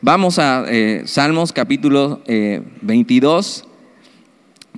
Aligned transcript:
Vamos 0.00 0.38
a 0.40 0.64
eh, 0.68 1.02
Salmos 1.06 1.52
capítulo 1.52 2.22
22, 2.26 3.64
eh, 3.64 3.68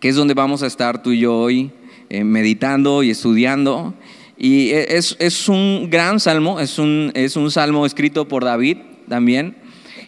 que 0.00 0.08
es 0.08 0.16
donde 0.16 0.34
vamos 0.34 0.62
a 0.62 0.66
estar 0.66 1.02
tú 1.02 1.12
y 1.12 1.20
yo 1.20 1.34
hoy 1.38 1.70
eh, 2.10 2.24
meditando 2.24 3.02
y 3.02 3.10
estudiando. 3.10 3.94
Y 4.36 4.70
es, 4.72 5.16
es, 5.20 5.48
un 5.48 5.88
gran 5.88 6.20
salmo, 6.20 6.60
es 6.60 6.78
un, 6.78 7.10
es 7.14 7.36
un 7.36 7.50
salmo 7.50 7.86
escrito 7.86 8.28
por 8.28 8.44
David 8.44 8.78
también. 9.08 9.56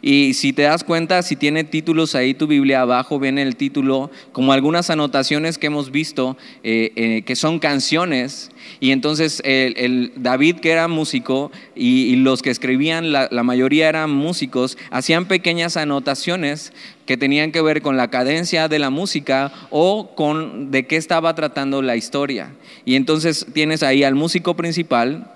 Y 0.03 0.35
si 0.35 0.53
te 0.53 0.63
das 0.63 0.85
cuenta, 0.85 1.23
si 1.23 1.37
tiene 1.37 1.65
títulos 1.65 2.15
ahí 2.15 2.35
tu 2.35 2.47
Biblia 2.47 2.83
abajo, 2.83 3.19
viene 3.19 3.43
el 3.43 3.57
título, 3.57 4.11
como 4.33 4.53
algunas 4.53 4.91
anotaciones 4.91 5.59
que 5.59 5.67
hemos 5.69 5.91
visto, 5.91 6.37
eh, 6.63 6.93
eh, 6.97 7.23
que 7.23 7.37
son 7.37 7.59
canciones. 7.59 8.51
Y 8.81 8.91
entonces 8.91 9.41
el, 9.45 10.13
David, 10.17 10.57
que 10.57 10.71
era 10.71 10.89
músico, 10.89 11.51
y, 11.75 12.17
los 12.17 12.43
que 12.43 12.51
escribían, 12.51 13.13
la, 13.13 13.29
mayoría 13.43 13.89
eran 13.89 14.11
músicos, 14.11 14.77
hacían 14.91 15.27
pequeñas 15.27 15.77
anotaciones 15.77 16.73
que 17.07 17.17
tenían 17.17 17.53
que 17.53 17.63
ver 17.63 17.83
con 17.83 17.97
la 17.97 18.11
cadencia 18.11 18.69
de 18.69 18.79
la 18.79 18.91
música 18.91 19.53
o 19.71 20.15
con 20.15 20.71
de 20.71 20.87
qué 20.87 20.97
estaba 20.97 21.35
tratando 21.35 21.83
la 21.83 21.97
historia. 21.97 22.53
Y 22.85 22.97
entonces 22.97 23.47
tienes 23.53 23.83
ahí 23.83 24.03
al 24.03 24.15
músico 24.15 24.55
principal 24.55 25.31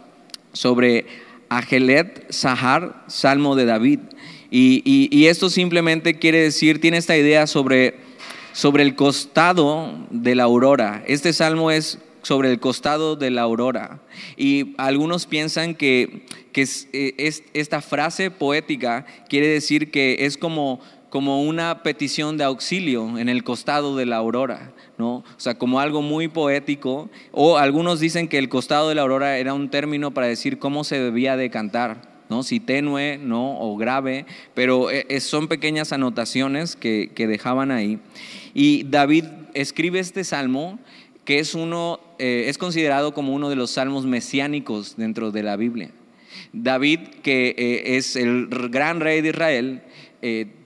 sobre 0.53 1.07
Agelet 1.49 2.31
Sahar, 2.31 3.05
Salmo 3.09 3.57
de 3.57 3.65
David. 3.65 4.01
Y, 4.51 5.27
esto 5.27 5.49
simplemente 5.49 6.19
quiere 6.19 6.43
decir, 6.43 6.81
tiene 6.81 6.97
esta 6.97 7.17
idea 7.17 7.47
sobre, 7.47 7.97
sobre 8.53 8.83
el 8.83 8.95
costado 8.97 10.07
de 10.11 10.35
la 10.35 10.45
aurora. 10.45 11.05
Este 11.07 11.33
salmo 11.33 11.71
es 11.71 11.99
sobre 12.23 12.51
el 12.51 12.61
costado 12.61 13.17
de 13.17 13.31
la 13.31 13.43
aurora. 13.43 14.01
Y 14.37 14.75
algunos 14.77 15.27
piensan 15.27 15.75
que, 15.75 16.27
que 16.53 16.63
eh, 16.93 17.15
es, 17.17 17.45
esta 17.55 17.81
frase 17.81 18.31
poética 18.31 19.07
quiere 19.29 19.47
decir 19.47 19.91
que 19.91 20.27
es 20.27 20.37
como, 20.37 20.81
como 21.09 21.43
una 21.43 21.83
petición 21.83 22.37
de 22.37 22.45
auxilio 22.45 23.19
en 23.19 23.29
el 23.29 23.45
costado 23.45 23.97
de 23.97 24.07
la 24.07 24.17
aurora. 24.17 24.73
¿no? 24.99 25.17
O 25.17 25.25
sea, 25.39 25.57
como 25.57 25.81
algo 25.81 26.03
muy 26.03 26.29
poético. 26.29 27.09
O 27.33 27.57
algunos 27.57 28.01
dicen 28.01 28.29
que 28.29 28.39
el 28.39 28.49
costado 28.49 28.89
de 28.89 28.95
la 28.97 29.03
aurora 29.03 29.39
era 29.39 29.55
un 29.55 29.71
término 29.71 30.11
para 30.11 30.27
decir 30.27 30.59
cómo 30.59 30.85
se 30.85 31.01
debía 31.01 31.37
de 31.37 31.51
cantar. 31.51 32.10
¿No? 32.31 32.45
Si 32.45 32.61
tenue, 32.61 33.19
¿no? 33.19 33.61
O 33.61 33.77
grave, 33.77 34.25
pero 34.55 34.91
eh, 34.91 35.05
eh, 35.09 35.21
son 35.21 35.49
pequeñas 35.49 35.93
anotaciones 35.93 36.77
que, 36.77 37.11
dejaban 37.17 37.71
ahí. 37.71 37.99
Y 38.55 38.85
David 38.85 39.25
escribe 39.53 39.99
este 39.99 40.25
salmo 40.25 40.79
que 41.25 41.39
es 41.39 41.55
uno, 41.55 42.01
eh, 42.19 42.45
es 42.47 42.57
considerado 42.57 43.13
como 43.13 43.35
uno 43.35 43.51
de 43.51 43.57
los 43.57 43.73
salmos 43.73 44.07
mesiánicos 44.07 44.97
dentro 44.97 45.33
de 45.33 45.43
la 45.43 45.57
Biblia. 45.57 45.91
David, 46.53 47.01
que 47.23 47.55
es 47.85 48.17
el 48.17 48.47
gran 48.47 49.01
rey 49.01 49.21
de 49.21 49.29
Israel, 49.29 49.83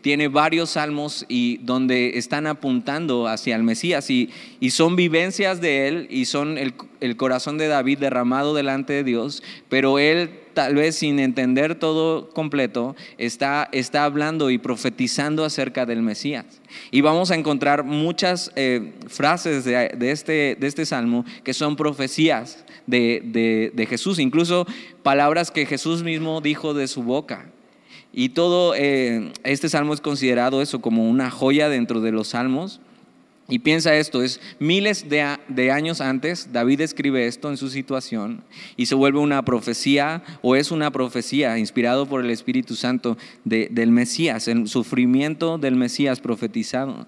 tiene 0.00 0.28
varios 0.28 0.70
salmos 0.70 1.26
y 1.28 1.58
donde 1.58 2.18
están 2.18 2.46
apuntando 2.46 3.28
hacia 3.28 3.56
el 3.56 3.62
Mesías 3.62 4.10
y, 4.10 4.30
y 4.60 4.70
son 4.70 4.96
vivencias 4.96 5.60
de 5.60 5.88
él 5.88 6.06
y 6.10 6.24
son 6.24 6.58
el, 6.58 6.74
el, 7.00 7.16
corazón 7.16 7.58
de 7.58 7.68
David 7.68 7.98
derramado 7.98 8.54
delante 8.54 8.94
de 8.94 9.04
Dios, 9.04 9.42
pero 9.68 9.98
él 9.98 10.30
tal 10.54 10.74
vez 10.76 10.96
sin 10.96 11.18
entender 11.18 11.74
todo 11.74 12.30
completo, 12.30 12.96
está, 13.18 13.68
está 13.72 14.04
hablando 14.04 14.50
y 14.50 14.58
profetizando 14.58 15.44
acerca 15.44 15.84
del 15.84 16.02
Mesías. 16.02 16.46
Y 16.90 17.00
vamos 17.00 17.30
a 17.30 17.34
encontrar 17.34 17.84
muchas 17.84 18.52
eh, 18.56 18.92
frases 19.08 19.64
de, 19.64 20.10
este, 20.10 20.56
de 20.58 20.66
este 20.66 20.86
salmo 20.86 21.24
que 21.42 21.52
son 21.52 21.76
profecías 21.76 22.64
de, 22.86 23.70
de, 23.74 23.86
Jesús, 23.86 24.18
incluso 24.18 24.66
palabras 25.02 25.50
que 25.50 25.66
Jesús 25.66 26.02
mismo 26.02 26.40
dijo 26.40 26.74
de 26.74 26.88
su 26.88 27.02
boca. 27.02 27.50
Y 28.12 28.30
todo 28.30 28.74
eh, 28.76 29.32
este 29.42 29.68
salmo 29.68 29.92
es 29.92 30.00
considerado 30.00 30.62
eso 30.62 30.80
como 30.80 31.08
una 31.08 31.30
joya 31.30 31.68
dentro 31.68 32.00
de 32.00 32.12
los 32.12 32.28
salmos. 32.28 32.80
Y 33.46 33.58
piensa 33.58 33.94
esto, 33.94 34.22
es 34.22 34.40
miles 34.58 35.06
de, 35.10 35.70
años 35.70 36.00
antes, 36.00 36.48
David 36.52 36.80
escribe 36.80 37.26
esto 37.26 37.50
en 37.50 37.58
su 37.58 37.68
situación 37.68 38.42
y 38.76 38.86
se 38.86 38.94
vuelve 38.94 39.18
una 39.18 39.44
profecía 39.44 40.22
o 40.40 40.56
es 40.56 40.70
una 40.70 40.90
profecía 40.90 41.58
inspirado 41.58 42.06
por 42.06 42.24
el 42.24 42.30
Espíritu 42.30 42.74
Santo 42.74 43.18
del 43.44 43.90
Mesías, 43.90 44.48
el 44.48 44.66
sufrimiento 44.66 45.58
del 45.58 45.76
Mesías 45.76 46.20
profetizado. 46.20 47.06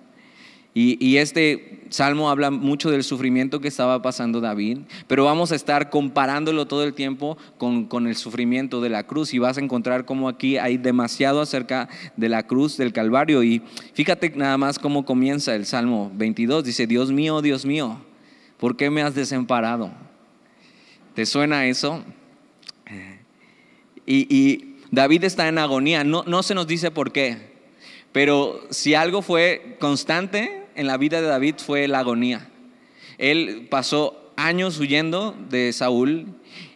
Y, 0.78 1.16
este 1.16 1.80
salmo 1.88 2.28
habla 2.28 2.50
mucho 2.50 2.90
del 2.90 3.02
sufrimiento 3.02 3.62
que 3.62 3.68
estaba 3.68 4.02
pasando 4.02 4.42
David, 4.42 4.80
pero 5.06 5.24
vamos 5.24 5.50
a 5.50 5.54
estar 5.54 5.88
comparándolo 5.88 6.66
todo 6.66 6.84
el 6.84 6.92
tiempo 6.92 7.38
con, 7.56 7.86
con, 7.86 8.06
el 8.06 8.14
sufrimiento 8.14 8.82
de 8.82 8.90
la 8.90 9.06
cruz 9.06 9.32
y 9.32 9.38
vas 9.38 9.56
a 9.56 9.62
encontrar 9.62 10.04
cómo 10.04 10.28
aquí 10.28 10.58
hay 10.58 10.76
demasiado 10.76 11.40
acerca 11.40 11.88
de 12.18 12.28
la 12.28 12.46
cruz 12.46 12.76
del 12.76 12.92
Calvario. 12.92 13.42
Y 13.42 13.62
fíjate 13.94 14.28
nada 14.36 14.58
más 14.58 14.78
cómo 14.78 15.06
comienza 15.06 15.54
el 15.54 15.64
Salmo 15.64 16.12
22. 16.14 16.62
Dice, 16.62 16.86
Dios 16.86 17.10
mío, 17.10 17.40
Dios 17.40 17.64
mío, 17.64 17.96
¿por 18.58 18.76
qué 18.76 18.90
me 18.90 19.00
has 19.00 19.14
desamparado? 19.14 19.90
¿Te 21.14 21.24
suena 21.24 21.64
eso? 21.64 22.04
Y, 24.04 24.26
y 24.28 24.76
David 24.90 25.24
está 25.24 25.48
en 25.48 25.56
agonía, 25.56 26.04
no, 26.04 26.22
no 26.26 26.42
se 26.42 26.54
nos 26.54 26.66
dice 26.66 26.90
por 26.90 27.12
qué, 27.12 27.56
pero 28.12 28.60
si 28.68 28.92
algo 28.92 29.22
fue 29.22 29.78
constante 29.80 30.65
en 30.76 30.86
la 30.86 30.96
vida 30.96 31.20
de 31.20 31.26
David 31.26 31.56
fue 31.58 31.88
la 31.88 32.00
agonía. 32.00 32.48
Él 33.18 33.66
pasó 33.70 34.32
años 34.36 34.78
huyendo 34.78 35.34
de 35.48 35.72
Saúl 35.72 36.26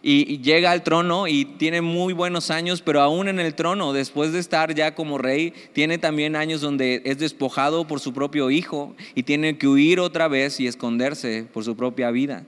y 0.01 0.39
llega 0.41 0.71
al 0.71 0.83
trono 0.83 1.27
y 1.27 1.45
tiene 1.45 1.81
muy 1.81 2.13
buenos 2.13 2.49
años, 2.49 2.81
pero 2.81 3.01
aún 3.01 3.27
en 3.27 3.39
el 3.39 3.53
trono, 3.53 3.93
después 3.93 4.33
de 4.33 4.39
estar 4.39 4.73
ya 4.73 4.95
como 4.95 5.17
rey, 5.17 5.53
tiene 5.73 5.97
también 5.97 6.35
años 6.35 6.61
donde 6.61 7.01
es 7.05 7.19
despojado 7.19 7.87
por 7.87 7.99
su 7.99 8.13
propio 8.13 8.49
hijo 8.49 8.95
y 9.15 9.23
tiene 9.23 9.57
que 9.57 9.67
huir 9.67 9.99
otra 9.99 10.27
vez 10.27 10.59
y 10.59 10.67
esconderse 10.67 11.45
por 11.53 11.63
su 11.63 11.75
propia 11.75 12.09
vida. 12.11 12.45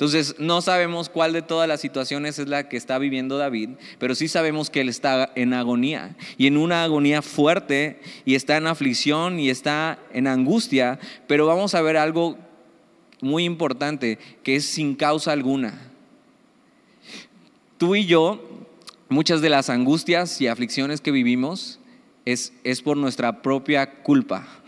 Entonces, 0.00 0.36
no 0.38 0.62
sabemos 0.62 1.10
cuál 1.10 1.34
de 1.34 1.42
todas 1.42 1.68
las 1.68 1.82
situaciones 1.82 2.38
es 2.38 2.48
la 2.48 2.70
que 2.70 2.78
está 2.78 2.96
viviendo 2.96 3.36
David, 3.36 3.72
pero 3.98 4.14
sí 4.14 4.28
sabemos 4.28 4.70
que 4.70 4.80
él 4.80 4.88
está 4.88 5.30
en 5.34 5.52
agonía 5.52 6.16
y 6.38 6.46
en 6.46 6.56
una 6.56 6.84
agonía 6.84 7.20
fuerte 7.20 8.00
y 8.24 8.34
está 8.34 8.56
en 8.56 8.66
aflicción 8.66 9.38
y 9.38 9.50
está 9.50 9.98
en 10.14 10.26
angustia, 10.26 10.98
pero 11.26 11.44
vamos 11.44 11.74
a 11.74 11.82
ver 11.82 11.98
algo 11.98 12.38
muy 13.20 13.44
importante 13.44 14.18
que 14.42 14.56
es 14.56 14.64
sin 14.64 14.94
causa 14.94 15.32
alguna. 15.32 15.78
Tú 17.76 17.94
y 17.94 18.06
yo, 18.06 18.42
muchas 19.10 19.42
de 19.42 19.50
las 19.50 19.68
angustias 19.68 20.40
y 20.40 20.46
aflicciones 20.46 21.02
que 21.02 21.10
vivimos 21.10 21.78
es, 22.24 22.54
es 22.64 22.80
por 22.80 22.96
nuestra 22.96 23.42
propia 23.42 24.02
culpa. 24.02 24.59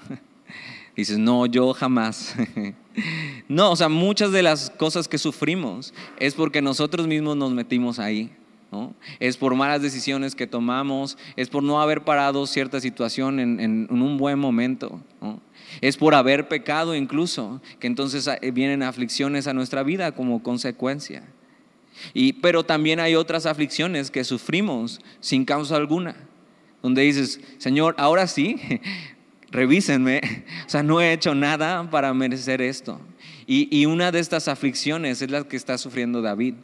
Dices, 0.97 1.19
no, 1.19 1.47
yo 1.47 1.73
jamás. 1.73 2.35
No, 3.49 3.71
o 3.73 3.77
sea, 3.77 3.89
muchas 3.89 4.33
de 4.33 4.43
las 4.43 4.69
cosas 4.69 5.09
que 5.09 5.17
sufrimos 5.17 5.95
es 6.19 6.35
porque 6.35 6.61
nosotros 6.61 7.07
mismos 7.07 7.39
nos 7.39 7.51
metimos 7.51 7.99
ahí. 7.99 8.31
Es 9.21 9.37
por 9.37 9.55
malas 9.55 9.83
decisiones 9.83 10.35
que 10.35 10.47
tomamos, 10.47 11.19
es 11.37 11.49
por 11.49 11.63
no 11.63 11.81
haber 11.81 12.05
parado 12.05 12.47
cierta 12.47 12.81
situación 12.81 13.39
en, 13.39 13.87
un 13.91 14.17
buen 14.17 14.39
momento. 14.39 15.01
Es 15.81 15.97
por 15.97 16.15
haber 16.15 16.49
pecado 16.49 16.95
incluso, 16.95 17.61
que 17.79 17.87
entonces 17.87 18.27
eh, 18.27 18.51
vienen 18.51 18.83
aflicciones 18.83 19.47
a 19.47 19.53
nuestra 19.53 19.83
vida 19.83 20.13
como 20.13 20.43
consecuencia. 20.43 21.23
Y, 22.15 22.35
pero 22.35 22.65
también 22.65 22.99
hay 23.01 23.15
otras 23.15 23.45
aflicciones 23.45 24.11
que 24.11 24.25
sufrimos 24.25 25.01
sin 25.21 25.45
causa 25.45 25.77
alguna, 25.77 26.17
donde 26.83 27.03
dices, 27.03 27.41
Señor, 27.59 27.95
ahora 27.99 28.27
sí, 28.27 28.59
revísenme, 29.53 30.21
o 30.67 30.69
sea, 30.69 30.83
no 30.83 31.01
he 31.01 31.13
hecho 31.13 31.35
nada 31.35 31.89
para 31.89 32.13
merecer 32.13 32.61
esto. 32.61 33.01
Y, 33.47 33.85
una 33.87 34.11
de 34.11 34.19
estas 34.19 34.49
aflicciones 34.49 35.21
es 35.21 35.31
la 35.31 35.45
que 35.45 35.57
está 35.57 35.77
sufriendo 35.77 36.23
David, 36.23 36.55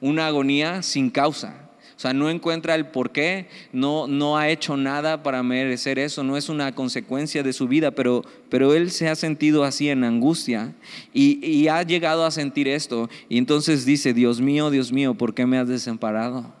una 0.00 0.26
agonía 0.26 0.82
sin 0.82 1.10
causa. 1.10 1.68
O 1.96 2.00
sea, 2.00 2.12
no 2.12 2.30
encuentra 2.30 2.74
el 2.74 2.86
por 2.86 3.12
qué, 3.12 3.48
no, 3.72 4.06
no 4.06 4.36
ha 4.38 4.48
hecho 4.48 4.76
nada 4.76 5.22
para 5.22 5.42
merecer 5.42 5.98
eso, 5.98 6.24
no 6.24 6.36
es 6.36 6.48
una 6.48 6.74
consecuencia 6.74 7.42
de 7.42 7.52
su 7.52 7.68
vida, 7.68 7.90
pero, 7.90 8.24
pero 8.48 8.74
él 8.74 8.90
se 8.90 9.08
ha 9.08 9.14
sentido 9.14 9.64
así 9.64 9.90
en 9.90 10.02
angustia 10.02 10.74
y, 11.12 11.44
y 11.46 11.68
ha 11.68 11.82
llegado 11.82 12.24
a 12.24 12.30
sentir 12.30 12.68
esto. 12.68 13.10
Y 13.28 13.38
entonces 13.38 13.84
dice, 13.84 14.14
Dios 14.14 14.40
mío, 14.40 14.70
Dios 14.70 14.92
mío, 14.92 15.14
¿por 15.14 15.34
qué 15.34 15.46
me 15.46 15.58
has 15.58 15.68
desamparado? 15.68 16.52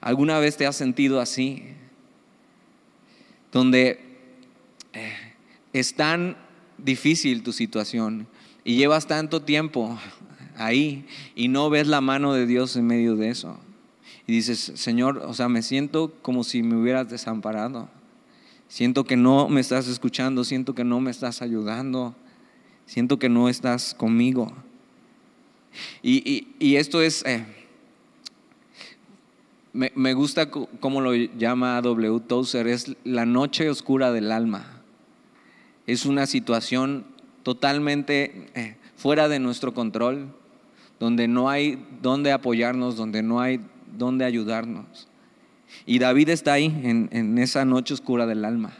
¿Alguna 0.00 0.38
vez 0.38 0.56
te 0.56 0.66
has 0.66 0.76
sentido 0.76 1.20
así? 1.20 1.64
Donde 3.52 4.00
eh, 4.92 5.12
es 5.72 5.94
tan 5.94 6.36
difícil 6.78 7.42
tu 7.42 7.52
situación 7.52 8.26
y 8.64 8.76
llevas 8.76 9.06
tanto 9.06 9.42
tiempo 9.42 9.98
ahí 10.56 11.06
y 11.34 11.48
no 11.48 11.70
ves 11.70 11.86
la 11.86 12.00
mano 12.00 12.34
de 12.34 12.46
Dios 12.46 12.76
en 12.76 12.86
medio 12.86 13.16
de 13.16 13.30
eso. 13.30 13.58
Y 14.26 14.32
dices, 14.32 14.72
Señor, 14.76 15.18
o 15.18 15.34
sea, 15.34 15.48
me 15.48 15.62
siento 15.62 16.14
como 16.22 16.44
si 16.44 16.62
me 16.62 16.76
hubieras 16.76 17.08
desamparado. 17.08 17.88
Siento 18.68 19.04
que 19.04 19.16
no 19.16 19.48
me 19.48 19.60
estás 19.60 19.88
escuchando, 19.88 20.44
siento 20.44 20.74
que 20.74 20.84
no 20.84 21.00
me 21.00 21.10
estás 21.10 21.42
ayudando, 21.42 22.14
siento 22.86 23.18
que 23.18 23.28
no 23.28 23.48
estás 23.48 23.94
conmigo. 23.94 24.52
Y, 26.02 26.76
esto 26.76 27.02
es, 27.02 27.24
eh, 27.26 27.44
me, 29.72 30.14
gusta 30.14 30.50
cómo 30.50 31.00
lo 31.00 31.14
llama 31.14 31.80
W. 31.80 32.20
Tozer, 32.20 32.66
es 32.66 32.96
la 33.04 33.24
noche 33.24 33.70
oscura 33.70 34.12
del 34.12 34.32
alma. 34.32 34.82
Es 35.86 36.06
una 36.06 36.26
situación 36.26 37.04
totalmente 37.42 38.48
eh, 38.54 38.76
fuera 38.96 39.28
de 39.28 39.38
nuestro 39.38 39.72
control, 39.72 40.34
donde 40.98 41.28
no 41.28 41.48
hay 41.48 41.84
dónde 42.02 42.32
apoyarnos, 42.32 42.96
donde 42.96 43.22
no 43.22 43.40
hay 43.40 43.60
dónde 43.96 44.24
ayudarnos. 44.24 45.08
Y 45.86 45.98
David 46.00 46.30
está 46.30 46.54
ahí 46.54 46.66
en, 46.82 47.38
esa 47.38 47.64
noche 47.64 47.94
oscura 47.94 48.26
del 48.26 48.44
alma, 48.44 48.72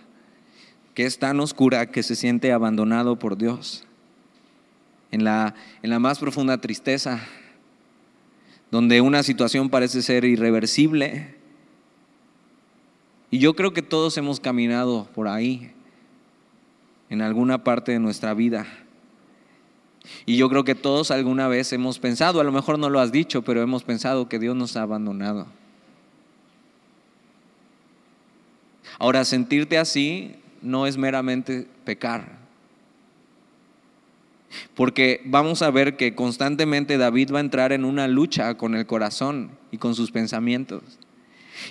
que 0.94 1.06
es 1.06 1.18
tan 1.18 1.38
oscura 1.38 1.86
que 1.86 2.02
se 2.02 2.16
siente 2.16 2.52
abandonado 2.52 3.18
por 3.18 3.38
Dios. 3.38 3.86
En 5.12 5.24
la 5.24 5.54
más 6.00 6.18
profunda 6.18 6.60
tristeza, 6.60 7.20
donde 8.70 9.00
una 9.00 9.22
situación 9.22 9.68
parece 9.68 10.02
ser 10.02 10.24
irreversible. 10.24 11.34
Y 13.30 13.38
yo 13.38 13.54
creo 13.54 13.72
que 13.72 13.82
todos 13.82 14.16
hemos 14.16 14.40
caminado 14.40 15.08
por 15.14 15.28
ahí, 15.28 15.72
en 17.08 17.22
alguna 17.22 17.64
parte 17.64 17.92
de 17.92 17.98
nuestra 17.98 18.34
vida. 18.34 18.66
Y 20.26 20.36
yo 20.36 20.48
creo 20.48 20.64
que 20.64 20.74
todos 20.74 21.10
alguna 21.10 21.48
vez 21.48 21.72
hemos 21.72 21.98
pensado, 21.98 22.40
a 22.40 22.44
lo 22.44 22.52
mejor 22.52 22.78
no 22.78 22.90
lo 22.90 23.00
has 23.00 23.12
dicho, 23.12 23.42
pero 23.42 23.62
hemos 23.62 23.84
pensado 23.84 24.28
que 24.28 24.38
Dios 24.38 24.56
nos 24.56 24.76
ha 24.76 24.82
abandonado. 24.82 25.46
Ahora, 28.98 29.24
sentirte 29.24 29.78
así 29.78 30.36
no 30.62 30.86
es 30.86 30.96
meramente 30.96 31.66
pecar. 31.84 32.39
Porque 34.74 35.20
vamos 35.24 35.62
a 35.62 35.70
ver 35.70 35.96
que 35.96 36.14
constantemente 36.14 36.98
David 36.98 37.32
va 37.32 37.38
a 37.38 37.42
entrar 37.42 37.72
en 37.72 37.84
una 37.84 38.08
lucha 38.08 38.56
con 38.56 38.74
el 38.74 38.86
corazón 38.86 39.50
y 39.70 39.78
con 39.78 39.94
sus 39.94 40.10
pensamientos. 40.10 40.82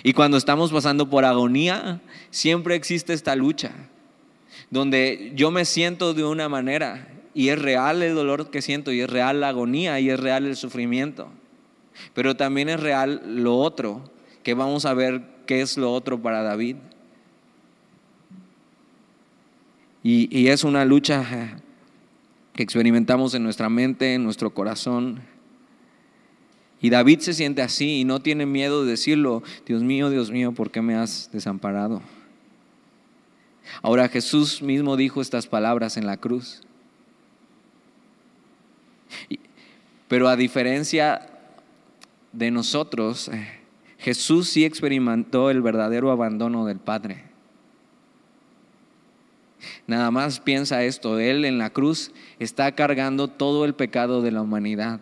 Y 0.02 0.12
cuando 0.12 0.36
estamos 0.36 0.72
pasando 0.72 1.10
por 1.10 1.24
agonía, 1.24 2.00
siempre 2.30 2.74
existe 2.74 3.12
esta 3.12 3.36
lucha, 3.36 3.72
donde 4.70 5.32
yo 5.34 5.50
me 5.50 5.64
siento 5.64 6.14
de 6.14 6.24
una 6.24 6.48
manera 6.48 7.08
y 7.34 7.48
es 7.48 7.60
real 7.60 8.02
el 8.02 8.14
dolor 8.14 8.50
que 8.50 8.62
siento 8.62 8.92
y 8.92 9.00
es 9.00 9.10
real 9.10 9.40
la 9.40 9.48
agonía 9.48 10.00
y 10.00 10.10
es 10.10 10.18
real 10.18 10.46
el 10.46 10.56
sufrimiento. 10.56 11.30
Pero 12.14 12.36
también 12.36 12.68
es 12.68 12.80
real 12.80 13.22
lo 13.26 13.58
otro, 13.58 14.10
que 14.42 14.54
vamos 14.54 14.86
a 14.86 14.94
ver 14.94 15.22
qué 15.46 15.60
es 15.60 15.76
lo 15.76 15.92
otro 15.92 16.20
para 16.22 16.42
David. 16.42 16.76
Y, 20.02 20.34
y 20.36 20.48
es 20.48 20.64
una 20.64 20.84
lucha 20.84 21.60
que 22.54 22.62
experimentamos 22.62 23.34
en 23.34 23.42
nuestra 23.42 23.68
mente, 23.68 24.14
en 24.14 24.24
nuestro 24.24 24.52
corazón. 24.52 25.20
Y 26.80 26.90
David 26.90 27.20
se 27.20 27.34
siente 27.34 27.62
así 27.62 28.00
y 28.00 28.04
no 28.04 28.20
tiene 28.20 28.46
miedo 28.46 28.84
de 28.84 28.90
decirlo, 28.90 29.42
Dios 29.66 29.82
mío, 29.82 30.10
Dios 30.10 30.30
mío, 30.30 30.52
¿por 30.52 30.70
qué 30.70 30.82
me 30.82 30.94
has 30.94 31.30
desamparado? 31.32 32.02
Ahora 33.82 34.08
Jesús 34.08 34.62
mismo 34.62 34.96
dijo 34.96 35.20
estas 35.20 35.46
palabras 35.46 35.96
en 35.96 36.06
la 36.06 36.16
cruz. 36.16 36.62
Pero 40.08 40.28
a 40.28 40.36
diferencia 40.36 41.28
de 42.32 42.50
nosotros, 42.50 43.28
eh, 43.28 43.46
Jesús 43.98 44.48
sí 44.48 44.64
experimentó 44.64 45.50
el 45.50 45.62
verdadero 45.62 46.10
abandono 46.10 46.64
del 46.66 46.78
Padre. 46.78 47.29
Nada 49.86 50.10
más 50.10 50.40
piensa 50.40 50.84
esto, 50.84 51.18
Él 51.18 51.44
en 51.44 51.58
la 51.58 51.70
cruz 51.70 52.12
está 52.38 52.72
cargando 52.74 53.28
todo 53.28 53.64
el 53.64 53.74
pecado 53.74 54.22
de 54.22 54.30
la 54.30 54.42
humanidad. 54.42 55.00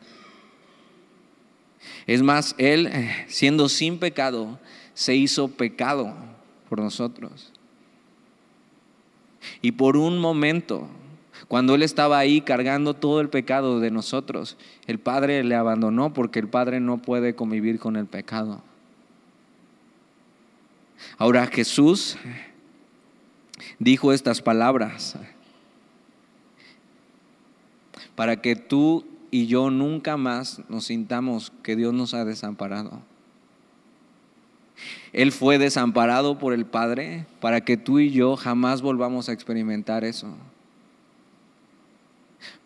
Es 2.07 2.23
más, 2.23 2.55
Él, 2.59 2.87
eh, 2.87 3.25
siendo 3.29 3.69
sin 3.69 3.99
pecado, 3.99 4.59
se 4.95 5.15
hizo 5.15 5.49
pecado 5.49 6.15
por 6.69 6.81
nosotros. 6.81 7.53
Y 9.63 9.73
por 9.73 9.97
un 9.97 10.19
momento, 10.19 10.89
cuando 11.47 11.75
Él 11.75 11.83
estaba 11.83 12.19
ahí 12.19 12.41
cargando 12.41 12.95
todo 12.95 13.21
el 13.21 13.29
pecado 13.29 13.81
de 13.81 13.91
nosotros, 13.91 14.57
el 14.87 14.99
Padre 14.99 15.45
le 15.45 15.55
abandonó 15.55 16.13
porque 16.13 16.39
el 16.39 16.49
Padre 16.49 16.81
no 16.81 16.99
puede 16.99 17.35
convivir 17.35 17.79
con 17.79 17.97
el 17.97 18.07
pecado. 18.07 18.63
Ahora 21.17 21.47
Jesús 21.47 22.17
dijo 23.79 24.13
estas 24.13 24.43
palabras 24.43 25.17
para 28.19 28.41
que 28.41 28.57
tú 28.57 29.05
y 29.31 29.47
yo 29.47 29.71
nunca 29.71 30.17
más 30.17 30.61
nos 30.69 30.87
sintamos 30.87 31.53
que 31.63 31.77
Dios 31.77 31.95
nos 31.95 32.15
ha 32.15 32.25
desamparado. 32.25 33.01
Él 35.13 35.31
fue 35.31 35.59
desamparado 35.59 36.37
por 36.39 36.53
el 36.53 36.67
Padre 36.67 37.27
para 37.41 37.61
que 37.61 37.77
tú 37.77 38.01
y 38.01 38.11
yo 38.11 38.37
jamás 38.37 38.83
volvamos 38.83 39.29
a 39.29 39.33
experimentar 39.33 40.05
eso. 40.05 40.35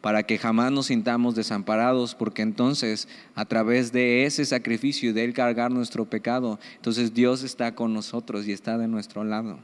Para 0.01 0.23
que 0.23 0.39
jamás 0.39 0.73
nos 0.73 0.87
sintamos 0.87 1.35
desamparados, 1.35 2.15
porque 2.15 2.41
entonces 2.41 3.07
a 3.35 3.45
través 3.45 3.93
de 3.93 4.25
ese 4.25 4.45
sacrificio 4.45 5.11
y 5.11 5.13
de 5.13 5.25
Él 5.25 5.35
cargar 5.35 5.71
nuestro 5.71 6.05
pecado, 6.05 6.59
entonces 6.77 7.13
Dios 7.15 7.43
está 7.43 7.75
con 7.75 7.93
nosotros 7.93 8.47
y 8.47 8.53
está 8.53 8.79
de 8.79 8.89
nuestro 8.89 9.23
lado. 9.23 9.59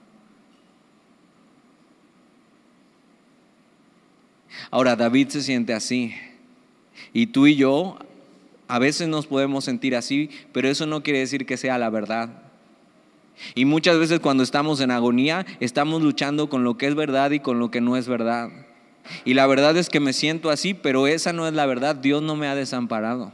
Ahora 4.70 4.96
David 4.96 5.28
se 5.28 5.42
siente 5.42 5.74
así. 5.74 6.14
Y 7.12 7.28
tú 7.28 7.46
y 7.46 7.56
yo 7.56 7.98
a 8.66 8.78
veces 8.78 9.08
nos 9.08 9.26
podemos 9.26 9.64
sentir 9.64 9.96
así, 9.96 10.30
pero 10.52 10.68
eso 10.68 10.86
no 10.86 11.02
quiere 11.02 11.20
decir 11.20 11.46
que 11.46 11.56
sea 11.56 11.78
la 11.78 11.90
verdad. 11.90 12.42
Y 13.54 13.64
muchas 13.64 13.98
veces 13.98 14.20
cuando 14.20 14.42
estamos 14.42 14.80
en 14.80 14.90
agonía, 14.90 15.46
estamos 15.60 16.02
luchando 16.02 16.48
con 16.48 16.64
lo 16.64 16.76
que 16.76 16.86
es 16.86 16.94
verdad 16.94 17.30
y 17.30 17.40
con 17.40 17.58
lo 17.58 17.70
que 17.70 17.80
no 17.80 17.96
es 17.96 18.08
verdad. 18.08 18.50
Y 19.24 19.34
la 19.34 19.46
verdad 19.46 19.76
es 19.76 19.88
que 19.88 20.00
me 20.00 20.12
siento 20.12 20.50
así, 20.50 20.74
pero 20.74 21.06
esa 21.06 21.32
no 21.32 21.46
es 21.46 21.54
la 21.54 21.66
verdad. 21.66 21.96
Dios 21.96 22.22
no 22.22 22.36
me 22.36 22.46
ha 22.46 22.54
desamparado. 22.54 23.32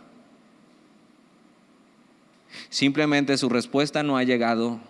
Simplemente 2.68 3.36
su 3.38 3.48
respuesta 3.48 4.02
no 4.02 4.16
ha 4.16 4.22
llegado. 4.22 4.80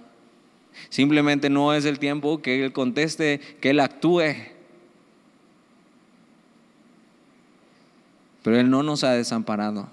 Simplemente 0.89 1.49
no 1.49 1.73
es 1.75 1.85
el 1.85 1.99
tiempo 1.99 2.43
que 2.43 2.65
Él 2.65 2.73
conteste, 2.73 3.41
que 3.61 3.71
Él 3.71 3.81
actúe. 3.81 4.35
Pero 8.45 8.61
Él 8.61 8.69
no 8.69 8.83
nos 8.83 9.05
ha 9.05 9.13
desamparado. 9.13 9.89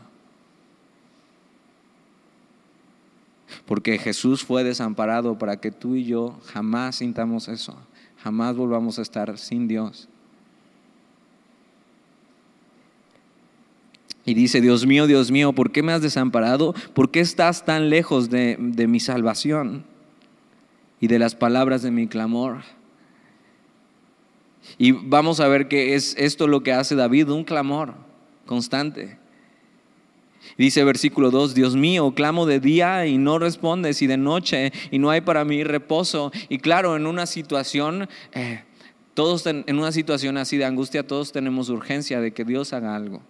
Porque 3.65 3.97
Jesús 3.97 4.43
fue 4.43 4.65
desamparado 4.65 5.37
para 5.37 5.55
que 5.55 5.71
tú 5.71 5.95
y 5.95 6.03
yo 6.03 6.37
jamás 6.47 6.97
sintamos 6.97 7.47
eso. 7.47 7.77
Jamás 8.21 8.57
volvamos 8.57 8.99
a 8.99 9.03
estar 9.03 9.37
sin 9.37 9.69
Dios. 9.69 10.09
Y 14.25 14.33
dice, 14.33 14.59
Dios 14.59 14.85
mío, 14.85 15.07
Dios 15.07 15.31
mío, 15.31 15.53
¿por 15.53 15.71
qué 15.71 15.81
me 15.81 15.93
has 15.93 16.01
desamparado? 16.01 16.75
¿Por 16.93 17.09
qué 17.09 17.21
estás 17.21 17.63
tan 17.63 17.89
lejos 17.89 18.29
de, 18.29 18.57
de 18.59 18.85
mi 18.85 18.99
salvación 18.99 19.85
y 20.99 21.07
de 21.07 21.19
las 21.19 21.35
palabras 21.35 21.83
de 21.83 21.91
mi 21.91 22.07
clamor? 22.07 22.63
Y 24.77 24.91
vamos 24.91 25.39
a 25.39 25.47
ver 25.47 25.69
que 25.69 25.95
es 25.95 26.15
esto 26.17 26.47
lo 26.47 26.63
que 26.63 26.73
hace 26.73 26.95
David, 26.95 27.29
un 27.29 27.45
clamor 27.45 28.10
constante. 28.45 29.17
Dice 30.57 30.83
versículo 30.83 31.31
2, 31.31 31.53
Dios 31.53 31.75
mío, 31.75 32.13
clamo 32.15 32.45
de 32.45 32.59
día 32.59 33.05
y 33.05 33.17
no 33.17 33.39
respondes, 33.39 34.01
y 34.01 34.07
de 34.07 34.17
noche 34.17 34.73
y 34.89 34.99
no 34.99 35.09
hay 35.09 35.21
para 35.21 35.45
mí 35.45 35.63
reposo. 35.63 36.31
Y 36.49 36.57
claro, 36.57 36.95
en 36.95 37.05
una 37.05 37.25
situación, 37.25 38.09
eh, 38.33 38.63
todos 39.13 39.45
en 39.45 39.77
una 39.77 39.91
situación 39.91 40.37
así 40.37 40.57
de 40.57 40.65
angustia, 40.65 41.05
todos 41.05 41.31
tenemos 41.31 41.69
urgencia 41.69 42.19
de 42.21 42.31
que 42.31 42.43
Dios 42.43 42.73
haga 42.73 42.95
algo. 42.95 43.21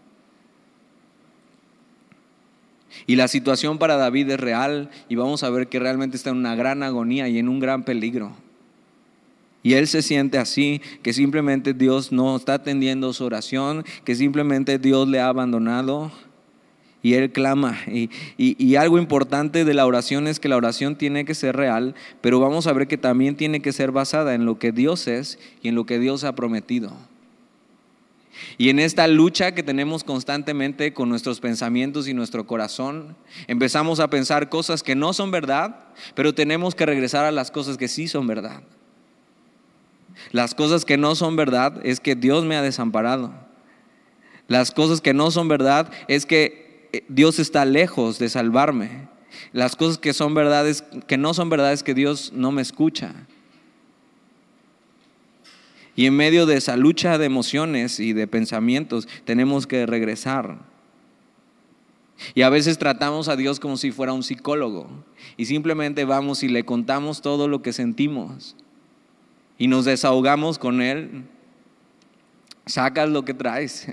Y 3.07 3.15
la 3.15 3.27
situación 3.27 3.77
para 3.77 3.97
David 3.97 4.29
es 4.31 4.39
real 4.39 4.89
y 5.09 5.15
vamos 5.15 5.43
a 5.43 5.49
ver 5.49 5.67
que 5.67 5.79
realmente 5.79 6.17
está 6.17 6.29
en 6.29 6.37
una 6.37 6.55
gran 6.55 6.83
agonía 6.83 7.27
y 7.27 7.39
en 7.39 7.49
un 7.49 7.59
gran 7.59 7.83
peligro. 7.83 8.35
Y 9.63 9.73
él 9.73 9.87
se 9.87 10.01
siente 10.01 10.37
así, 10.37 10.81
que 11.03 11.13
simplemente 11.13 11.73
Dios 11.73 12.11
no 12.11 12.35
está 12.35 12.55
atendiendo 12.55 13.13
su 13.13 13.23
oración, 13.25 13.85
que 14.03 14.15
simplemente 14.15 14.79
Dios 14.79 15.07
le 15.07 15.19
ha 15.19 15.27
abandonado. 15.27 16.11
Y 17.03 17.13
él 17.13 17.31
clama. 17.31 17.79
Y, 17.87 18.09
y- 18.37 18.75
algo 18.75 18.97
importante 18.99 19.65
de 19.65 19.73
la 19.73 19.85
oración 19.85 20.27
es 20.27 20.39
que 20.39 20.49
la 20.49 20.57
oración 20.57 20.95
tiene 20.95 21.25
que 21.25 21.35
ser 21.35 21.55
real, 21.55 21.95
pero 22.21 22.39
vamos 22.39 22.67
a 22.67 22.73
ver 22.73 22.87
que 22.87 22.97
también 22.97 23.35
tiene 23.35 23.61
que 23.61 23.71
ser 23.73 23.91
basada 23.91 24.35
en 24.35 24.45
lo 24.45 24.59
que 24.59 24.71
Dios 24.71 25.07
es 25.07 25.39
y 25.61 25.69
en 25.69 25.75
lo 25.75 25.85
que 25.85 25.99
Dios 25.99 26.23
ha 26.23 26.35
prometido. 26.35 26.93
Y 28.57 28.69
en 28.69 28.79
esta 28.79 29.07
lucha 29.07 29.53
que 29.53 29.63
tenemos 29.63 30.03
constantemente 30.03 30.93
con 30.93 31.09
nuestros 31.09 31.39
pensamientos 31.39 32.07
y 32.07 32.13
nuestro 32.13 32.47
corazón, 32.47 33.15
empezamos 33.47 33.99
a 33.99 34.09
pensar 34.09 34.49
cosas 34.49 34.83
que 34.83 34.95
no 34.95 35.13
son 35.13 35.31
verdad, 35.31 35.75
pero 36.15 36.33
tenemos 36.33 36.75
que 36.75 36.85
regresar 36.85 37.25
a 37.25 37.31
las 37.31 37.51
cosas 37.51 37.77
que 37.77 37.87
sí 37.87 38.07
son 38.07 38.27
verdad. 38.27 38.61
Las 40.31 40.55
cosas 40.55 40.85
que 40.85 40.97
no 40.97 41.15
son 41.15 41.35
verdad 41.35 41.79
es 41.83 41.99
que 41.99 42.15
Dios 42.15 42.45
me 42.45 42.55
ha 42.55 42.61
desamparado. 42.61 43.33
Las 44.47 44.71
cosas 44.71 45.01
que 45.01 45.13
no 45.13 45.31
son 45.31 45.47
verdad 45.47 45.91
es 46.07 46.25
que 46.25 46.89
eh, 46.93 47.03
Dios 47.07 47.39
está 47.39 47.65
lejos 47.65 48.19
de 48.19 48.29
salvarme. 48.29 49.07
Las 49.53 49.75
cosas 49.75 49.97
que 49.97 50.13
son 50.13 50.33
verdades, 50.33 50.83
que 51.07 51.17
no 51.17 51.33
son 51.33 51.49
verdades, 51.49 51.83
que 51.83 51.93
Dios 51.93 52.31
no 52.33 52.51
me 52.51 52.61
escucha. 52.61 53.13
Y 55.95 56.05
en 56.05 56.15
medio 56.15 56.45
de 56.45 56.57
esa 56.57 56.77
lucha 56.77 57.17
de 57.17 57.25
emociones 57.25 57.99
y 57.99 58.13
de 58.13 58.27
pensamientos, 58.27 59.07
tenemos 59.25 59.67
que 59.67 59.85
regresar. 59.85 60.57
Y 62.33 62.43
a 62.43 62.49
veces 62.49 62.77
tratamos 62.77 63.27
a 63.27 63.35
Dios 63.35 63.59
como 63.59 63.77
si 63.77 63.91
fuera 63.91 64.13
un 64.13 64.23
psicólogo. 64.23 64.89
Y 65.37 65.45
simplemente 65.45 66.05
vamos 66.05 66.43
y 66.43 66.49
le 66.49 66.65
contamos 66.65 67.21
todo 67.21 67.47
lo 67.47 67.61
que 67.61 67.73
sentimos. 67.73 68.55
Y 69.61 69.67
nos 69.67 69.85
desahogamos 69.85 70.57
con 70.57 70.81
Él. 70.81 71.21
Sacas 72.65 73.07
lo 73.07 73.23
que 73.23 73.35
traes. 73.35 73.85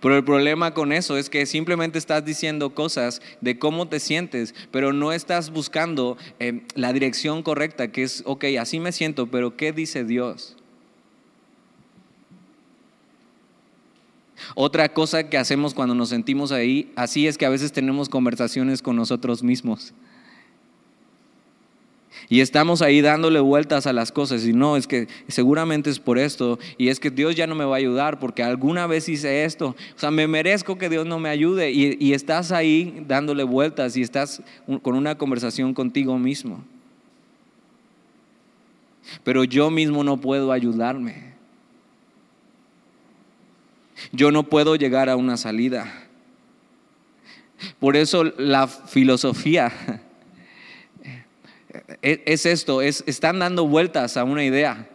Pero 0.00 0.16
el 0.16 0.24
problema 0.24 0.74
con 0.74 0.92
eso 0.92 1.16
es 1.16 1.30
que 1.30 1.46
simplemente 1.46 1.98
estás 1.98 2.24
diciendo 2.24 2.74
cosas 2.74 3.22
de 3.40 3.60
cómo 3.60 3.86
te 3.86 4.00
sientes, 4.00 4.56
pero 4.72 4.92
no 4.92 5.12
estás 5.12 5.50
buscando 5.50 6.16
eh, 6.40 6.62
la 6.74 6.92
dirección 6.92 7.44
correcta, 7.44 7.92
que 7.92 8.02
es, 8.02 8.24
ok, 8.26 8.46
así 8.60 8.80
me 8.80 8.90
siento, 8.90 9.28
pero 9.28 9.56
¿qué 9.56 9.72
dice 9.72 10.02
Dios? 10.02 10.56
Otra 14.56 14.88
cosa 14.92 15.30
que 15.30 15.38
hacemos 15.38 15.74
cuando 15.74 15.94
nos 15.94 16.08
sentimos 16.08 16.50
ahí, 16.50 16.90
así 16.96 17.28
es 17.28 17.38
que 17.38 17.46
a 17.46 17.50
veces 17.50 17.70
tenemos 17.70 18.08
conversaciones 18.08 18.82
con 18.82 18.96
nosotros 18.96 19.44
mismos. 19.44 19.94
Y 22.28 22.40
estamos 22.40 22.82
ahí 22.82 23.00
dándole 23.00 23.40
vueltas 23.40 23.86
a 23.86 23.92
las 23.92 24.12
cosas 24.12 24.44
y 24.44 24.52
no, 24.52 24.76
es 24.76 24.86
que 24.86 25.08
seguramente 25.28 25.90
es 25.90 25.98
por 25.98 26.18
esto 26.18 26.58
y 26.76 26.88
es 26.88 27.00
que 27.00 27.10
Dios 27.10 27.34
ya 27.34 27.46
no 27.46 27.54
me 27.54 27.64
va 27.64 27.76
a 27.76 27.78
ayudar 27.78 28.18
porque 28.18 28.42
alguna 28.42 28.86
vez 28.86 29.08
hice 29.08 29.44
esto. 29.44 29.76
O 29.96 29.98
sea, 29.98 30.10
me 30.10 30.26
merezco 30.26 30.76
que 30.78 30.88
Dios 30.88 31.06
no 31.06 31.18
me 31.18 31.28
ayude 31.28 31.70
y, 31.70 31.96
y 32.00 32.12
estás 32.12 32.52
ahí 32.52 33.02
dándole 33.06 33.44
vueltas 33.44 33.96
y 33.96 34.02
estás 34.02 34.42
con 34.82 34.94
una 34.94 35.16
conversación 35.16 35.74
contigo 35.74 36.18
mismo. 36.18 36.64
Pero 39.24 39.44
yo 39.44 39.70
mismo 39.70 40.04
no 40.04 40.20
puedo 40.20 40.52
ayudarme. 40.52 41.34
Yo 44.12 44.30
no 44.30 44.44
puedo 44.44 44.76
llegar 44.76 45.08
a 45.08 45.16
una 45.16 45.36
salida. 45.36 46.08
Por 47.80 47.96
eso 47.96 48.24
la 48.24 48.68
filosofía 48.68 49.72
es 52.02 52.46
esto, 52.46 52.82
es, 52.82 53.02
están 53.06 53.38
dando 53.38 53.66
vueltas 53.66 54.16
a 54.16 54.24
una 54.24 54.44
idea 54.44 54.88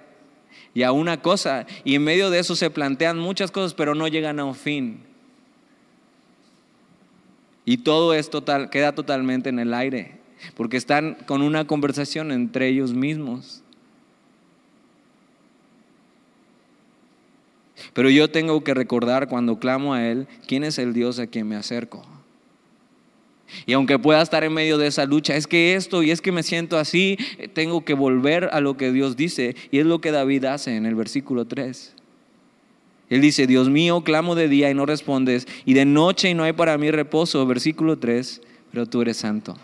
y 0.74 0.84
a 0.84 0.92
una 0.92 1.22
cosa, 1.22 1.66
y 1.84 1.96
en 1.96 2.04
medio 2.04 2.30
de 2.30 2.40
eso 2.40 2.56
se 2.56 2.70
plantean 2.70 3.20
muchas 3.20 3.52
cosas, 3.52 3.74
pero 3.74 3.94
no 3.96 4.08
llegan 4.08 4.40
a 4.40 4.46
un 4.46 4.56
fin. 4.56 5.04
Y 7.66 7.78
todo 7.78 8.14
esto 8.14 8.44
queda 8.70 8.94
totalmente 8.94 9.50
en 9.50 9.60
el 9.60 9.74
aire, 9.74 10.20
porque 10.56 10.78
están 10.78 11.16
con 11.26 11.42
una 11.42 11.66
conversación 11.66 12.32
entre 12.32 12.68
ellos 12.68 12.94
mismos. 12.94 13.64
Pero 17.94 18.10
yo 18.10 18.30
tengo 18.30 18.64
que 18.64 18.74
recordar 18.74 19.28
cuando 19.28 19.60
clamo 19.60 19.94
a 19.94 20.06
Él, 20.06 20.28
quién 20.48 20.64
es 20.64 20.80
el 20.80 20.94
Dios 20.94 21.20
a 21.20 21.28
quien 21.28 21.48
me 21.48 21.56
acerco. 21.56 22.06
Y 23.66 23.74
aunque 23.74 24.00
pueda 24.00 24.22
estar 24.22 24.44
en 24.44 24.54
medio 24.54 24.78
de 24.78 24.88
esa 24.88 25.06
lucha, 25.06 25.36
es 25.36 25.48
que 25.48 25.76
esto 25.76 26.04
y 26.04 26.12
es 26.12 26.22
que 26.22 26.32
me 26.32 26.44
siento 26.44 26.78
así, 26.78 27.18
tengo 27.54 27.84
que 27.86 27.94
volver 27.94 28.50
a 28.52 28.62
lo 28.62 28.78
que 28.78 28.92
Dios 28.92 29.16
dice. 29.16 29.56
Y 29.72 29.80
es 29.80 29.86
lo 29.86 30.02
que 30.02 30.12
David 30.12 30.46
hace 30.46 30.76
en 30.76 30.86
el 30.86 30.96
versículo 30.96 31.46
3. 31.46 31.94
Él 33.10 33.22
dice, 33.22 33.48
Dios 33.48 33.70
mío, 33.70 34.02
clamo 34.02 34.36
de 34.36 34.48
día 34.48 34.72
y 34.72 34.74
no 34.74 34.86
respondes, 34.86 35.48
y 35.66 35.74
de 35.74 35.86
noche 35.86 36.30
y 36.30 36.34
no 36.34 36.44
hay 36.44 36.54
para 36.54 36.78
mí 36.78 36.90
reposo, 36.90 37.46
versículo 37.46 38.00
3, 38.00 38.42
pero 38.72 38.88
tú 38.88 39.02
eres 39.02 39.18
santo. 39.18 39.56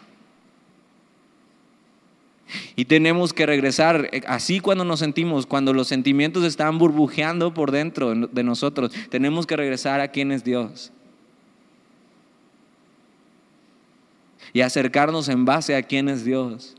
Y 2.76 2.86
tenemos 2.86 3.34
que 3.34 3.46
regresar, 3.46 4.10
así 4.28 4.60
cuando 4.60 4.84
nos 4.84 5.00
sentimos, 5.00 5.46
cuando 5.46 5.74
los 5.74 5.88
sentimientos 5.88 6.44
están 6.44 6.78
burbujeando 6.78 7.54
por 7.54 7.72
dentro 7.72 8.14
de 8.14 8.44
nosotros, 8.44 8.92
tenemos 9.10 9.48
que 9.48 9.56
regresar 9.56 10.00
a 10.00 10.10
quién 10.10 10.32
es 10.32 10.44
Dios. 10.44 10.92
Y 14.54 14.62
acercarnos 14.62 15.30
en 15.30 15.46
base 15.46 15.76
a 15.76 15.84
quién 15.84 16.10
es 16.10 16.24
Dios. 16.26 16.76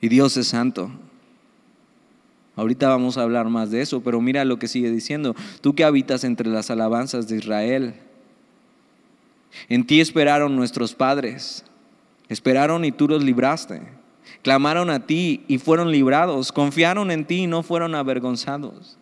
Y 0.00 0.08
Dios 0.08 0.36
es 0.36 0.48
santo. 0.48 0.90
Ahorita 2.56 2.88
vamos 2.88 3.16
a 3.16 3.22
hablar 3.22 3.48
más 3.48 3.70
de 3.70 3.80
eso, 3.82 4.02
pero 4.02 4.20
mira 4.20 4.44
lo 4.44 4.58
que 4.58 4.68
sigue 4.68 4.90
diciendo. 4.90 5.36
Tú 5.60 5.74
que 5.74 5.84
habitas 5.84 6.24
entre 6.24 6.48
las 6.48 6.70
alabanzas 6.70 7.28
de 7.28 7.36
Israel. 7.36 7.94
En 9.68 9.86
ti 9.86 10.00
esperaron 10.00 10.56
nuestros 10.56 10.94
padres. 10.94 11.64
Esperaron 12.28 12.84
y 12.84 12.92
tú 12.92 13.08
los 13.08 13.22
libraste. 13.22 13.82
Clamaron 14.42 14.90
a 14.90 15.06
ti 15.06 15.44
y 15.48 15.58
fueron 15.58 15.92
librados. 15.92 16.52
Confiaron 16.52 17.10
en 17.10 17.24
ti 17.24 17.42
y 17.42 17.46
no 17.46 17.62
fueron 17.62 17.94
avergonzados. 17.94 18.98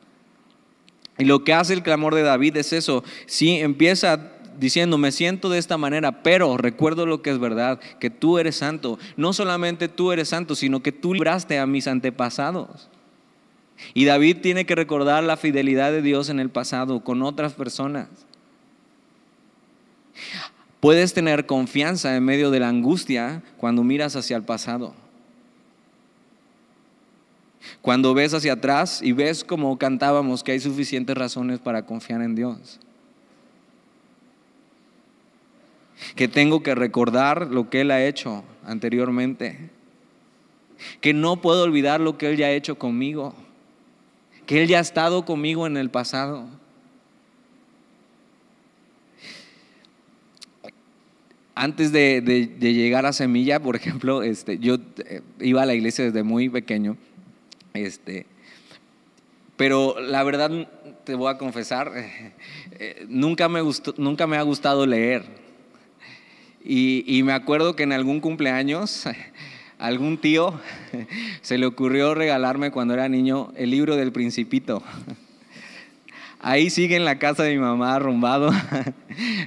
Y 1.18 1.24
lo 1.24 1.44
que 1.44 1.54
hace 1.54 1.72
el 1.72 1.82
clamor 1.82 2.14
de 2.14 2.22
David 2.22 2.56
es 2.58 2.72
eso. 2.72 3.04
Si 3.24 3.52
empieza 3.52 4.32
diciendo, 4.58 4.98
me 4.98 5.12
siento 5.12 5.48
de 5.48 5.58
esta 5.58 5.78
manera, 5.78 6.22
pero 6.22 6.56
recuerdo 6.56 7.06
lo 7.06 7.22
que 7.22 7.30
es 7.30 7.38
verdad, 7.38 7.80
que 8.00 8.10
tú 8.10 8.38
eres 8.38 8.56
santo. 8.56 8.98
No 9.16 9.32
solamente 9.32 9.88
tú 9.88 10.12
eres 10.12 10.28
santo, 10.28 10.54
sino 10.54 10.82
que 10.82 10.92
tú 10.92 11.14
libraste 11.14 11.58
a 11.58 11.66
mis 11.66 11.86
antepasados. 11.86 12.88
Y 13.94 14.04
David 14.04 14.38
tiene 14.42 14.66
que 14.66 14.74
recordar 14.74 15.22
la 15.22 15.36
fidelidad 15.36 15.92
de 15.92 16.02
Dios 16.02 16.28
en 16.28 16.40
el 16.40 16.50
pasado 16.50 17.04
con 17.04 17.22
otras 17.22 17.52
personas. 17.52 18.08
Puedes 20.80 21.14
tener 21.14 21.46
confianza 21.46 22.16
en 22.16 22.24
medio 22.24 22.50
de 22.50 22.60
la 22.60 22.68
angustia 22.68 23.42
cuando 23.56 23.82
miras 23.82 24.16
hacia 24.16 24.36
el 24.36 24.44
pasado. 24.44 24.94
Cuando 27.82 28.14
ves 28.14 28.34
hacia 28.34 28.54
atrás 28.54 29.00
y 29.02 29.12
ves 29.12 29.44
como 29.44 29.76
cantábamos 29.78 30.42
que 30.42 30.52
hay 30.52 30.60
suficientes 30.60 31.16
razones 31.16 31.58
para 31.58 31.84
confiar 31.84 32.22
en 32.22 32.34
Dios. 32.34 32.78
Que 36.14 36.28
tengo 36.28 36.62
que 36.62 36.74
recordar 36.74 37.48
lo 37.50 37.70
que 37.70 37.82
Él 37.82 37.90
ha 37.90 38.04
hecho 38.04 38.44
anteriormente, 38.64 39.70
que 41.00 41.14
no 41.14 41.40
puedo 41.40 41.62
olvidar 41.62 42.00
lo 42.00 42.18
que 42.18 42.28
Él 42.30 42.36
ya 42.36 42.46
ha 42.46 42.52
hecho 42.52 42.78
conmigo, 42.78 43.34
que 44.46 44.62
Él 44.62 44.68
ya 44.68 44.78
ha 44.78 44.82
estado 44.82 45.24
conmigo 45.24 45.66
en 45.66 45.76
el 45.76 45.90
pasado. 45.90 46.48
Antes 51.54 51.90
de, 51.90 52.20
llegar 52.60 53.06
a 53.06 53.14
Semilla, 53.14 53.60
por 53.60 53.76
ejemplo, 53.76 54.22
este, 54.22 54.58
yo 54.58 54.76
eh, 55.06 55.22
iba 55.40 55.62
a 55.62 55.66
la 55.66 55.74
iglesia 55.74 56.04
desde 56.04 56.22
muy 56.22 56.50
pequeño, 56.50 56.98
este, 57.72 58.26
pero 59.56 59.98
la 59.98 60.22
verdad 60.22 60.50
te 61.04 61.14
voy 61.14 61.32
a 61.32 61.38
confesar, 61.38 61.92
eh, 62.72 63.06
nunca, 63.08 63.48
me 63.48 63.62
gustó, 63.62 63.94
nunca 63.96 64.26
me 64.26 64.36
ha 64.36 64.42
gustado 64.42 64.84
leer. 64.84 65.45
Y, 66.68 67.22
me 67.22 67.32
acuerdo 67.32 67.76
que 67.76 67.84
en 67.84 67.92
algún 67.92 68.20
cumpleaños, 68.20 69.04
algún 69.78 70.18
tío 70.18 70.58
se 71.40 71.58
le 71.58 71.66
ocurrió 71.66 72.14
regalarme 72.14 72.72
cuando 72.72 72.94
era 72.94 73.08
niño 73.08 73.52
el 73.56 73.70
libro 73.70 73.94
del 73.94 74.10
principito. 74.10 74.82
Ahí 76.40 76.70
sigue 76.70 76.96
en 76.96 77.04
la 77.04 77.18
casa 77.18 77.44
de 77.44 77.52
mi 77.52 77.60
mamá 77.60 77.94
arrumbado. 77.94 78.50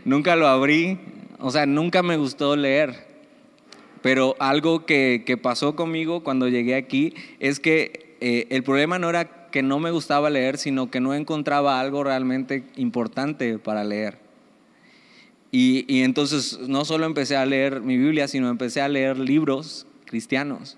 nunca 0.06 0.38
lo 0.38 0.48
abrí, 0.48 0.98
o 1.40 1.52
sea, 1.52 1.66
nunca 1.66 2.04
me 2.04 2.16
gustó 2.16 2.56
leer. 2.56 3.08
Pero 4.02 4.38
algo 4.40 4.86
que, 4.86 5.38
pasó 5.42 5.76
conmigo 5.76 6.24
cuando 6.24 6.48
llegué 6.48 6.76
aquí 6.76 7.14
es 7.40 7.60
que 7.60 8.16
eh, 8.22 8.48
el 8.50 8.64
problema 8.64 8.98
no 8.98 9.10
era 9.10 9.50
que 9.52 9.62
no 9.62 9.80
me 9.80 9.92
gustaba 9.92 10.30
leer, 10.30 10.58
sino 10.58 10.90
que 10.90 11.02
no 11.02 11.14
encontraba 11.14 11.82
algo 11.82 12.04
realmente 12.04 12.64
importante 12.78 13.60
para 13.60 13.84
leer. 13.84 14.29
Y, 15.52 16.02
entonces 16.02 16.60
no 16.68 16.86
solo 16.86 17.06
empecé 17.06 17.36
a 17.36 17.46
leer 17.46 17.82
mi 17.82 17.98
Biblia, 17.98 18.28
sino 18.28 18.50
empecé 18.50 18.82
a 18.82 18.88
leer 18.88 19.18
libros 19.18 19.88
cristianos. 20.06 20.78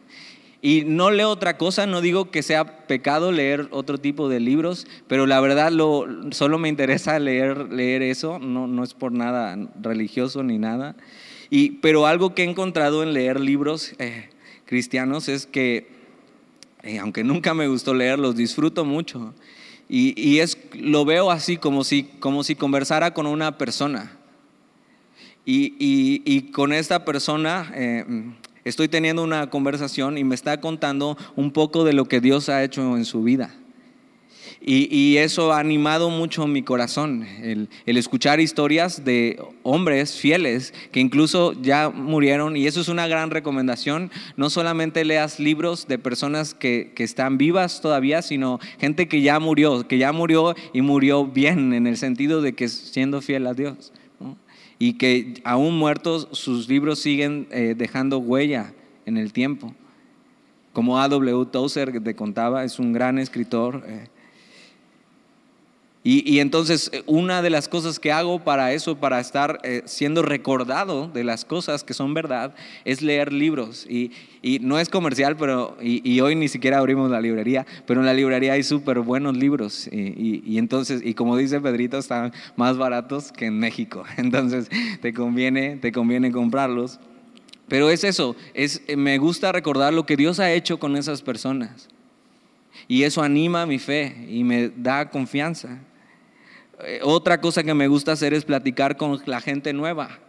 Y 0.62 0.84
no 0.86 1.10
leo 1.10 1.30
otra 1.30 1.58
cosa, 1.58 1.88
no 1.88 2.02
digo 2.02 2.30
que 2.30 2.44
sea 2.44 2.86
pecado 2.86 3.32
leer 3.32 3.68
otro 3.72 3.98
tipo 3.98 4.30
de 4.30 4.40
libros, 4.40 4.86
pero 5.08 5.26
la 5.26 5.42
verdad 5.42 5.72
lo, 5.72 6.06
solo 6.32 6.60
me 6.60 6.70
interesa 6.70 7.18
leer, 7.20 7.74
leer 7.74 8.04
eso, 8.04 8.38
no, 8.38 8.68
no 8.68 8.84
es 8.84 8.94
por 8.94 9.12
nada 9.12 9.58
religioso 9.82 10.44
ni 10.44 10.60
nada. 10.60 10.96
Y, 11.50 11.72
pero 11.82 12.06
algo 12.06 12.36
que 12.36 12.44
he 12.44 12.50
encontrado 12.50 13.02
en 13.04 13.14
leer 13.14 13.40
libros 13.40 13.94
eh, 13.98 14.30
cristianos 14.66 15.28
es 15.28 15.48
que, 15.48 15.90
eh, 16.84 17.00
aunque 17.00 17.24
nunca 17.24 17.54
me 17.54 17.68
gustó 17.68 17.94
leerlos, 17.94 18.36
disfruto 18.36 18.86
mucho. 18.86 19.34
Y, 19.90 20.14
y, 20.16 20.40
es, 20.40 20.58
lo 20.74 21.04
veo 21.04 21.32
así 21.32 21.58
como 21.58 21.84
si, 21.84 22.04
como 22.04 22.44
si 22.46 22.56
conversara 22.56 23.14
con 23.14 23.26
una 23.26 23.58
persona. 23.58 24.21
Y, 25.46 26.52
con 26.52 26.74
esta 26.74 27.06
persona 27.06 27.72
eh, 27.76 28.06
estoy 28.64 28.88
teniendo 28.88 29.24
una 29.24 29.50
conversación 29.50 30.18
y 30.18 30.24
me 30.24 30.36
está 30.36 30.62
contando 30.62 31.18
un 31.36 31.52
poco 31.52 31.84
de 31.84 31.94
lo 31.94 32.06
que 32.06 32.22
Dios 32.22 32.50
ha 32.50 32.64
hecho 32.64 32.96
en 32.96 33.06
su 33.06 33.24
vida. 33.24 33.56
Y, 34.64 35.18
eso 35.18 35.54
ha 35.54 35.60
animado 35.60 36.12
mucho 36.12 36.46
mi 36.46 36.62
corazón, 36.62 37.26
el, 37.42 37.68
escuchar 37.88 38.40
historias 38.40 39.04
de 39.04 39.42
hombres 39.64 40.16
fieles 40.16 40.72
que 40.92 41.00
incluso 41.00 41.54
ya 41.60 41.90
murieron. 41.90 42.56
Y 42.56 42.68
eso 42.68 42.80
es 42.80 42.88
una 42.88 43.08
gran 43.08 43.32
recomendación. 43.32 44.12
No 44.38 44.52
solamente 44.52 45.04
leas 45.04 45.40
libros 45.40 45.88
de 45.88 45.98
personas 45.98 46.54
que, 46.54 46.94
están 46.98 47.40
vivas 47.40 47.82
todavía, 47.82 48.22
sino 48.22 48.60
gente 48.80 49.08
que 49.08 49.24
ya 49.24 49.40
murió, 49.40 49.88
que 49.88 49.98
ya 49.98 50.12
murió 50.12 50.54
y 50.72 50.82
murió 50.82 51.26
bien, 51.26 51.74
en 51.74 51.88
el 51.88 51.98
sentido 51.98 52.44
de 52.44 52.54
que 52.54 52.70
siendo 52.70 53.22
fiel 53.22 53.48
a 53.48 53.56
Dios. 53.56 53.92
Y 54.82 54.94
que 54.94 55.36
aún 55.44 55.78
muertos 55.78 56.28
sus 56.32 56.68
libros 56.68 56.98
siguen 56.98 57.48
eh, 57.52 57.76
dejando 57.78 58.18
huella 58.18 58.74
en 59.06 59.18
el 59.18 59.32
tiempo. 59.32 59.76
Como 60.74 61.00
A.W. 61.00 61.46
Tozer 61.52 62.02
te 62.02 62.16
contaba, 62.16 62.64
es 62.64 62.80
un 62.80 62.92
gran 62.92 63.20
escritor. 63.20 63.84
Eh, 63.86 64.08
y, 66.04 66.40
entonces 66.40 66.90
eh, 66.94 67.04
una 67.06 67.44
de 67.44 67.52
las 67.52 67.68
cosas 67.68 68.00
que 68.00 68.12
hago 68.12 68.44
para 68.44 68.74
eso, 68.74 68.98
para 68.98 69.20
estar 69.20 69.60
eh, 69.64 69.84
siendo 69.86 70.24
recordado 70.24 71.08
de 71.08 71.24
las 71.24 71.46
cosas 71.46 71.84
que 71.84 71.94
son 71.94 72.16
verdad, 72.16 72.56
es 72.86 73.04
leer 73.04 73.32
libros. 73.32 73.86
Y, 73.88 74.12
no 74.62 74.80
es 74.80 74.90
comercial, 74.90 75.38
pero 75.38 75.78
y, 75.80 76.20
hoy 76.20 76.36
ni 76.36 76.48
siquiera 76.48 76.80
abrimos 76.80 77.12
la 77.12 77.22
librería, 77.22 77.68
pero 77.86 78.00
en 78.00 78.08
la 78.08 78.16
librería 78.16 78.54
hay 78.54 78.64
súper 78.64 79.00
buenos 79.02 79.38
libros. 79.38 79.88
Y, 79.92 80.58
entonces, 80.58 81.02
y 81.06 81.14
como 81.14 81.38
dice 81.38 81.62
Pedrito, 81.62 82.00
están 82.00 82.34
más 82.56 82.78
baratos 82.78 83.32
que 83.32 83.46
en 83.46 83.60
México. 83.60 84.04
Entonces 84.18 84.70
te 85.02 85.14
conviene, 85.14 85.78
te 85.78 85.92
conviene 85.92 86.32
comprarlos. 86.32 87.00
Pero 87.68 87.92
es 87.92 88.04
eso, 88.04 88.36
es, 88.56 88.82
eh, 88.88 88.98
me 88.98 89.18
gusta 89.20 89.52
recordar 89.52 89.94
lo 89.94 90.06
que 90.06 90.18
Dios 90.18 90.40
ha 90.40 90.52
hecho 90.52 90.80
con 90.80 90.98
esas 90.98 91.22
personas. 91.22 91.88
Y 92.88 93.04
eso 93.04 93.22
anima 93.22 93.66
mi 93.66 93.78
fe 93.80 94.26
y 94.28 94.44
me 94.44 94.70
da 94.76 95.10
confianza. 95.10 95.80
Eh, 96.84 97.00
otra 97.04 97.42
cosa 97.42 97.64
que 97.64 97.74
me 97.74 97.88
gusta 97.88 98.14
hacer 98.14 98.34
es 98.34 98.46
platicar 98.46 98.98
con 98.98 99.22
la 99.26 99.42
gente 99.42 99.74
nueva. 99.74 100.20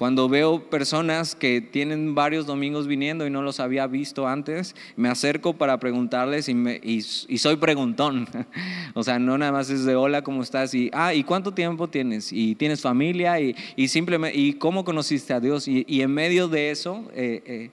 Cuando 0.00 0.30
veo 0.30 0.70
personas 0.70 1.34
que 1.34 1.60
tienen 1.60 2.14
varios 2.14 2.46
domingos 2.46 2.86
viniendo 2.86 3.26
y 3.26 3.30
no 3.30 3.42
los 3.42 3.60
había 3.60 3.86
visto 3.86 4.26
antes, 4.26 4.74
me 4.96 5.10
acerco 5.10 5.58
para 5.58 5.78
preguntarles 5.78 6.48
y, 6.48 7.02
soy 7.36 7.56
preguntón. 7.56 8.26
o 8.94 9.02
sea, 9.02 9.18
no 9.18 9.36
nada 9.36 9.52
más 9.52 9.68
es 9.68 9.84
de 9.84 9.96
hola, 9.96 10.22
¿cómo 10.22 10.42
estás? 10.42 10.72
Y, 10.72 10.90
ah, 10.94 11.12
¿y 11.12 11.22
cuánto 11.22 11.52
tiempo 11.52 11.86
tienes? 11.86 12.32
¿Y 12.32 12.54
tienes 12.54 12.80
familia? 12.80 13.38
¿Y, 13.40 13.88
simplemente, 13.88 14.38
¿y 14.38 14.54
cómo 14.54 14.86
conociste 14.86 15.34
a 15.34 15.40
Dios? 15.40 15.68
Y, 15.68 15.84
en 16.00 16.14
medio 16.14 16.48
de 16.48 16.70
eso, 16.70 17.04
eh, 17.12 17.42
eh, 17.44 17.70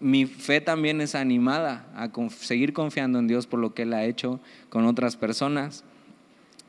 mi 0.00 0.26
fe 0.26 0.60
también 0.60 1.00
es 1.00 1.14
animada 1.14 1.86
a 1.94 2.10
seguir 2.30 2.72
confiando 2.72 3.20
en 3.20 3.28
Dios 3.28 3.46
por 3.46 3.60
lo 3.60 3.74
que 3.74 3.82
Él 3.82 3.92
ha 3.92 4.04
hecho 4.04 4.40
con 4.70 4.86
otras 4.86 5.16
personas. 5.16 5.84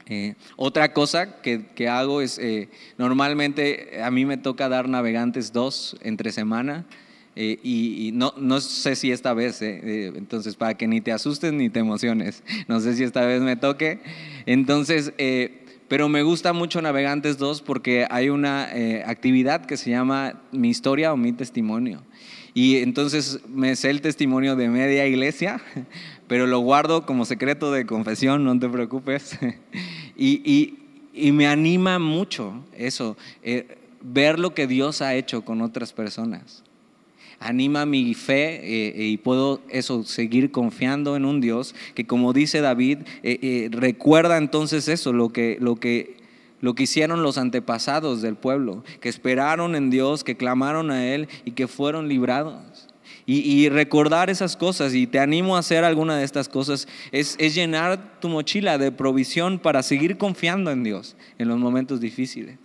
Eh, 0.07 0.35
otra 0.55 0.93
cosa 0.93 1.41
que, 1.41 1.87
hago 1.87 2.21
es, 2.21 2.37
eh, 2.39 2.69
normalmente 2.97 4.01
a 4.03 4.11
mí 4.11 4.25
me 4.25 4.37
toca 4.37 4.69
dar 4.69 4.89
navegantes 4.89 5.53
dos 5.53 5.95
entre 6.01 6.31
semana 6.31 6.85
eh, 7.35 7.59
y, 7.63 8.11
no, 8.13 8.33
no, 8.37 8.59
sé 8.59 8.95
si 8.95 9.11
esta 9.11 9.33
vez, 9.33 9.61
entonces 9.61 10.55
para 10.55 10.73
que 10.73 10.87
ni 10.87 10.99
te 10.99 11.11
asustes 11.11 11.53
ni 11.53 11.69
te 11.69 11.79
emociones, 11.79 12.43
no 12.67 12.79
sé 12.81 12.95
si 12.95 13.03
esta 13.03 13.25
vez 13.25 13.41
me 13.41 13.55
toque. 13.55 14.01
Entonces, 14.45 15.13
pero 15.87 16.09
me 16.09 16.23
gusta 16.23 16.53
mucho 16.53 16.81
Navegantes 16.81 17.37
2 17.37 17.61
porque 17.61 18.05
hay 18.09 18.29
una 18.29 18.69
actividad 19.05 19.65
que 19.65 19.77
se 19.77 19.91
llama 19.91 20.41
Mi 20.51 20.69
historia 20.69 21.13
o 21.13 21.17
mi 21.17 21.31
testimonio. 21.31 22.03
Y 22.53 22.77
entonces 22.77 23.39
me 23.47 23.75
sé 23.75 23.89
el 23.89 24.01
testimonio 24.01 24.55
de 24.55 24.67
media 24.67 25.07
iglesia, 25.07 25.61
pero 26.31 26.47
lo 26.47 26.59
guardo 26.59 27.05
como 27.05 27.25
secreto 27.25 27.73
de 27.73 27.85
confesión, 27.85 28.45
no 28.45 28.57
te 28.57 28.69
preocupes. 28.69 29.37
y, 30.17 30.77
me 31.13 31.45
anima 31.45 31.99
mucho 31.99 32.53
eso, 32.73 33.17
eh, 33.43 33.77
ver 33.99 34.39
lo 34.39 34.53
que 34.53 34.65
Dios 34.65 35.01
ha 35.01 35.13
hecho 35.15 35.43
con 35.43 35.61
otras 35.61 35.91
personas. 35.91 36.63
Anima 37.41 37.85
mi 37.85 38.13
fe 38.13 38.61
eh, 38.63 39.07
y 39.07 39.17
puedo 39.17 39.59
eso, 39.67 40.05
seguir 40.05 40.51
confiando 40.51 41.17
en 41.17 41.25
un 41.25 41.41
Dios 41.41 41.75
que 41.95 42.07
como 42.07 42.31
dice 42.31 42.61
David, 42.61 42.99
eh, 43.23 43.67
recuerda 43.69 44.37
entonces 44.37 44.87
eso, 44.87 45.11
lo 45.11 45.33
que, 45.33 45.57
lo 45.59 45.75
que 45.75 46.15
lo 46.61 46.75
que 46.75 46.83
hicieron 46.83 47.23
los 47.23 47.37
antepasados 47.37 48.21
del 48.21 48.35
pueblo, 48.35 48.85
que 49.01 49.09
esperaron 49.09 49.75
en 49.75 49.89
Dios, 49.89 50.23
que 50.23 50.37
clamaron 50.37 50.91
a 50.91 51.13
Él 51.13 51.27
y 51.43 51.51
que 51.51 51.67
fueron 51.67 52.07
librados. 52.07 52.87
Y, 53.33 53.69
recordar 53.69 54.29
esas 54.29 54.57
cosas, 54.57 54.93
y 54.93 55.07
te 55.07 55.17
animo 55.17 55.55
a 55.55 55.59
hacer 55.59 55.85
alguna 55.85 56.17
de 56.17 56.25
estas 56.25 56.49
cosas, 56.49 56.85
es, 57.13 57.37
llenar 57.55 58.19
tu 58.19 58.27
mochila 58.27 58.77
de 58.77 58.91
provisión 58.91 59.57
para 59.57 59.83
seguir 59.83 60.17
confiando 60.17 60.69
en 60.69 60.83
Dios 60.83 61.15
en 61.37 61.47
los 61.47 61.57
momentos 61.57 62.01
difíciles. 62.01 62.57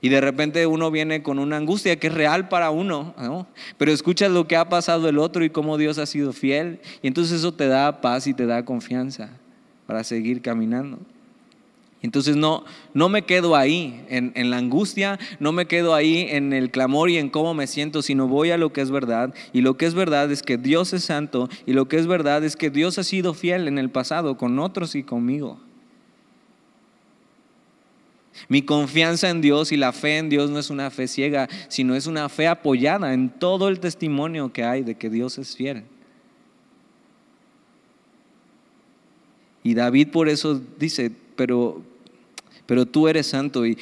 Y 0.00 0.08
de 0.08 0.22
repente 0.22 0.66
uno 0.66 0.90
viene 0.90 1.22
con 1.22 1.38
una 1.38 1.58
angustia 1.58 1.96
que 1.96 2.06
es 2.06 2.14
real 2.14 2.48
para 2.48 2.70
uno, 2.70 3.14
pero 3.76 3.92
escuchas 3.92 4.30
lo 4.30 4.48
que 4.48 4.56
ha 4.56 4.68
pasado 4.68 5.10
el 5.10 5.18
otro 5.18 5.44
y 5.44 5.50
cómo 5.50 5.76
Dios 5.76 5.98
ha 5.98 6.06
sido 6.06 6.32
fiel, 6.32 6.80
y 7.02 7.08
entonces 7.08 7.40
eso 7.40 7.52
te 7.52 7.66
da 7.66 8.00
paz 8.00 8.26
y 8.26 8.32
te 8.32 8.46
da 8.46 8.64
confianza 8.64 9.28
para 9.86 10.04
seguir 10.04 10.40
caminando. 10.40 11.00
Entonces 12.02 12.34
no, 12.34 12.64
no 12.94 13.08
me 13.08 13.22
quedo 13.22 13.54
ahí 13.54 14.04
en, 14.08 14.50
la 14.50 14.56
angustia, 14.56 15.20
no 15.38 15.52
me 15.52 15.66
quedo 15.66 15.94
ahí 15.94 16.26
en 16.30 16.52
el 16.52 16.72
clamor 16.72 17.08
y 17.10 17.16
en 17.16 17.30
cómo 17.30 17.54
me 17.54 17.68
siento, 17.68 18.02
sino 18.02 18.26
voy 18.26 18.50
a 18.50 18.58
lo 18.58 18.72
que 18.72 18.80
es 18.80 18.90
verdad. 18.90 19.32
Y 19.52 19.60
lo 19.60 19.76
que 19.76 19.86
es 19.86 19.94
verdad 19.94 20.30
es 20.32 20.42
que 20.42 20.58
Dios 20.58 20.92
es 20.92 21.04
santo 21.04 21.48
y 21.64 21.74
lo 21.74 21.86
que 21.86 21.98
es 21.98 22.08
verdad 22.08 22.42
es 22.42 22.56
que 22.56 22.70
Dios 22.70 22.98
ha 22.98 23.04
sido 23.04 23.34
fiel 23.34 23.68
en 23.68 23.78
el 23.78 23.88
pasado 23.88 24.36
con 24.36 24.58
otros 24.58 24.96
y 24.96 25.04
conmigo. 25.04 25.60
Mi 28.48 28.62
confianza 28.62 29.30
en 29.30 29.40
Dios 29.40 29.70
y 29.70 29.76
la 29.76 29.92
fe 29.92 30.18
en 30.18 30.28
Dios 30.28 30.50
no 30.50 30.58
es 30.58 30.70
una 30.70 30.90
fe 30.90 31.06
ciega, 31.06 31.48
sino 31.68 31.94
es 31.94 32.08
una 32.08 32.28
fe 32.28 32.48
apoyada 32.48 33.14
en 33.14 33.28
todo 33.28 33.68
el 33.68 33.78
testimonio 33.78 34.52
que 34.52 34.64
hay 34.64 34.82
de 34.82 34.96
que 34.96 35.08
Dios 35.08 35.38
es 35.38 35.54
fiel. 35.54 35.84
Y 39.62 39.74
David 39.74 40.08
por 40.08 40.28
eso 40.28 40.60
dice, 40.78 41.12
pero 41.36 41.82
pero 42.72 42.86
tú 42.86 43.06
eres 43.06 43.26
santo 43.26 43.66
y, 43.66 43.76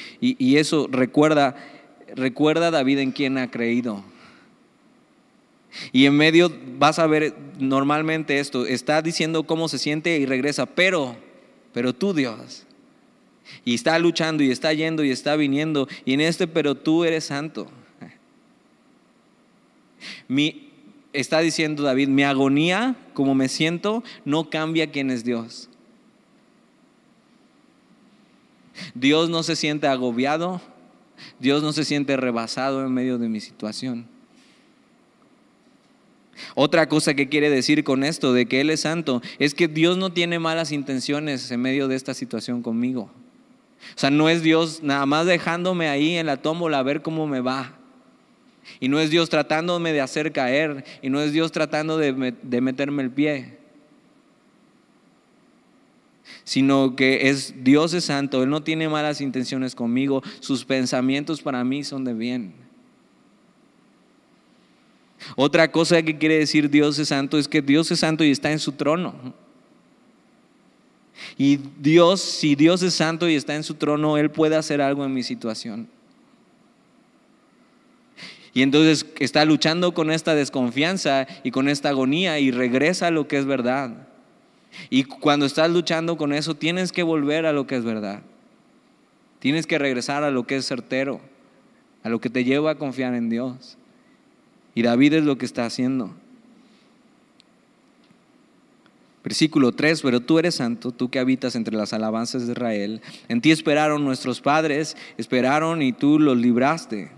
eso 0.57 0.89
recuerda, 0.91 1.55
recuerda 2.13 2.67
a 2.67 2.71
David 2.71 2.99
en 2.99 3.13
quien 3.13 3.37
ha 3.37 3.49
creído. 3.49 4.03
Y 5.93 6.07
en 6.07 6.17
medio 6.17 6.51
vas 6.77 6.99
a 6.99 7.07
ver 7.07 7.33
normalmente 7.57 8.41
esto, 8.41 8.65
está 8.65 9.01
diciendo 9.01 9.43
cómo 9.43 9.69
se 9.69 9.77
siente 9.77 10.17
y 10.17 10.25
regresa, 10.25 10.65
pero, 10.65 11.15
pero 11.71 11.95
tú 11.95 12.13
Dios. 12.13 12.67
Y 13.63 13.75
está 13.75 13.97
luchando 13.97 14.43
y 14.43 14.51
está 14.51 14.73
yendo 14.73 15.05
y 15.05 15.11
está 15.11 15.37
viniendo. 15.37 15.87
Y 16.03 16.11
en 16.11 16.19
este, 16.19 16.45
pero 16.45 16.75
tú 16.75 17.05
eres 17.05 17.23
santo. 17.23 17.71
Mi, 20.27 20.69
está 21.13 21.39
diciendo 21.39 21.83
David, 21.83 22.09
mi 22.09 22.23
agonía, 22.23 22.97
como 23.13 23.35
me 23.35 23.47
siento, 23.47 24.03
no 24.25 24.49
cambia 24.49 24.91
quién 24.91 25.11
es 25.11 25.23
Dios. 25.23 25.69
Dios 28.93 29.29
no 29.29 29.43
se 29.43 29.55
siente 29.55 29.87
agobiado, 29.87 30.61
Dios 31.39 31.63
no 31.63 31.73
se 31.73 31.85
siente 31.85 32.17
rebasado 32.17 32.85
en 32.85 32.93
medio 32.93 33.17
de 33.17 33.29
mi 33.29 33.39
situación. 33.39 34.07
Otra 36.55 36.89
cosa 36.89 37.13
que 37.13 37.29
quiere 37.29 37.49
decir 37.49 37.83
con 37.83 38.03
esto 38.03 38.33
de 38.33 38.47
que 38.47 38.61
Él 38.61 38.69
es 38.69 38.81
santo 38.81 39.21
es 39.37 39.53
que 39.53 39.67
Dios 39.67 39.97
no 39.97 40.11
tiene 40.11 40.39
malas 40.39 40.71
intenciones 40.71 41.51
en 41.51 41.61
medio 41.61 41.87
de 41.87 41.95
esta 41.95 42.13
situación 42.13 42.63
conmigo. 42.63 43.11
O 43.95 43.99
sea, 43.99 44.09
no 44.09 44.29
es 44.29 44.41
Dios 44.41 44.81
nada 44.83 45.05
más 45.05 45.25
dejándome 45.25 45.89
ahí 45.89 46.15
en 46.15 46.25
la 46.25 46.37
tómbola 46.37 46.79
a 46.79 46.83
ver 46.83 47.01
cómo 47.01 47.27
me 47.27 47.41
va. 47.41 47.77
Y 48.79 48.89
no 48.89 48.99
es 48.99 49.09
Dios 49.09 49.29
tratándome 49.29 49.91
de 49.91 50.01
hacer 50.01 50.31
caer. 50.31 50.85
Y 51.01 51.09
no 51.09 51.19
es 51.21 51.33
Dios 51.33 51.51
tratando 51.51 51.97
de, 51.97 52.33
de 52.41 52.61
meterme 52.61 53.03
el 53.03 53.11
pie 53.11 53.60
sino 56.43 56.95
que 56.95 57.29
es 57.29 57.63
Dios 57.63 57.93
es 57.93 58.05
santo, 58.05 58.43
Él 58.43 58.49
no 58.49 58.63
tiene 58.63 58.89
malas 58.89 59.21
intenciones 59.21 59.75
conmigo, 59.75 60.21
sus 60.39 60.65
pensamientos 60.65 61.41
para 61.41 61.63
mí 61.63 61.83
son 61.83 62.03
de 62.03 62.13
bien. 62.13 62.53
Otra 65.35 65.71
cosa 65.71 66.01
que 66.01 66.17
quiere 66.17 66.37
decir 66.37 66.69
Dios 66.69 66.97
es 66.99 67.09
santo 67.09 67.37
es 67.37 67.47
que 67.47 67.61
Dios 67.61 67.91
es 67.91 67.99
santo 67.99 68.23
y 68.23 68.31
está 68.31 68.51
en 68.51 68.59
su 68.59 68.71
trono. 68.71 69.33
Y 71.37 71.59
Dios, 71.79 72.21
si 72.21 72.55
Dios 72.55 72.81
es 72.81 72.93
santo 72.93 73.29
y 73.29 73.35
está 73.35 73.55
en 73.55 73.63
su 73.63 73.75
trono, 73.75 74.17
Él 74.17 74.31
puede 74.31 74.55
hacer 74.55 74.81
algo 74.81 75.05
en 75.05 75.13
mi 75.13 75.23
situación. 75.23 75.87
Y 78.53 78.63
entonces 78.63 79.05
está 79.19 79.45
luchando 79.45 79.93
con 79.93 80.11
esta 80.11 80.35
desconfianza 80.35 81.27
y 81.43 81.51
con 81.51 81.69
esta 81.69 81.89
agonía 81.89 82.39
y 82.39 82.51
regresa 82.51 83.07
a 83.07 83.11
lo 83.11 83.27
que 83.27 83.37
es 83.37 83.45
verdad. 83.45 84.07
Y 84.89 85.03
cuando 85.03 85.45
estás 85.45 85.69
luchando 85.69 86.17
con 86.17 86.33
eso, 86.33 86.55
tienes 86.55 86.91
que 86.91 87.03
volver 87.03 87.45
a 87.45 87.53
lo 87.53 87.67
que 87.67 87.75
es 87.75 87.83
verdad. 87.83 88.21
Tienes 89.39 89.67
que 89.67 89.79
regresar 89.79 90.23
a 90.23 90.31
lo 90.31 90.45
que 90.45 90.57
es 90.57 90.67
certero, 90.67 91.21
a 92.03 92.09
lo 92.09 92.21
que 92.21 92.29
te 92.29 92.43
lleva 92.43 92.71
a 92.71 92.75
confiar 92.75 93.13
en 93.15 93.29
Dios. 93.29 93.77
Y 94.75 94.83
David 94.83 95.13
es 95.13 95.23
lo 95.23 95.37
que 95.37 95.45
está 95.45 95.65
haciendo. 95.65 96.13
Versículo 99.23 99.71
3, 99.71 100.01
pero 100.01 100.19
tú 100.19 100.39
eres 100.39 100.55
santo, 100.55 100.91
tú 100.91 101.09
que 101.09 101.19
habitas 101.19 101.55
entre 101.55 101.75
las 101.75 101.93
alabanzas 101.93 102.45
de 102.45 102.53
Israel. 102.53 103.01
En 103.27 103.41
ti 103.41 103.51
esperaron 103.51 104.03
nuestros 104.03 104.41
padres, 104.41 104.97
esperaron 105.17 105.81
y 105.81 105.93
tú 105.93 106.17
los 106.17 106.37
libraste. 106.37 107.11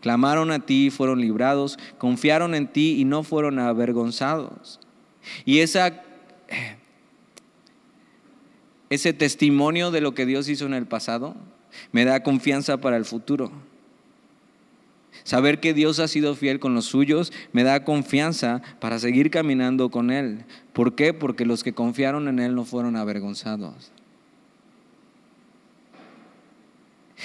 Clamaron 0.00 0.52
a 0.52 0.60
ti 0.60 0.86
y 0.86 0.90
fueron 0.90 1.20
librados, 1.20 1.78
confiaron 1.98 2.54
en 2.54 2.68
ti 2.68 3.00
y 3.00 3.04
no 3.04 3.24
fueron 3.24 3.58
avergonzados. 3.58 4.78
Y 5.44 5.58
esa, 5.58 6.02
ese 8.90 9.12
testimonio 9.12 9.90
de 9.90 10.00
lo 10.00 10.14
que 10.14 10.26
Dios 10.26 10.48
hizo 10.48 10.66
en 10.66 10.74
el 10.74 10.86
pasado 10.86 11.34
me 11.92 12.04
da 12.04 12.22
confianza 12.22 12.78
para 12.78 12.96
el 12.96 13.04
futuro. 13.04 13.50
Saber 15.24 15.60
que 15.60 15.74
Dios 15.74 15.98
ha 15.98 16.08
sido 16.08 16.34
fiel 16.36 16.60
con 16.60 16.74
los 16.74 16.84
suyos 16.84 17.32
me 17.52 17.64
da 17.64 17.84
confianza 17.84 18.62
para 18.80 18.98
seguir 18.98 19.30
caminando 19.30 19.90
con 19.90 20.10
Él. 20.10 20.44
¿Por 20.72 20.94
qué? 20.94 21.14
Porque 21.14 21.44
los 21.44 21.64
que 21.64 21.72
confiaron 21.72 22.28
en 22.28 22.38
Él 22.38 22.54
no 22.54 22.64
fueron 22.64 22.96
avergonzados. 22.96 23.90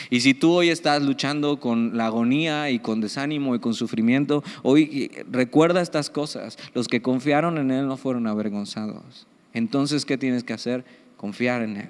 Y 0.10 0.22
si 0.22 0.34
tú 0.34 0.54
hoy 0.54 0.70
estás 0.70 1.02
luchando 1.02 1.60
con 1.60 1.98
la 1.98 2.08
agonía 2.08 2.70
y 2.70 2.80
con 2.80 3.02
desánimo 3.02 3.56
y 3.56 3.60
con 3.60 3.74
sufrimiento, 3.74 4.44
hoy 4.64 5.12
recuerda 5.30 5.82
estas 5.82 6.10
cosas. 6.10 6.58
Los 6.74 6.88
que 6.88 7.02
confiaron 7.02 7.58
en 7.58 7.72
Él 7.72 7.88
no 7.88 7.98
fueron 7.98 8.28
avergonzados. 8.28 9.28
Entonces, 9.54 10.06
¿qué 10.06 10.18
tienes 10.18 10.44
que 10.44 10.54
hacer? 10.54 10.86
Confiar 11.18 11.62
en 11.62 11.78
Él. 11.78 11.90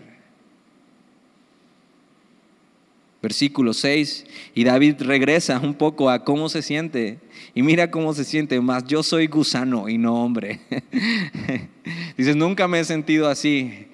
Versículo 3.22 3.74
6, 3.76 4.26
y 4.56 4.64
David 4.64 4.96
regresa 5.02 5.60
un 5.60 5.76
poco 5.76 6.10
a 6.10 6.24
cómo 6.24 6.50
se 6.50 6.64
siente. 6.64 7.20
Y 7.54 7.62
mira 7.62 7.92
cómo 7.92 8.16
se 8.16 8.24
siente, 8.24 8.60
más 8.62 8.86
yo 8.86 9.04
soy 9.04 9.28
gusano 9.28 9.90
y 9.90 10.00
no 10.00 10.24
hombre. 10.24 10.62
Dices, 12.18 12.36
nunca 12.36 12.68
me 12.68 12.80
he 12.80 12.84
sentido 12.84 13.30
así. 13.30 13.91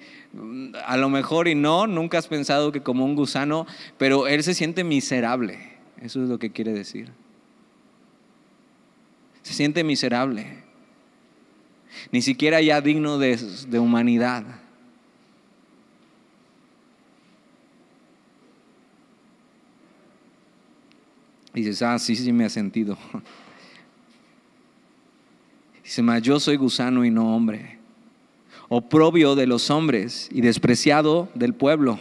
A 0.84 0.96
lo 0.96 1.08
mejor 1.08 1.48
y 1.48 1.54
no, 1.54 1.86
nunca 1.86 2.18
has 2.18 2.26
pensado 2.26 2.70
que 2.70 2.82
como 2.82 3.04
un 3.04 3.14
gusano, 3.14 3.66
pero 3.96 4.28
él 4.28 4.42
se 4.42 4.54
siente 4.54 4.84
miserable. 4.84 5.58
Eso 6.00 6.22
es 6.22 6.28
lo 6.28 6.38
que 6.38 6.50
quiere 6.50 6.72
decir. 6.72 7.10
Se 9.42 9.54
siente 9.54 9.82
miserable. 9.82 10.64
Ni 12.12 12.22
siquiera 12.22 12.60
ya 12.60 12.80
digno 12.80 13.18
de, 13.18 13.38
humanidad. 13.78 14.44
Dices, 21.54 21.82
ah, 21.82 21.98
sí, 21.98 22.14
sí 22.14 22.32
me 22.32 22.44
ha 22.44 22.50
sentido. 22.50 22.96
Dice, 25.82 26.02
mas 26.02 26.22
yo 26.22 26.38
soy 26.38 26.56
gusano 26.56 27.04
y 27.04 27.10
no 27.10 27.34
hombre, 27.34 27.77
oprobio 28.68 29.34
de 29.34 29.46
los 29.46 29.70
hombres 29.70 30.28
y 30.32 30.40
despreciado 30.40 31.28
del 31.34 31.54
pueblo. 31.54 31.98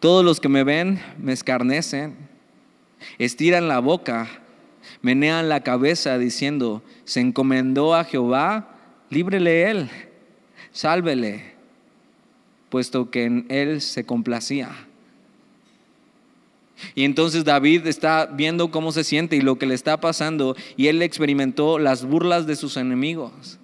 Todos 0.00 0.24
los 0.24 0.40
que 0.40 0.48
me 0.48 0.64
ven 0.64 1.00
me 1.18 1.32
escarnecen, 1.32 2.16
estiran 3.18 3.68
la 3.68 3.80
boca, 3.80 4.28
menean 5.02 5.48
la 5.48 5.62
cabeza 5.62 6.18
diciendo, 6.18 6.82
se 7.04 7.20
encomendó 7.20 7.94
a 7.94 8.04
Jehová, 8.04 8.76
líbrele 9.10 9.70
él, 9.70 9.90
sálvele, 10.72 11.54
puesto 12.70 13.10
que 13.10 13.24
en 13.24 13.46
él 13.48 13.80
se 13.80 14.04
complacía. 14.04 14.70
Y 16.94 17.04
entonces 17.04 17.44
David 17.44 17.86
está 17.86 18.26
viendo 18.26 18.70
cómo 18.70 18.92
se 18.92 19.04
siente 19.04 19.36
y 19.36 19.40
lo 19.40 19.58
que 19.58 19.66
le 19.66 19.74
está 19.74 19.98
pasando 20.00 20.56
y 20.76 20.88
él 20.88 21.00
experimentó 21.02 21.78
las 21.78 22.04
burlas 22.04 22.46
de 22.46 22.56
sus 22.56 22.76
enemigos, 22.76 23.58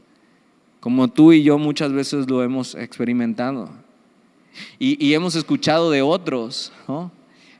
como 0.83 1.07
tú 1.07 1.33
y 1.33 1.45
yo 1.45 1.59
muchas 1.59 1.93
veces 1.93 2.29
lo 2.29 2.43
hemos 2.43 2.75
experimentado. 2.75 3.71
Y, 4.81 5.15
hemos 5.15 5.37
escuchado 5.37 5.93
de 5.93 6.03
otros, 6.03 6.73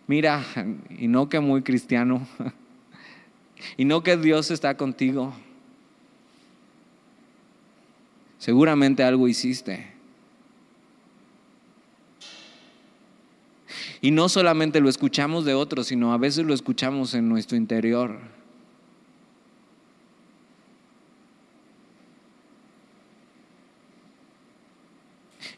mira, 0.09 0.45
y 0.99 1.07
no 1.07 1.29
que 1.29 1.39
muy 1.39 1.63
cristiano, 1.63 2.27
y 3.77 3.85
no 3.85 4.03
que 4.03 4.17
Dios 4.17 4.51
está 4.51 4.77
contigo. 4.77 5.33
Seguramente 8.39 9.05
algo 9.05 9.29
hiciste. 9.29 9.87
Y 14.01 14.11
no 14.11 14.29
solamente 14.29 14.81
lo 14.81 14.89
escuchamos 14.89 15.45
de 15.45 15.55
otros, 15.55 15.87
sino 15.87 16.13
a 16.13 16.19
veces 16.19 16.45
lo 16.45 16.55
escuchamos 16.55 17.15
en 17.15 17.29
nuestro 17.29 17.57
interior. 17.57 18.19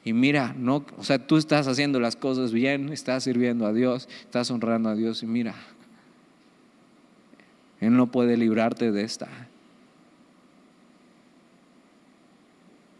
Y 0.04 0.12
mira, 0.12 0.54
no, 0.56 0.84
o 0.98 1.04
sea, 1.04 1.18
tú 1.18 1.36
estás 1.36 1.66
haciendo 1.66 1.98
las 1.98 2.14
cosas 2.14 2.52
bien, 2.52 2.90
estás 2.90 3.24
sirviendo 3.24 3.66
a 3.66 3.72
Dios, 3.72 4.08
estás 4.20 4.50
honrando 4.50 4.90
a 4.90 4.94
Dios 4.94 5.22
y 5.22 5.26
mira, 5.26 5.54
Él 7.80 7.96
no 7.96 8.10
puede 8.10 8.36
librarte 8.36 8.92
de 8.92 9.02
esta. 9.02 9.28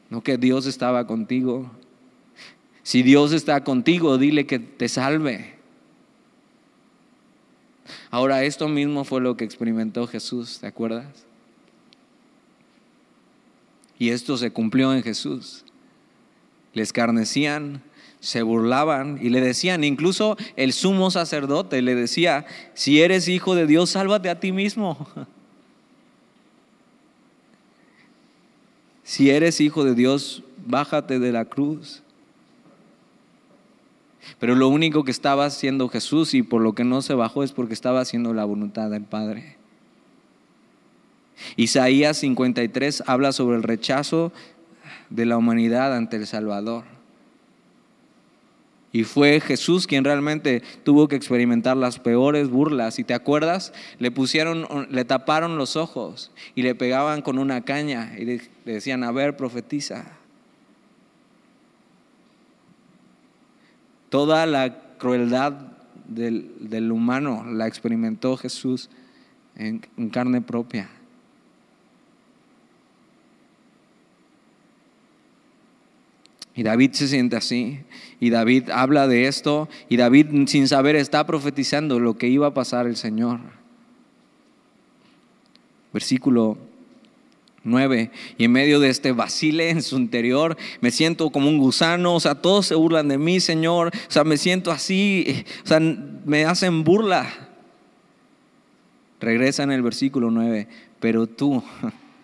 No 0.09 0.23
que 0.23 0.39
Dios 0.39 0.67
estaba 0.67 1.07
contigo, 1.07 1.71
si 2.85 3.03
Dios 3.03 3.33
está 3.33 3.65
contigo, 3.65 4.19
dile 4.19 4.47
que 4.47 4.59
te 4.59 4.89
salve. 4.91 5.55
Ahora, 8.11 8.45
esto 8.45 8.69
mismo 8.69 9.05
fue 9.05 9.23
lo 9.23 9.39
que 9.39 9.45
experimentó 9.45 10.07
Jesús, 10.07 10.59
¿te 10.61 10.67
acuerdas? 10.67 11.25
Y 13.99 14.11
esto 14.11 14.37
se 14.37 14.51
cumplió 14.51 14.93
en 14.93 15.03
Jesús. 15.03 15.64
Le 16.75 16.83
escarnecían, 16.83 17.83
se 18.21 18.43
burlaban 18.43 19.19
y 19.21 19.31
le 19.31 19.41
decían, 19.41 19.85
incluso 19.85 20.37
el 20.57 20.73
sumo 20.73 21.11
sacerdote 21.11 21.83
le 21.83 21.95
decía, 21.95 22.47
si 22.75 23.01
eres 23.01 23.29
hijo 23.29 23.55
de 23.55 23.67
Dios, 23.67 23.91
sálvate 23.91 24.29
a 24.29 24.41
ti 24.41 24.53
mismo. 24.53 25.09
Si 29.07 29.29
eres 29.29 29.61
hijo 29.61 29.85
de 29.85 29.95
Dios, 29.95 30.43
bájate 30.67 31.19
de 31.19 31.31
la 31.31 31.45
cruz. 31.45 32.03
Pero 34.39 34.55
lo 34.55 34.69
único 34.69 35.05
que 35.05 35.11
estaba 35.11 35.45
haciendo 35.45 35.89
Jesús 35.89 36.33
y 36.33 36.43
por 36.43 36.63
lo 36.63 36.75
que 36.75 36.85
no 36.85 37.03
se 37.03 37.13
bajó 37.13 37.43
es 37.43 37.53
porque 37.53 37.75
estaba 37.75 38.01
haciendo 38.01 38.33
la 38.33 38.47
voluntad 38.47 38.91
del 38.91 39.05
Padre. 39.05 39.57
Isaías 41.57 42.17
53 42.19 43.05
habla 43.07 43.33
sobre 43.33 43.57
el 43.57 43.63
rechazo 43.63 44.33
de 45.11 45.27
la 45.27 45.37
humanidad 45.37 45.95
ante 45.97 46.17
el 46.17 46.27
Salvador. 46.27 46.85
Y 48.93 49.03
fue 49.03 49.41
Jesús 49.41 49.89
quien 49.89 50.05
realmente 50.05 50.63
tuvo 50.85 51.09
que 51.09 51.17
experimentar 51.17 51.77
las 51.77 51.99
peores 51.99 52.49
burlas. 52.49 53.01
Y 53.01 53.05
te 53.05 53.13
acuerdas, 53.13 53.73
le 53.99 54.13
pusieron, 54.13 54.69
le 54.89 55.05
taparon 55.05 55.59
los 55.59 55.75
ojos 55.75 56.31
y 56.55 56.63
le 56.63 56.77
pegaban 56.77 57.21
con 57.21 57.39
una 57.39 57.63
caña 57.63 58.15
y 58.17 58.25
le 58.25 58.41
decían, 58.65 59.03
a 59.03 59.11
ver, 59.11 59.37
profetiza. 59.37 60.05
Toda 64.11 64.47
la 64.47 64.79
crueldad 64.97 65.75
del, 66.07 66.93
humano 66.93 67.45
la 67.51 67.67
experimentó 67.67 68.37
Jesús 68.37 68.91
en, 69.57 69.81
carne 70.11 70.41
propia. 70.41 70.89
Y 76.55 76.63
David 76.63 76.93
se 76.93 77.09
siente 77.09 77.37
así. 77.37 77.81
Y 78.21 78.31
David 78.31 78.71
habla 78.71 79.09
de 79.09 79.27
esto. 79.27 79.69
Y 79.89 79.97
David 79.97 80.47
sin 80.47 80.69
saber 80.69 80.97
está 80.97 81.27
profetizando 81.27 81.99
lo 81.99 82.17
que 82.17 82.29
iba 82.29 82.47
a 82.47 82.55
pasar 82.55 82.87
el 82.87 82.97
Señor. 82.97 83.41
Versículo 85.93 86.59
9. 87.65 88.11
Y 88.39 88.45
en 88.45 88.53
medio 88.53 88.79
de 88.79 88.91
este 88.91 89.13
vacile 89.13 89.71
en 89.71 89.83
su 89.83 89.97
interior, 89.97 90.57
me 90.81 90.91
siento 90.91 91.31
como 91.31 91.49
un 91.49 91.59
gusano, 91.59 92.15
o 92.15 92.21
sea, 92.21 92.37
todos 92.37 92.67
se 92.67 92.75
burlan 92.75 93.09
de 93.09 93.19
mí, 93.19 93.41
Señor, 93.41 93.89
o 93.89 94.11
sea, 94.11 94.23
me 94.23 94.37
siento 94.37 94.71
así, 94.71 95.45
o 95.65 95.67
sea, 95.67 95.81
me 95.81 96.45
hacen 96.45 96.85
burla. 96.85 97.27
Regresa 99.21 99.63
en 99.63 99.73
el 99.73 99.83
versículo 99.83 100.31
9, 100.31 100.69
pero 101.01 101.27
tú, 101.27 101.63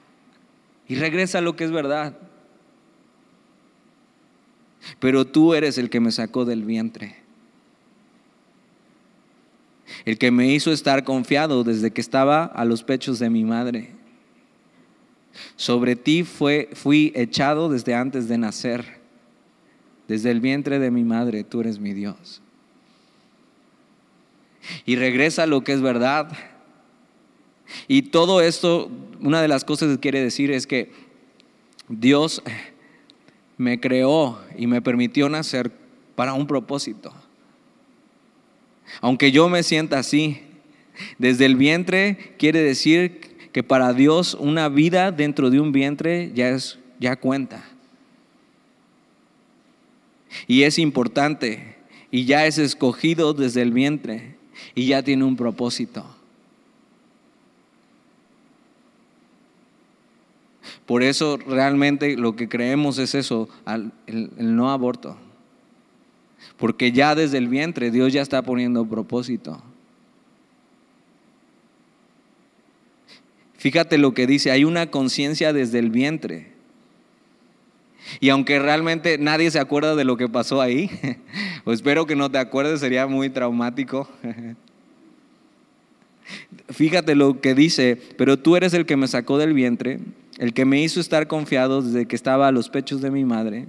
y 0.88 0.96
regresa 0.96 1.40
lo 1.40 1.56
que 1.56 1.64
es 1.64 1.70
verdad, 1.70 2.16
pero 4.98 5.26
tú 5.26 5.54
eres 5.54 5.78
el 5.78 5.90
que 5.90 6.00
me 6.00 6.12
sacó 6.12 6.44
del 6.44 6.64
vientre. 6.64 7.16
El 10.04 10.18
que 10.18 10.30
me 10.30 10.52
hizo 10.52 10.72
estar 10.72 11.04
confiado 11.04 11.64
desde 11.64 11.90
que 11.90 12.00
estaba 12.00 12.44
a 12.44 12.64
los 12.64 12.82
pechos 12.82 13.18
de 13.18 13.30
mi 13.30 13.44
madre. 13.44 13.90
Sobre 15.56 15.96
ti 15.96 16.24
fue, 16.24 16.70
fui 16.72 17.12
echado 17.14 17.68
desde 17.68 17.94
antes 17.94 18.28
de 18.28 18.38
nacer. 18.38 19.00
Desde 20.08 20.30
el 20.30 20.40
vientre 20.40 20.78
de 20.78 20.90
mi 20.90 21.04
madre, 21.04 21.44
tú 21.44 21.60
eres 21.60 21.78
mi 21.78 21.92
Dios. 21.92 22.40
Y 24.84 24.96
regresa 24.96 25.46
lo 25.46 25.62
que 25.62 25.72
es 25.72 25.80
verdad. 25.80 26.32
Y 27.86 28.02
todo 28.02 28.40
esto, 28.40 28.90
una 29.20 29.40
de 29.42 29.48
las 29.48 29.64
cosas 29.64 29.90
que 29.92 30.00
quiere 30.00 30.22
decir 30.22 30.50
es 30.50 30.66
que 30.66 30.90
Dios 31.88 32.42
me 33.60 33.78
creó 33.78 34.40
y 34.56 34.66
me 34.66 34.80
permitió 34.80 35.28
nacer 35.28 35.70
para 36.14 36.32
un 36.32 36.46
propósito. 36.46 37.12
Aunque 39.02 39.32
yo 39.32 39.50
me 39.50 39.62
sienta 39.62 39.98
así, 39.98 40.40
desde 41.18 41.44
el 41.44 41.56
vientre 41.56 42.34
quiere 42.38 42.62
decir 42.62 43.20
que 43.52 43.62
para 43.62 43.92
Dios 43.92 44.32
una 44.32 44.70
vida 44.70 45.12
dentro 45.12 45.50
de 45.50 45.60
un 45.60 45.72
vientre 45.72 46.32
ya 46.34 46.48
es 46.48 46.78
ya 46.98 47.16
cuenta. 47.16 47.62
Y 50.46 50.62
es 50.62 50.78
importante 50.78 51.76
y 52.10 52.24
ya 52.24 52.46
es 52.46 52.56
escogido 52.56 53.34
desde 53.34 53.60
el 53.60 53.72
vientre 53.72 54.36
y 54.74 54.86
ya 54.86 55.02
tiene 55.02 55.24
un 55.24 55.36
propósito. 55.36 56.06
Por 60.90 61.04
eso 61.04 61.36
realmente 61.36 62.16
lo 62.16 62.34
que 62.34 62.48
creemos 62.48 62.98
es 62.98 63.14
eso, 63.14 63.48
el, 64.08 64.32
no 64.38 64.72
aborto. 64.72 65.16
Porque 66.56 66.90
ya 66.90 67.14
desde 67.14 67.38
el 67.38 67.46
vientre 67.46 67.92
Dios 67.92 68.12
ya 68.12 68.22
está 68.22 68.42
poniendo 68.42 68.84
propósito. 68.84 69.62
Fíjate 73.56 73.98
lo 73.98 74.14
que 74.14 74.26
dice, 74.26 74.50
hay 74.50 74.64
una 74.64 74.90
conciencia 74.90 75.52
desde 75.52 75.78
el 75.78 75.90
vientre. 75.90 76.50
Y 78.18 78.30
aunque 78.30 78.58
realmente 78.58 79.16
nadie 79.16 79.48
se 79.52 79.60
acuerda 79.60 79.94
de 79.94 80.02
lo 80.02 80.16
que 80.16 80.28
pasó 80.28 80.60
ahí, 80.60 80.90
pues 81.62 81.78
espero 81.78 82.04
que 82.04 82.16
no 82.16 82.32
te 82.32 82.38
acuerdes, 82.38 82.80
sería 82.80 83.06
muy 83.06 83.30
traumático. 83.30 84.08
Fíjate 86.68 87.14
lo 87.14 87.40
que 87.40 87.54
dice, 87.54 87.96
pero 88.18 88.40
tú 88.40 88.56
eres 88.56 88.74
el 88.74 88.86
que 88.86 88.96
me 88.96 89.06
sacó 89.06 89.38
del 89.38 89.54
vientre, 89.54 90.00
el 90.40 90.54
que 90.54 90.64
me 90.64 90.82
hizo 90.82 91.00
estar 91.00 91.26
confiado 91.26 91.82
desde 91.82 92.06
que 92.06 92.16
estaba 92.16 92.48
a 92.48 92.50
los 92.50 92.70
pechos 92.70 93.02
de 93.02 93.10
mi 93.10 93.26
madre. 93.26 93.66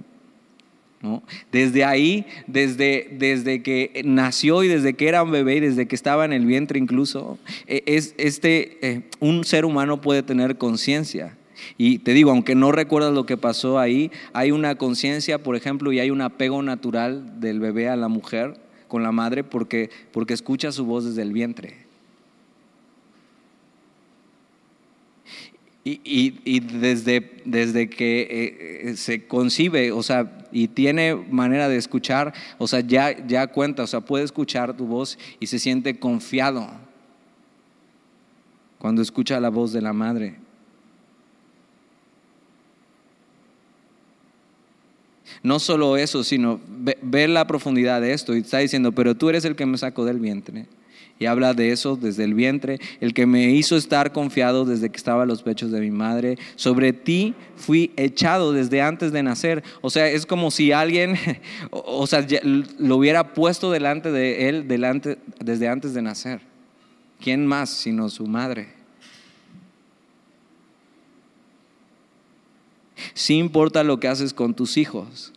Desde 1.50 1.84
ahí, 1.84 2.24
desde, 2.46 3.08
desde 3.18 3.62
que 3.62 4.00
nació 4.06 4.62
y 4.62 4.68
desde 4.68 4.94
que 4.94 5.06
era 5.06 5.22
un 5.22 5.30
bebé 5.32 5.56
y 5.56 5.60
desde 5.60 5.86
que 5.86 5.94
estaba 5.94 6.24
en 6.24 6.32
el 6.32 6.46
vientre 6.46 6.78
incluso, 6.78 7.38
e, 7.66 7.82
es, 7.86 8.14
este, 8.16 8.78
eh, 8.80 9.02
un 9.20 9.44
ser 9.44 9.66
humano 9.66 10.00
puede 10.00 10.22
tener 10.22 10.56
conciencia. 10.56 11.36
Y 11.76 11.98
te 11.98 12.14
digo, 12.14 12.30
aunque 12.30 12.54
no 12.54 12.72
recuerdas 12.72 13.12
lo 13.12 13.26
que 13.26 13.36
pasó 13.36 13.78
ahí, 13.78 14.10
hay 14.32 14.50
una 14.50 14.76
conciencia, 14.76 15.42
por 15.42 15.56
ejemplo, 15.56 15.92
y 15.92 16.00
hay 16.00 16.10
un 16.10 16.22
apego 16.22 16.62
natural 16.62 17.38
del 17.38 17.60
bebé 17.60 17.90
a 17.90 17.96
la 17.96 18.08
mujer 18.08 18.54
con 18.88 19.02
la 19.02 19.12
madre 19.12 19.44
porque, 19.44 19.90
porque 20.10 20.32
escucha 20.32 20.72
su 20.72 20.86
voz 20.86 21.04
desde 21.04 21.20
el 21.20 21.32
vientre. 21.32 21.81
Y, 25.84 26.60
desde, 26.60 27.42
desde 27.44 27.90
que 27.90 28.20
eh, 28.22 28.90
eh, 28.90 28.96
se 28.96 29.26
concibe, 29.26 29.90
o 29.90 30.02
sea, 30.04 30.46
y 30.52 30.68
tiene 30.68 31.16
manera 31.16 31.68
de 31.68 31.76
escuchar, 31.76 32.32
o 32.58 32.68
sea, 32.68 32.80
ya, 32.80 33.26
ya 33.26 33.48
cuenta, 33.48 33.82
o 33.82 33.86
sea, 33.88 34.00
puede 34.00 34.24
escuchar 34.24 34.76
tu 34.76 34.86
voz 34.86 35.18
y 35.40 35.48
se 35.48 35.58
siente 35.58 35.98
confiado 35.98 36.70
cuando 38.78 39.02
escucha 39.02 39.40
la 39.40 39.48
voz 39.48 39.72
de 39.72 39.82
la 39.82 39.92
madre. 39.92 40.36
No 45.42 45.58
solo 45.58 45.96
eso, 45.96 46.22
sino 46.22 46.60
ver 47.02 47.30
la 47.30 47.46
profundidad 47.46 48.00
de 48.00 48.12
esto. 48.12 48.36
Y 48.36 48.40
está 48.40 48.58
diciendo, 48.58 48.92
pero 48.92 49.16
tú 49.16 49.28
eres 49.28 49.44
el 49.44 49.56
que 49.56 49.66
me 49.66 49.78
sacó 49.78 50.04
del 50.04 50.20
vientre. 50.20 50.66
Y 51.22 51.26
habla 51.26 51.54
de 51.54 51.70
eso 51.70 51.94
desde 51.94 52.24
el 52.24 52.34
vientre, 52.34 52.80
el 53.00 53.14
que 53.14 53.26
me 53.26 53.52
hizo 53.52 53.76
estar 53.76 54.10
confiado 54.10 54.64
desde 54.64 54.90
que 54.90 54.96
estaba 54.96 55.22
a 55.22 55.26
los 55.26 55.44
pechos 55.44 55.70
de 55.70 55.78
mi 55.78 55.92
madre. 55.92 56.36
Sobre 56.56 56.92
ti 56.92 57.36
fui 57.54 57.92
echado 57.96 58.52
desde 58.52 58.82
antes 58.82 59.12
de 59.12 59.22
nacer. 59.22 59.62
O 59.82 59.90
sea, 59.90 60.08
es 60.08 60.26
como 60.26 60.50
si 60.50 60.72
alguien, 60.72 61.16
o 61.70 62.08
sea, 62.08 62.26
lo 62.42 62.96
hubiera 62.96 63.34
puesto 63.34 63.70
delante 63.70 64.10
de 64.10 64.48
él 64.48 64.66
delante, 64.66 65.16
desde 65.38 65.68
antes 65.68 65.94
de 65.94 66.02
nacer. 66.02 66.40
¿Quién 67.20 67.46
más 67.46 67.70
sino 67.70 68.08
su 68.08 68.26
madre? 68.26 68.70
Sí 73.14 73.34
importa 73.34 73.84
lo 73.84 74.00
que 74.00 74.08
haces 74.08 74.34
con 74.34 74.54
tus 74.54 74.76
hijos. 74.76 75.32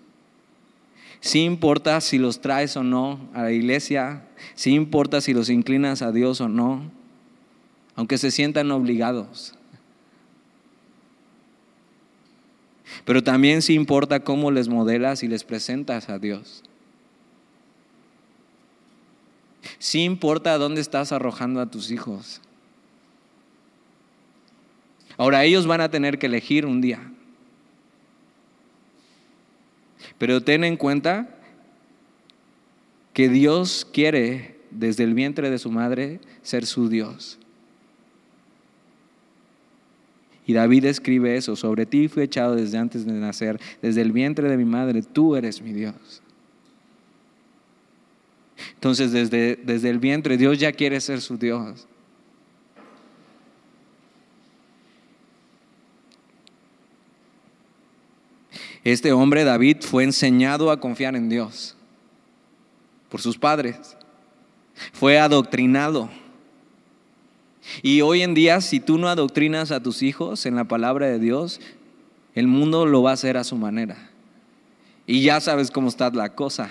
Sí 1.20 1.44
importa 1.44 2.02
si 2.02 2.18
los 2.18 2.42
traes 2.42 2.76
o 2.76 2.82
no 2.82 3.20
a 3.36 3.44
la 3.44 3.52
iglesia. 3.52 4.25
Sí 4.54 4.72
importa 4.72 5.22
si 5.22 5.34
los 5.34 5.50
inclinas 5.50 6.02
a 6.02 6.12
Dios 6.12 6.42
o 6.42 6.50
no. 6.50 6.92
Aunque 7.96 8.18
se 8.18 8.32
sientan 8.32 8.72
obligados. 8.72 9.56
Pero 13.06 13.24
también 13.24 13.62
sí 13.62 13.74
importa 13.74 14.22
cómo 14.22 14.52
les 14.52 14.68
modelas 14.68 15.24
y 15.24 15.28
les 15.28 15.44
presentas 15.44 16.10
a 16.10 16.20
Dios. 16.20 16.64
Sí 19.80 20.04
importa 20.04 20.58
dónde 20.58 20.82
estás 20.82 21.12
arrojando 21.12 21.62
a 21.62 21.70
tus 21.70 21.92
hijos. 21.92 22.42
Ahora 25.18 25.44
ellos 25.44 25.66
van 25.66 25.82
a 25.82 25.90
tener 25.90 26.20
que 26.20 26.26
elegir 26.26 26.66
un 26.66 26.82
día. 26.82 27.12
Pero 30.18 30.42
ten 30.42 30.64
en 30.64 30.78
cuenta 30.78 31.35
que 33.16 33.30
Dios 33.30 33.88
quiere 33.94 34.58
desde 34.72 35.06
el 35.06 35.14
vientre 35.14 35.50
de 35.50 35.58
su 35.58 35.72
madre 35.72 36.20
ser 36.42 36.66
su 36.66 36.90
Dios. 36.90 37.40
Y 40.46 40.52
David 40.52 40.84
escribe 40.84 41.38
eso, 41.38 41.56
sobre 41.56 41.86
ti 41.86 42.10
fui 42.10 42.24
echado 42.24 42.56
desde 42.56 42.78
antes 42.78 43.06
de 43.06 43.14
nacer, 43.14 43.58
desde 43.82 44.02
el 44.02 44.12
vientre 44.12 44.50
de 44.50 44.58
mi 44.58 44.66
madre, 44.66 45.02
tú 45.02 45.38
eres 45.38 45.62
mi 45.62 45.72
Dios. 45.72 46.22
Entonces 48.74 49.14
desde, 49.14 49.56
desde 49.56 49.90
el 49.90 50.00
vientre 50.00 50.36
Dios 50.36 50.60
ya 50.60 50.74
quiere 50.74 51.00
ser 51.00 51.22
su 51.22 51.38
Dios. 51.38 51.88
Este 58.84 59.14
hombre, 59.14 59.46
David, 59.46 59.78
fue 59.80 60.04
enseñado 60.04 60.70
a 60.70 60.82
confiar 60.82 61.16
en 61.16 61.30
Dios 61.30 61.76
por 63.16 63.22
sus 63.22 63.38
padres. 63.38 63.96
Fue 64.92 65.18
adoctrinado. 65.18 66.10
Y 67.82 68.02
hoy 68.02 68.24
en 68.24 68.34
día, 68.34 68.60
si 68.60 68.82
tú 68.82 68.98
no 68.98 69.08
adoctrinas 69.08 69.72
a 69.72 69.82
tus 69.82 70.04
hijos 70.04 70.46
en 70.46 70.58
la 70.58 70.66
palabra 70.66 71.08
de 71.08 71.18
Dios, 71.18 71.62
el 72.34 72.48
mundo 72.48 72.86
lo 72.86 73.04
va 73.04 73.12
a 73.12 73.14
hacer 73.14 73.38
a 73.38 73.46
su 73.46 73.56
manera. 73.56 74.10
Y 75.08 75.22
ya 75.22 75.40
sabes 75.40 75.72
cómo 75.72 75.88
está 75.88 76.10
la 76.10 76.36
cosa. 76.36 76.70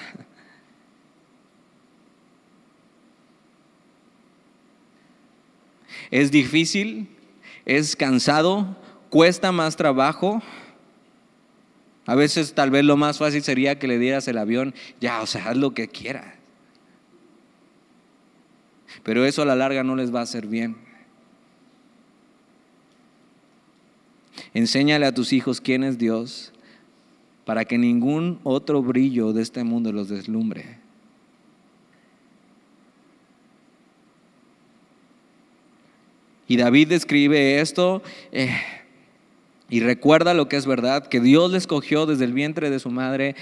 Es 6.11 6.31
difícil, 6.31 7.09
es 7.65 7.97
cansado, 7.97 8.77
cuesta 9.09 9.51
más 9.51 9.77
trabajo 9.77 10.43
a 12.07 12.15
veces 12.15 12.55
tal 12.55 12.71
vez 12.71 12.85
lo 12.85 12.97
más 12.97 13.19
fácil 13.19 13.43
sería 13.43 13.79
que 13.79 13.89
le 13.89 13.99
dieras 13.99 14.29
el 14.29 14.39
avión, 14.39 14.75
ya, 15.01 15.23
o 15.23 15.27
sea, 15.27 15.49
haz 15.49 15.57
lo 15.57 15.73
que 15.73 15.89
quieras. 15.89 16.34
Pero 19.05 19.25
eso 19.25 19.43
a 19.43 19.47
la 19.47 19.55
larga 19.55 19.85
no 19.85 19.95
les 19.95 20.13
va 20.13 20.21
a 20.21 20.25
hacer 20.25 20.47
bien. 20.47 20.77
Enséñale 24.55 25.07
a 25.07 25.15
tus 25.15 25.33
hijos 25.33 25.61
quién 25.61 25.85
es 25.85 25.99
Dios 25.99 26.53
para 27.45 27.65
que 27.67 27.77
ningún 27.79 28.41
otro 28.43 28.83
brillo 28.83 29.33
de 29.33 29.43
este 29.43 29.63
mundo 29.63 29.93
los 29.93 30.09
deslumbre. 30.09 30.79
Y 36.49 36.57
David 36.57 36.89
describe 36.89 37.61
esto. 37.61 38.03
Eh, 38.33 38.55
y 39.71 39.81
recuerda 39.81 40.35
lo 40.35 40.49
que 40.49 40.57
es 40.57 40.67
verdad, 40.67 41.07
que 41.07 41.21
Dios 41.21 41.51
le 41.51 41.59
escogió 41.59 42.05
desde 42.07 42.25
el 42.25 42.33
vientre 42.33 42.69
de 42.69 42.79
su 42.79 42.91
madre, 42.91 43.35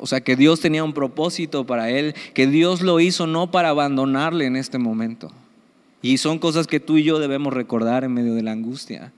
o 0.00 0.06
sea, 0.06 0.20
que 0.20 0.36
Dios 0.36 0.60
tenía 0.60 0.84
un 0.84 0.92
propósito 0.92 1.66
para 1.66 1.90
él, 1.90 2.14
que 2.32 2.46
Dios 2.46 2.80
lo 2.80 3.00
hizo 3.00 3.26
no 3.26 3.50
para 3.50 3.70
abandonarle 3.70 4.46
en 4.46 4.56
este 4.56 4.78
momento. 4.78 5.32
Y 6.00 6.18
son 6.18 6.38
cosas 6.38 6.66
que 6.66 6.80
tú 6.80 6.96
y 6.96 7.02
yo 7.02 7.18
debemos 7.18 7.52
recordar 7.52 8.04
en 8.04 8.12
medio 8.12 8.34
de 8.34 8.42
la 8.42 8.52
angustia. 8.52 9.12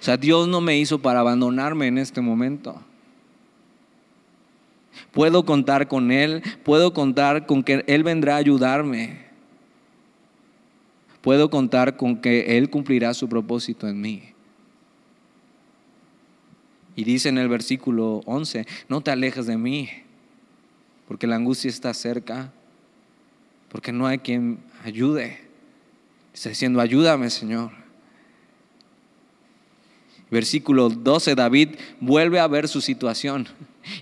O 0.00 0.02
sea, 0.04 0.16
Dios 0.16 0.48
no 0.48 0.60
me 0.60 0.78
hizo 0.78 1.00
para 1.00 1.20
abandonarme 1.20 1.86
en 1.86 1.98
este 1.98 2.20
momento. 2.20 2.80
Puedo 5.12 5.44
contar 5.44 5.88
con 5.88 6.12
Él, 6.12 6.42
puedo 6.62 6.94
contar 6.94 7.46
con 7.46 7.62
que 7.62 7.84
Él 7.86 8.04
vendrá 8.04 8.34
a 8.34 8.38
ayudarme. 8.38 9.24
Puedo 11.20 11.50
contar 11.50 11.96
con 11.96 12.16
que 12.16 12.58
Él 12.58 12.70
cumplirá 12.70 13.12
su 13.14 13.28
propósito 13.28 13.88
en 13.88 14.00
mí. 14.00 14.33
Y 16.96 17.04
dice 17.04 17.28
en 17.28 17.38
el 17.38 17.48
versículo 17.48 18.20
11, 18.26 18.66
no 18.88 19.00
te 19.00 19.10
alejes 19.10 19.46
de 19.46 19.56
mí, 19.56 19.90
porque 21.08 21.26
la 21.26 21.36
angustia 21.36 21.68
está 21.68 21.92
cerca, 21.92 22.52
porque 23.68 23.92
no 23.92 24.06
hay 24.06 24.18
quien 24.18 24.58
ayude. 24.84 25.40
Está 26.32 26.48
diciendo, 26.48 26.80
ayúdame 26.80 27.30
Señor. 27.30 27.83
Versículo 30.34 30.88
12, 30.88 31.36
David 31.36 31.68
vuelve 32.00 32.40
a 32.40 32.48
ver 32.48 32.66
su 32.66 32.80
situación. 32.80 33.46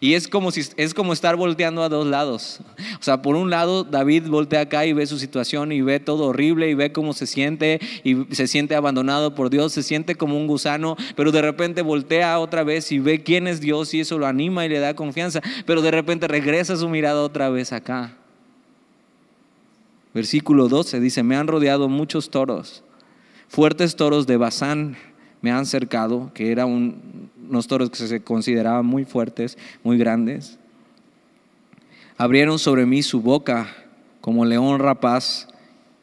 Y 0.01 0.15
es 0.15 0.29
como, 0.29 0.51
si, 0.51 0.63
es 0.79 0.95
como 0.95 1.13
estar 1.13 1.37
volteando 1.37 1.83
a 1.83 1.91
dos 1.91 2.07
lados. 2.07 2.61
O 2.99 3.03
sea, 3.03 3.21
por 3.21 3.37
un 3.37 3.51
lado, 3.51 3.85
David 3.85 4.29
voltea 4.29 4.63
acá 4.63 4.87
y 4.87 4.95
ve 4.95 5.07
su 5.07 5.19
situación 5.19 5.73
y 5.73 5.83
ve 5.83 6.01
todo 6.01 6.29
horrible 6.29 6.71
y 6.71 6.75
ve 6.75 6.91
cómo 6.91 7.13
se 7.13 7.27
siente 7.27 7.81
y 8.03 8.35
se 8.35 8.47
siente 8.47 8.75
abandonado 8.75 9.35
por 9.35 9.51
Dios, 9.51 9.75
se 9.75 9.83
siente 9.83 10.15
como 10.15 10.39
un 10.39 10.47
gusano, 10.47 10.97
pero 11.17 11.33
de 11.33 11.43
repente 11.43 11.83
voltea 11.83 12.39
otra 12.39 12.65
vez 12.65 12.91
y 12.93 12.99
ve 12.99 13.23
quién 13.23 13.47
es 13.47 13.61
Dios 13.61 13.93
y 13.93 14.01
eso 14.01 14.17
lo 14.17 14.27
anima 14.27 14.65
y 14.65 14.71
le 14.71 14.79
da 14.79 14.97
confianza, 14.97 15.43
pero 15.67 15.83
de 15.83 15.91
repente 15.91 16.29
regresa 16.29 16.79
su 16.79 16.89
mirada 16.89 17.21
otra 17.21 17.51
vez 17.51 17.75
acá. 17.75 18.17
Versículo 20.15 20.69
12 20.69 20.99
dice, 20.99 21.23
me 21.23 21.37
han 21.37 21.47
rodeado 21.47 21.91
muchos 21.91 22.31
toros, 22.31 22.85
fuertes 23.49 23.97
toros 23.97 24.27
de 24.27 24.39
Bazán 24.39 24.97
me 25.43 25.51
han 25.51 25.67
cercado, 25.67 26.31
que 26.33 26.53
eran 26.53 26.97
unos 27.49 27.67
toros 27.67 27.91
que 27.91 27.97
se 27.97 28.23
consideraban 28.23 28.87
muy 28.87 29.05
fuertes, 29.05 29.59
muy 29.83 29.99
grandes. 29.99 30.59
Abrieron 32.17 32.59
sobre 32.59 32.87
mí 32.87 33.03
su 33.03 33.21
boca 33.21 33.75
como 34.21 34.45
león 34.45 34.79
rapaz 34.79 35.49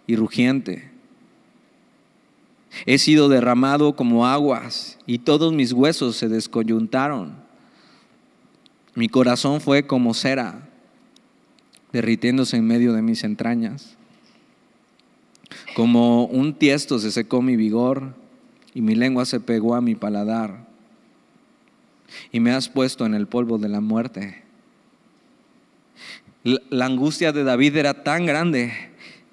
y 0.06 0.18
rugiente. 0.18 0.92
He 2.86 2.98
sido 2.98 3.30
derramado 3.30 3.96
como 3.96 4.28
aguas 4.28 5.00
y 5.08 5.20
todos 5.20 5.54
mis 5.54 5.72
huesos 5.72 6.18
se 6.18 6.28
descoyuntaron. 6.28 7.34
Mi 8.94 9.08
corazón 9.08 9.62
fue 9.62 9.88
como 9.88 10.14
cera, 10.14 10.68
derritiéndose 11.94 12.58
en 12.58 12.68
medio 12.68 12.92
de 12.92 13.02
mis 13.02 13.24
entrañas. 13.24 13.96
Como 15.76 16.26
un 16.26 16.54
tiesto 16.54 17.00
se 17.00 17.12
secó 17.12 17.42
mi 17.42 17.56
vigor 17.56 18.19
y 18.80 18.82
mi 18.82 18.96
lengua 18.96 19.26
se 19.26 19.42
pegó 19.42 19.76
a 19.76 19.82
mi 19.82 19.94
paladar. 19.94 20.66
Y 22.32 22.40
me 22.40 22.54
has 22.54 22.70
puesto 22.70 23.06
en 23.06 23.14
el 23.14 23.28
polvo 23.28 23.58
de 23.58 23.68
la 23.68 23.82
muerte. 23.82 24.42
La 26.46 26.86
angustia 26.86 27.34
de 27.34 27.44
David 27.44 27.76
era 27.76 28.06
tan 28.06 28.26
grande 28.26 28.72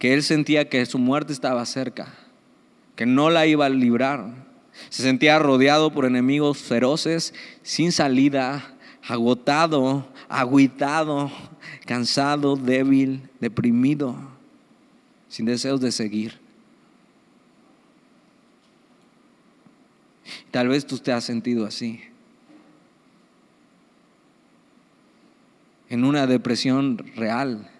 que 0.00 0.14
él 0.14 0.24
sentía 0.24 0.68
que 0.68 0.84
su 0.84 0.98
muerte 0.98 1.32
estaba 1.32 1.64
cerca, 1.64 2.12
que 2.96 3.06
no 3.06 3.30
la 3.30 3.46
iba 3.46 3.66
a 3.66 3.68
librar. 3.68 4.34
Se 4.88 5.04
sentía 5.04 5.38
rodeado 5.38 5.92
por 5.92 6.06
enemigos 6.06 6.58
feroces, 6.58 7.32
sin 7.62 7.92
salida, 7.92 8.74
agotado, 9.06 10.08
agüitado, 10.28 11.30
cansado, 11.86 12.56
débil, 12.56 13.30
deprimido, 13.38 14.16
sin 15.28 15.46
deseos 15.46 15.80
de 15.80 15.92
seguir. 15.92 16.45
Tal 20.50 20.68
vez 20.68 20.86
tú 20.86 20.98
te 20.98 21.12
has 21.12 21.24
sentido 21.24 21.66
así. 21.66 22.00
En 25.88 26.04
una 26.04 26.26
depresión 26.26 26.98
real. 27.16 27.70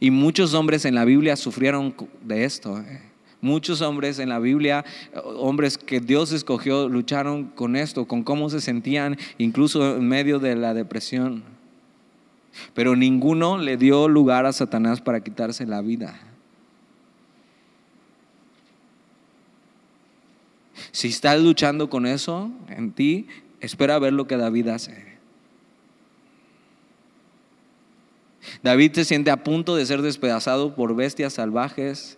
Y 0.00 0.10
muchos 0.10 0.54
hombres 0.54 0.84
en 0.84 0.94
la 0.94 1.04
Biblia 1.04 1.36
sufrieron 1.36 1.94
de 2.22 2.44
esto. 2.44 2.80
Eh. 2.80 3.00
Muchos 3.40 3.82
hombres 3.82 4.18
en 4.18 4.30
la 4.30 4.38
Biblia, 4.38 4.84
hombres 5.22 5.78
que 5.78 6.00
Dios 6.00 6.32
escogió, 6.32 6.88
lucharon 6.88 7.44
con 7.44 7.76
esto, 7.76 8.06
con 8.06 8.22
cómo 8.22 8.48
se 8.48 8.60
sentían, 8.60 9.18
incluso 9.38 9.96
en 9.96 10.08
medio 10.08 10.38
de 10.38 10.56
la 10.56 10.74
depresión. 10.74 11.42
Pero 12.72 12.96
ninguno 12.96 13.58
le 13.58 13.76
dio 13.76 14.08
lugar 14.08 14.46
a 14.46 14.52
Satanás 14.52 15.00
para 15.00 15.20
quitarse 15.20 15.66
la 15.66 15.82
vida. 15.82 16.33
Si 20.94 21.08
estás 21.08 21.42
luchando 21.42 21.90
con 21.90 22.06
eso 22.06 22.52
en 22.68 22.92
ti, 22.92 23.26
espera 23.58 23.98
ver 23.98 24.12
lo 24.12 24.28
que 24.28 24.36
David 24.36 24.68
hace. 24.68 25.18
David 28.62 28.92
se 28.92 29.04
siente 29.04 29.32
a 29.32 29.42
punto 29.42 29.74
de 29.74 29.86
ser 29.86 30.02
despedazado 30.02 30.76
por 30.76 30.94
bestias 30.94 31.32
salvajes. 31.32 32.16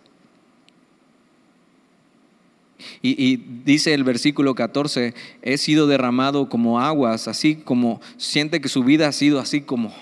Y, 3.01 3.12
y, 3.12 3.37
dice 3.65 3.95
el 3.95 4.05
versículo 4.05 4.55
14, 4.55 5.15
he 5.41 5.57
sido 5.57 5.87
derramado 5.87 6.51
como 6.51 6.79
aguas, 6.79 7.29
así 7.29 7.57
como 7.57 8.03
siente 8.19 8.61
que 8.61 8.69
su 8.69 8.85
vida 8.85 9.09
ha 9.09 9.12
sido 9.12 9.41
así 9.41 9.62
como 9.62 9.95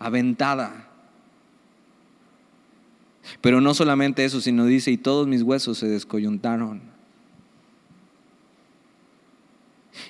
aventada. 0.00 0.88
Pero 3.40 3.60
no 3.60 3.74
solamente 3.74 4.24
eso, 4.24 4.40
sino 4.40 4.66
dice, 4.66 4.90
y 4.90 4.96
todos 4.96 5.28
mis 5.28 5.42
huesos 5.42 5.78
se 5.78 5.86
descoyuntaron. 5.86 6.87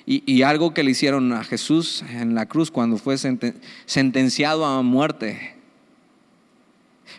Y, 0.05 0.41
algo 0.41 0.73
que 0.73 0.83
le 0.83 0.91
hicieron 0.91 1.31
a 1.33 1.43
Jesús 1.43 2.03
en 2.09 2.35
la 2.35 2.47
cruz 2.47 2.71
cuando 2.71 2.97
fue 2.97 3.17
sentenciado 3.85 4.65
a 4.65 4.81
muerte. 4.81 5.55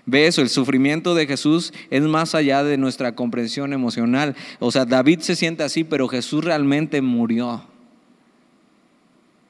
Ve 0.06 0.26
eso, 0.26 0.42
el 0.42 0.48
sufrimiento 0.48 1.14
de 1.14 1.26
Jesús 1.26 1.72
es 1.90 2.02
más 2.02 2.34
allá 2.34 2.64
de 2.64 2.76
nuestra 2.78 3.14
comprensión 3.14 3.72
emocional. 3.72 4.34
O 4.58 4.72
sea, 4.72 4.84
David 4.84 5.20
se 5.20 5.36
siente 5.36 5.62
así, 5.62 5.84
pero 5.84 6.08
Jesús 6.08 6.44
realmente 6.44 7.00
murió 7.00 7.64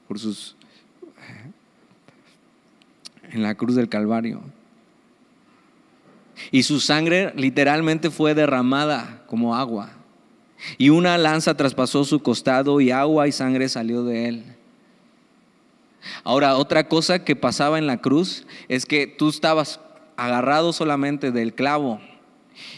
por 0.07 0.19
sus 0.19 0.55
en 3.31 3.41
la 3.41 3.55
cruz 3.55 3.75
del 3.75 3.89
Calvario. 3.89 4.41
Y 6.51 6.63
su 6.63 6.79
sangre 6.79 7.33
literalmente 7.35 8.09
fue 8.09 8.33
derramada 8.33 9.23
como 9.27 9.55
agua. 9.55 9.91
Y 10.77 10.89
una 10.89 11.17
lanza 11.17 11.55
traspasó 11.55 12.05
su 12.05 12.21
costado 12.21 12.81
y 12.81 12.91
agua 12.91 13.27
y 13.27 13.31
sangre 13.31 13.69
salió 13.69 14.03
de 14.03 14.27
él. 14.27 14.43
Ahora, 16.23 16.57
otra 16.57 16.87
cosa 16.87 17.23
que 17.23 17.35
pasaba 17.35 17.77
en 17.77 17.87
la 17.87 17.97
cruz 17.97 18.45
es 18.67 18.85
que 18.85 19.07
tú 19.07 19.29
estabas 19.29 19.79
agarrado 20.17 20.73
solamente 20.73 21.31
del 21.31 21.53
clavo 21.53 21.99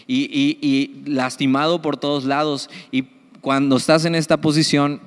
y, 0.08 1.04
lastimado 1.06 1.82
por 1.82 1.98
todos 1.98 2.26
lados. 2.26 2.70
Y 2.92 3.04
cuando 3.42 3.78
estás 3.78 4.06
en 4.06 4.16
esta 4.16 4.38
posición, 4.38 5.02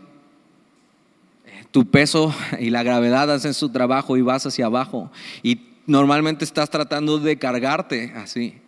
tu 1.70 1.90
peso 1.90 2.34
y 2.58 2.70
la 2.70 2.82
gravedad 2.82 3.30
hacen 3.30 3.54
su 3.54 3.68
trabajo 3.70 4.16
y 4.16 4.22
vas 4.22 4.46
hacia 4.46 4.66
abajo. 4.66 5.10
Y 5.42 5.60
normalmente 5.86 6.44
estás 6.44 6.70
tratando 6.70 7.18
de 7.18 7.38
cargarte 7.38 8.12
así 8.16 8.60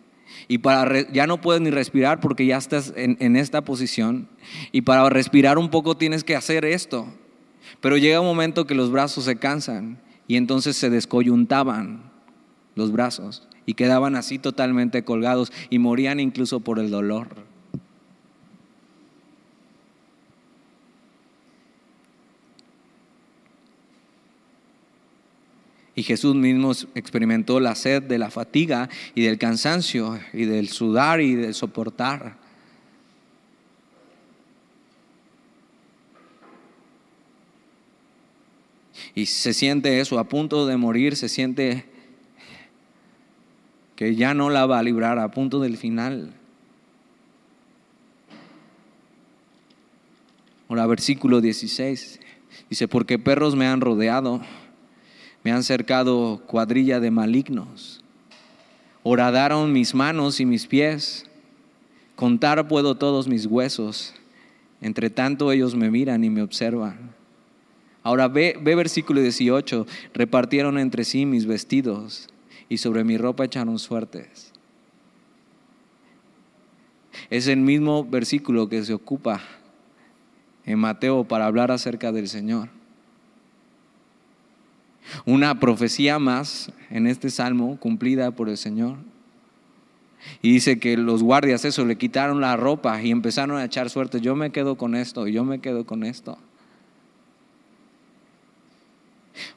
y 0.49 0.57
para 0.57 1.09
ya 1.11 1.27
no 1.27 1.39
puedes 1.39 1.61
ni 1.61 1.69
respirar 1.69 2.19
porque 2.19 2.45
ya 2.45 2.57
estás 2.57 2.91
en, 2.97 3.15
en 3.21 3.37
esta 3.37 3.63
posición 3.63 4.27
y 4.71 4.81
para 4.81 5.07
respirar 5.07 5.59
un 5.59 5.69
poco 5.69 5.95
tienes 5.95 6.25
que 6.25 6.35
hacer 6.35 6.65
esto. 6.65 7.07
Pero 7.79 7.97
llega 7.97 8.19
un 8.19 8.25
momento 8.25 8.65
que 8.65 8.73
los 8.73 8.91
brazos 8.91 9.25
se 9.25 9.37
cansan 9.37 10.01
y 10.27 10.37
entonces 10.37 10.75
se 10.75 10.89
descoyuntaban 10.89 12.11
los 12.75 12.91
brazos 12.91 13.47
y 13.67 13.75
quedaban 13.75 14.15
así 14.15 14.39
totalmente 14.39 15.03
colgados 15.03 15.53
y 15.69 15.77
morían 15.77 16.19
incluso 16.19 16.61
por 16.61 16.79
el 16.79 16.89
dolor. 16.89 17.48
Y 25.99 26.03
Jesús 26.03 26.33
mismo 26.33 26.71
experimentó 26.95 27.59
la 27.59 27.75
sed 27.75 28.01
de 28.03 28.17
la 28.17 28.31
fatiga 28.31 28.87
y 29.15 29.23
del 29.23 29.37
cansancio 29.37 30.17
y 30.31 30.45
del 30.45 30.69
sudar 30.69 31.19
y 31.19 31.35
del 31.35 31.53
soportar. 31.53 32.37
Y 39.13 39.25
se 39.25 39.53
siente 39.53 39.99
eso, 39.99 40.19
a 40.19 40.29
punto 40.29 40.65
de 40.67 40.77
morir, 40.77 41.17
se 41.17 41.27
siente 41.27 41.83
que 43.97 44.15
ya 44.15 44.33
no 44.33 44.49
la 44.49 44.65
va 44.65 44.79
a 44.79 44.83
librar, 44.83 45.19
a 45.19 45.29
punto 45.31 45.59
del 45.59 45.75
final. 45.75 46.31
Ahora, 50.69 50.87
versículo 50.87 51.41
16, 51.41 52.21
dice, 52.69 52.87
porque 52.87 53.19
perros 53.19 53.57
me 53.57 53.67
han 53.67 53.81
rodeado 53.81 54.39
me 55.49 55.55
han 55.55 55.63
cercado 55.63 56.43
cuadrilla 56.45 56.99
de 56.99 57.09
malignos. 57.09 58.03
Horadaron 59.01 59.73
mis 59.73 59.95
manos 59.95 60.39
y 60.39 60.45
mis 60.45 60.67
pies. 60.67 61.25
Contar 62.15 62.67
puedo 62.67 62.93
todos 62.93 63.27
mis 63.27 63.47
huesos. 63.47 64.13
Entre 64.79 65.09
tanto 65.09 65.51
ellos 65.51 65.73
me 65.73 65.89
miran 65.89 66.23
y 66.23 66.29
me 66.29 66.43
observan. 66.43 67.15
Ahora 68.03 68.27
ve, 68.27 68.59
ve 68.61 68.75
versículo 68.75 69.21
18. 69.21 69.87
Repartieron 70.13 70.77
entre 70.77 71.03
sí 71.03 71.25
mis 71.25 71.47
vestidos 71.47 72.29
y 72.69 72.77
sobre 72.77 73.03
mi 73.03 73.17
ropa 73.17 73.45
echaron 73.45 73.79
suertes. 73.79 74.53
Es 77.31 77.47
el 77.47 77.61
mismo 77.61 78.05
versículo 78.05 78.69
que 78.69 78.83
se 78.83 78.93
ocupa 78.93 79.41
en 80.63 80.77
Mateo 80.77 81.23
para 81.23 81.47
hablar 81.47 81.71
acerca 81.71 82.11
del 82.11 82.27
Señor. 82.27 82.69
Una 85.25 85.59
profecía 85.59 86.19
más 86.19 86.71
en 86.89 87.07
este 87.07 87.29
salmo 87.29 87.77
cumplida 87.79 88.31
por 88.31 88.49
el 88.49 88.57
Señor. 88.57 88.97
Y 90.41 90.51
dice 90.51 90.79
que 90.79 90.97
los 90.97 91.23
guardias 91.23 91.65
eso 91.65 91.85
le 91.85 91.97
quitaron 91.97 92.41
la 92.41 92.57
ropa 92.57 93.01
y 93.01 93.11
empezaron 93.11 93.57
a 93.57 93.65
echar 93.65 93.89
suerte. 93.89 94.21
Yo 94.21 94.35
me 94.35 94.51
quedo 94.51 94.75
con 94.75 94.95
esto, 94.95 95.27
yo 95.27 95.43
me 95.43 95.59
quedo 95.59 95.85
con 95.85 96.03
esto. 96.03 96.37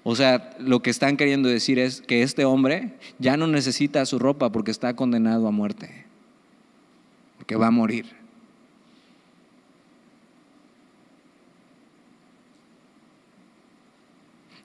O 0.04 0.14
sea, 0.14 0.54
lo 0.58 0.80
que 0.80 0.90
están 0.90 1.16
queriendo 1.16 1.48
decir 1.48 1.78
es 1.78 2.00
que 2.00 2.22
este 2.22 2.44
hombre 2.44 2.92
ya 3.18 3.36
no 3.36 3.46
necesita 3.46 4.06
su 4.06 4.18
ropa 4.18 4.50
porque 4.50 4.70
está 4.70 4.94
condenado 4.94 5.48
a 5.48 5.50
muerte, 5.50 6.06
porque 7.38 7.56
va 7.56 7.68
a 7.68 7.72
morir. 7.72 8.21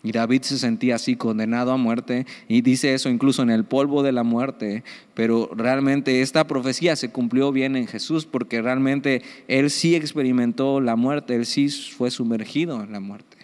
Y 0.04 0.12
David 0.12 0.44
se 0.44 0.58
sentía 0.58 0.96
así 0.96 1.16
condenado 1.16 1.72
a 1.72 1.78
muerte 1.78 2.26
y 2.48 2.62
dice 2.62 2.94
eso 2.94 3.10
incluso 3.10 3.42
en 3.42 3.50
el 3.50 3.66
polvo 3.66 4.04
de 4.04 4.12
la 4.12 4.24
muerte, 4.24 4.84
pero 5.16 5.50
realmente 5.56 6.22
esta 6.22 6.46
profecía 6.46 6.96
se 6.96 7.10
cumplió 7.10 7.52
bien 7.52 7.76
en 7.76 7.88
Jesús 7.88 8.26
porque 8.26 8.62
realmente 8.62 9.24
él 9.48 9.72
sí 9.72 9.96
experimentó 9.96 10.80
la 10.82 10.96
muerte, 10.96 11.36
él 11.36 11.46
sí 11.46 11.70
fue 11.70 12.12
sumergido 12.12 12.84
en 12.84 12.92
la 12.92 13.00
muerte. 13.00 13.38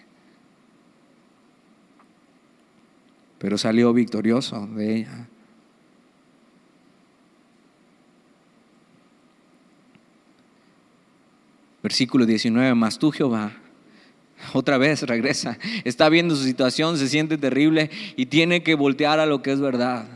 Pero 3.38 3.58
salió 3.58 3.92
victorioso 3.92 4.66
de 4.68 4.96
ella. 4.96 5.28
Versículo 11.82 12.24
19, 12.24 12.74
más 12.74 12.98
tú 12.98 13.10
Jehová 13.10 13.52
otra 14.52 14.78
vez 14.78 15.02
regresa, 15.02 15.58
está 15.84 16.08
viendo 16.08 16.36
su 16.36 16.44
situación, 16.44 16.98
se 16.98 17.08
siente 17.08 17.38
terrible 17.38 17.90
y 18.16 18.26
tiene 18.26 18.62
que 18.62 18.74
voltear 18.74 19.20
a 19.20 19.26
lo 19.26 19.42
que 19.42 19.52
es 19.52 19.60
verdad. 19.60 20.06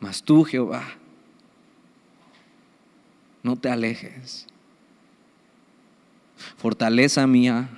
Mas 0.00 0.22
tú, 0.22 0.44
Jehová, 0.44 0.82
no 3.42 3.56
te 3.56 3.68
alejes. 3.68 4.46
Fortaleza 6.56 7.26
mía, 7.26 7.68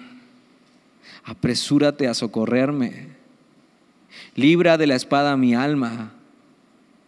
apresúrate 1.25 2.09
a 2.09 2.15
socorrerme. 2.15 3.09
Libra 4.35 4.79
de 4.79 4.87
la 4.87 4.95
espada 4.95 5.37
mi 5.37 5.55
alma, 5.55 6.13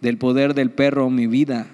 del 0.00 0.18
poder 0.18 0.54
del 0.54 0.70
perro 0.70 1.08
mi 1.10 1.26
vida. 1.26 1.66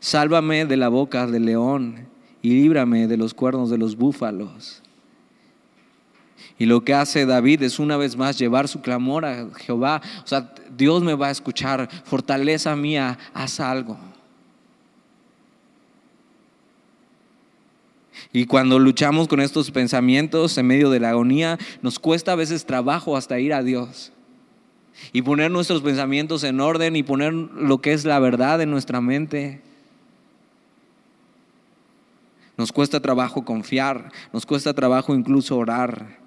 Sálvame 0.00 0.66
de 0.66 0.76
la 0.76 0.88
boca 0.88 1.26
del 1.26 1.46
león 1.46 2.08
y 2.42 2.50
líbrame 2.50 3.08
de 3.08 3.16
los 3.16 3.34
cuernos 3.34 3.70
de 3.70 3.78
los 3.78 3.96
búfalos. 3.96 4.82
Y 6.58 6.66
lo 6.66 6.82
que 6.82 6.94
hace 6.94 7.26
David 7.26 7.62
es 7.62 7.78
una 7.78 7.96
vez 7.96 8.16
más 8.16 8.38
llevar 8.38 8.68
su 8.68 8.80
clamor 8.80 9.24
a 9.24 9.48
Jehová. 9.56 10.00
O 10.24 10.26
sea, 10.26 10.52
Dios 10.76 11.02
me 11.02 11.14
va 11.14 11.28
a 11.28 11.30
escuchar, 11.30 11.88
fortaleza 12.04 12.74
mía, 12.74 13.18
haz 13.34 13.60
algo. 13.60 13.98
Y 18.32 18.46
cuando 18.46 18.78
luchamos 18.78 19.28
con 19.28 19.40
estos 19.40 19.70
pensamientos 19.70 20.58
en 20.58 20.66
medio 20.66 20.90
de 20.90 21.00
la 21.00 21.10
agonía, 21.10 21.58
nos 21.80 21.98
cuesta 21.98 22.32
a 22.32 22.36
veces 22.36 22.66
trabajo 22.66 23.16
hasta 23.16 23.38
ir 23.38 23.54
a 23.54 23.62
Dios. 23.62 24.12
Y 25.12 25.22
poner 25.22 25.52
nuestros 25.52 25.80
pensamientos 25.80 26.42
en 26.42 26.60
orden 26.60 26.96
y 26.96 27.04
poner 27.04 27.32
lo 27.32 27.80
que 27.80 27.92
es 27.92 28.04
la 28.04 28.18
verdad 28.18 28.60
en 28.60 28.70
nuestra 28.70 29.00
mente. 29.00 29.62
Nos 32.56 32.72
cuesta 32.72 32.98
trabajo 32.98 33.44
confiar, 33.44 34.10
nos 34.32 34.44
cuesta 34.44 34.74
trabajo 34.74 35.14
incluso 35.14 35.56
orar 35.56 36.18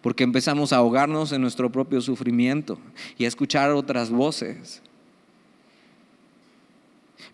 porque 0.00 0.24
empezamos 0.24 0.72
a 0.72 0.76
ahogarnos 0.76 1.32
en 1.32 1.40
nuestro 1.40 1.70
propio 1.70 2.00
sufrimiento 2.00 2.78
y 3.18 3.24
a 3.24 3.28
escuchar 3.28 3.70
otras 3.70 4.10
voces. 4.10 4.82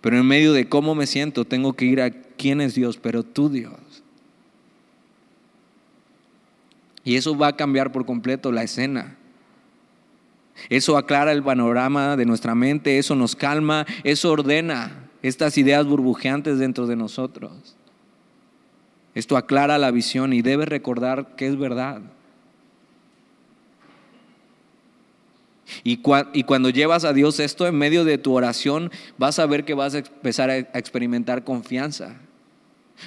Pero 0.01 0.19
en 0.19 0.27
medio 0.27 0.53
de 0.53 0.69
cómo 0.69 0.95
me 0.95 1.07
siento, 1.07 1.45
tengo 1.45 1.73
que 1.73 1.85
ir 1.85 2.01
a 2.01 2.11
quién 2.11 2.61
es 2.61 2.75
Dios, 2.75 2.97
pero 2.97 3.23
tú 3.23 3.49
Dios. 3.49 3.73
Y 7.05 7.17
eso 7.17 7.37
va 7.37 7.49
a 7.49 7.57
cambiar 7.57 7.93
por 7.93 8.05
completo 8.05 8.51
la 8.51 8.63
escena. 8.63 9.17
Eso 10.69 10.97
aclara 10.97 11.33
el 11.33 11.43
panorama 11.43 12.17
de 12.17 12.27
nuestra 12.27 12.55
mente, 12.55 12.99
eso 12.99 13.15
nos 13.15 13.37
calma, 13.37 13.87
eso 14.05 14.33
ordena 14.33 15.07
estas 15.23 15.59
ideas 15.59 15.87
burbujeantes 15.87 16.59
dentro 16.59 16.87
de 16.87 16.97
nosotros. 16.97 17.77
Esto 19.15 19.37
aclara 19.37 19.79
la 19.79 19.91
visión 19.91 20.33
y 20.33 20.43
debe 20.43 20.67
recordar 20.67 21.37
que 21.37 21.47
es 21.47 21.59
verdad. 21.59 22.03
Y, 25.83 25.97
cuando 25.99 26.71
llevas 26.71 27.05
a 27.05 27.13
Dios 27.13 27.41
esto 27.41 27.67
en 27.67 27.77
medio 27.77 28.05
de 28.05 28.19
tu 28.19 28.35
oración, 28.35 28.91
vas 29.19 29.39
a 29.39 29.47
ver 29.47 29.65
que 29.65 29.75
vas 29.75 29.95
a 29.95 29.99
empezar 29.99 30.51
a 30.51 30.59
experimentar 30.59 31.45
confianza. 31.45 32.17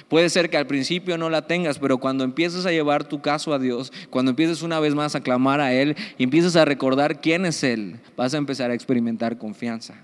Puede 0.08 0.28
ser 0.30 0.50
que 0.50 0.56
al 0.56 0.66
principio 0.66 1.18
no 1.18 1.30
la 1.30 1.46
tengas, 1.46 1.78
pero 1.78 1.98
cuando 1.98 2.22
empieces 2.22 2.64
a 2.66 2.70
llevar 2.70 3.04
tu 3.04 3.20
caso 3.20 3.52
a 3.52 3.58
Dios, 3.58 3.92
cuando 4.10 4.30
empieces 4.30 4.62
una 4.62 4.78
vez 4.78 4.94
más 4.94 5.14
a 5.14 5.20
clamar 5.20 5.60
a 5.60 5.72
Él 5.72 5.96
y 6.16 6.24
empieces 6.24 6.54
a 6.56 6.64
recordar 6.64 7.20
quién 7.20 7.44
es 7.44 7.62
Él, 7.64 7.98
vas 8.16 8.34
a 8.34 8.38
empezar 8.38 8.70
a 8.70 8.74
experimentar 8.74 9.38
confianza. 9.38 9.94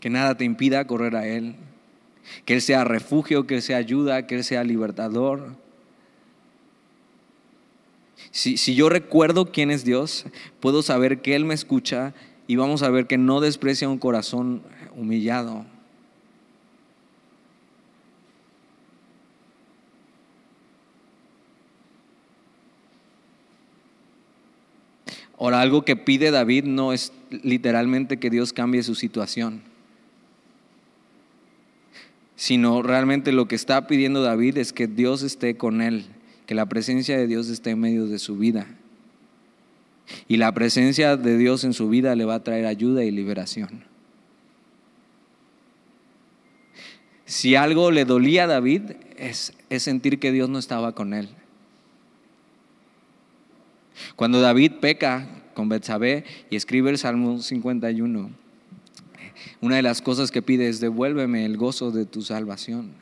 Que 0.00 0.10
nada 0.10 0.36
te 0.36 0.44
impida 0.44 0.86
correr 0.86 1.14
a 1.16 1.26
Él. 1.26 1.54
Que 2.44 2.54
Él 2.54 2.62
sea 2.62 2.84
refugio, 2.84 3.46
que 3.46 3.56
Él 3.56 3.62
sea 3.62 3.76
ayuda, 3.78 4.26
que 4.26 4.34
Él 4.34 4.44
sea 4.44 4.64
libertador. 4.64 5.61
Si, 8.32 8.74
yo 8.74 8.88
recuerdo 8.88 9.52
quién 9.52 9.70
es 9.70 9.84
Dios, 9.84 10.24
puedo 10.58 10.82
saber 10.82 11.20
que 11.20 11.36
Él 11.36 11.44
me 11.44 11.52
escucha 11.52 12.14
y 12.46 12.56
vamos 12.56 12.82
a 12.82 12.88
ver 12.88 13.06
que 13.06 13.18
no 13.18 13.40
desprecia 13.40 13.90
un 13.90 13.98
corazón 13.98 14.62
humillado. 14.96 15.66
Ahora, 25.38 25.60
algo 25.60 25.84
que 25.84 25.96
pide 25.96 26.30
David 26.30 26.64
no 26.64 26.94
es 26.94 27.12
literalmente 27.30 28.18
que 28.18 28.30
Dios 28.30 28.54
cambie 28.54 28.82
su 28.82 28.94
situación, 28.94 29.60
sino 32.36 32.82
realmente 32.82 33.30
lo 33.30 33.46
que 33.46 33.56
está 33.56 33.86
pidiendo 33.86 34.22
David 34.22 34.56
es 34.56 34.72
que 34.72 34.86
Dios 34.86 35.22
esté 35.22 35.56
con 35.58 35.82
él 35.82 36.06
que 36.52 36.56
la 36.56 36.66
presencia 36.66 37.16
de 37.16 37.26
Dios 37.26 37.48
esté 37.48 37.70
en 37.70 37.80
medio 37.80 38.06
de 38.06 38.18
su 38.18 38.36
vida. 38.36 38.66
Y 40.28 40.36
la 40.36 40.52
presencia 40.52 41.16
de 41.16 41.38
Dios 41.38 41.64
en 41.64 41.72
su 41.72 41.88
vida 41.88 42.14
le 42.14 42.26
va 42.26 42.34
a 42.34 42.44
traer 42.44 42.66
ayuda 42.66 43.04
y 43.04 43.10
liberación. 43.10 43.84
Si 47.24 47.54
algo 47.54 47.90
le 47.90 48.04
dolía 48.04 48.44
a 48.44 48.48
David 48.48 48.82
es, 49.16 49.54
sentir 49.78 50.20
que 50.20 50.30
Dios 50.30 50.50
no 50.50 50.58
estaba 50.58 50.94
con 50.94 51.14
él. 51.14 51.30
Cuando 54.14 54.42
David 54.42 54.72
peca 54.78 55.26
con 55.54 55.70
Betsabé 55.70 56.26
y 56.50 56.56
escribe 56.56 56.90
el 56.90 56.98
Salmo 56.98 57.38
51, 57.38 58.30
una 59.62 59.76
de 59.76 59.82
las 59.82 60.02
cosas 60.02 60.30
que 60.30 60.42
pide 60.42 60.68
es 60.68 60.80
devuélveme 60.80 61.46
el 61.46 61.56
gozo 61.56 61.92
de 61.92 62.04
tu 62.04 62.20
salvación. 62.20 63.01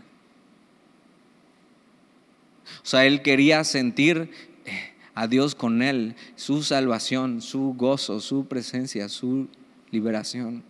O 2.83 2.87
sea, 2.87 3.07
él 3.07 3.23
quería 3.23 3.65
sentir 3.65 4.31
eh, 4.65 4.93
a 5.15 5.27
Dios 5.27 5.55
con 5.55 5.83
él, 5.83 6.15
su 6.37 6.63
salvación, 6.63 7.43
su 7.43 7.75
gozo, 7.75 8.21
su 8.21 8.47
presencia, 8.47 9.09
su 9.09 9.49
liberación. 9.91 10.63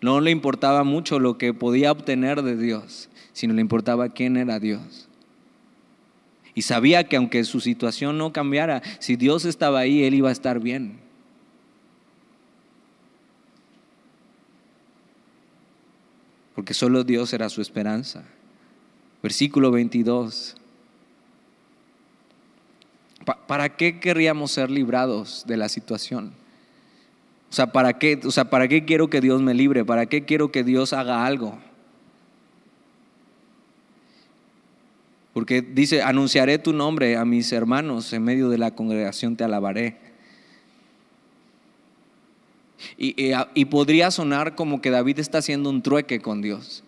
No 0.00 0.20
le 0.20 0.30
importaba 0.30 0.84
mucho 0.84 1.18
lo 1.18 1.38
que 1.38 1.54
podía 1.54 1.92
obtener 1.92 2.42
de 2.42 2.56
Dios, 2.56 3.08
sino 3.32 3.54
le 3.54 3.60
importaba 3.60 4.10
quién 4.10 4.36
era 4.36 4.60
Dios. 4.60 5.08
Y 6.54 6.62
sabía 6.62 7.04
que 7.04 7.16
aunque 7.16 7.44
su 7.44 7.60
situación 7.60 8.18
no 8.18 8.32
cambiara, 8.32 8.82
si 8.98 9.16
Dios 9.16 9.44
estaba 9.44 9.80
ahí, 9.80 10.04
él 10.04 10.14
iba 10.14 10.28
a 10.28 10.32
estar 10.32 10.60
bien. 10.60 10.98
Porque 16.54 16.74
solo 16.74 17.04
Dios 17.04 17.32
era 17.32 17.48
su 17.48 17.62
esperanza. 17.62 18.24
Versículo 19.22 19.70
22. 19.70 20.56
¿Para 23.46 23.76
qué 23.76 24.00
querríamos 24.00 24.52
ser 24.52 24.70
librados 24.70 25.44
de 25.46 25.56
la 25.56 25.68
situación? 25.68 26.32
O 27.50 27.52
sea, 27.52 27.72
¿para 27.72 27.98
qué, 27.98 28.20
o 28.24 28.30
sea, 28.30 28.48
¿para 28.48 28.68
qué 28.68 28.84
quiero 28.84 29.10
que 29.10 29.20
Dios 29.20 29.42
me 29.42 29.54
libre? 29.54 29.84
¿Para 29.84 30.06
qué 30.06 30.24
quiero 30.24 30.52
que 30.52 30.62
Dios 30.64 30.92
haga 30.92 31.26
algo? 31.26 31.58
Porque 35.32 35.60
dice, 35.60 36.02
anunciaré 36.02 36.58
tu 36.58 36.72
nombre 36.72 37.16
a 37.16 37.24
mis 37.24 37.52
hermanos, 37.52 38.12
en 38.12 38.22
medio 38.22 38.48
de 38.48 38.58
la 38.58 38.74
congregación 38.74 39.36
te 39.36 39.44
alabaré. 39.44 39.98
Y, 42.96 43.32
y 43.54 43.64
podría 43.66 44.10
sonar 44.10 44.54
como 44.54 44.80
que 44.80 44.90
David 44.90 45.18
está 45.18 45.38
haciendo 45.38 45.70
un 45.70 45.82
trueque 45.82 46.20
con 46.20 46.40
Dios. 46.40 46.82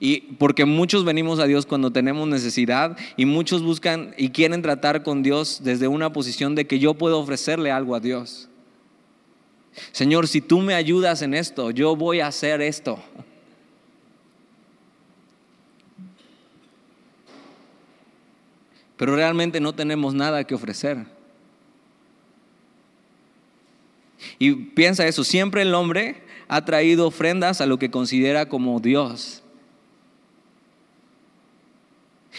Y 0.00 0.20
porque 0.38 0.64
muchos 0.64 1.04
venimos 1.04 1.38
a 1.38 1.46
Dios 1.46 1.66
cuando 1.66 1.90
tenemos 1.90 2.28
necesidad 2.28 2.96
y 3.16 3.24
muchos 3.24 3.62
buscan 3.62 4.14
y 4.16 4.30
quieren 4.30 4.62
tratar 4.62 5.02
con 5.02 5.22
Dios 5.22 5.60
desde 5.62 5.88
una 5.88 6.12
posición 6.12 6.54
de 6.54 6.66
que 6.66 6.78
yo 6.78 6.94
puedo 6.94 7.18
ofrecerle 7.18 7.70
algo 7.70 7.94
a 7.94 8.00
Dios. 8.00 8.48
Señor, 9.92 10.26
si 10.26 10.40
tú 10.40 10.60
me 10.60 10.74
ayudas 10.74 11.22
en 11.22 11.34
esto, 11.34 11.70
yo 11.70 11.96
voy 11.96 12.20
a 12.20 12.28
hacer 12.28 12.62
esto. 12.62 12.98
Pero 18.96 19.14
realmente 19.14 19.60
no 19.60 19.74
tenemos 19.74 20.14
nada 20.14 20.44
que 20.44 20.54
ofrecer. 20.54 21.04
Y 24.38 24.52
piensa 24.52 25.06
eso, 25.06 25.24
siempre 25.24 25.62
el 25.62 25.74
hombre 25.74 26.22
ha 26.48 26.64
traído 26.64 27.06
ofrendas 27.06 27.60
a 27.60 27.66
lo 27.66 27.78
que 27.78 27.90
considera 27.90 28.48
como 28.48 28.80
Dios. 28.80 29.42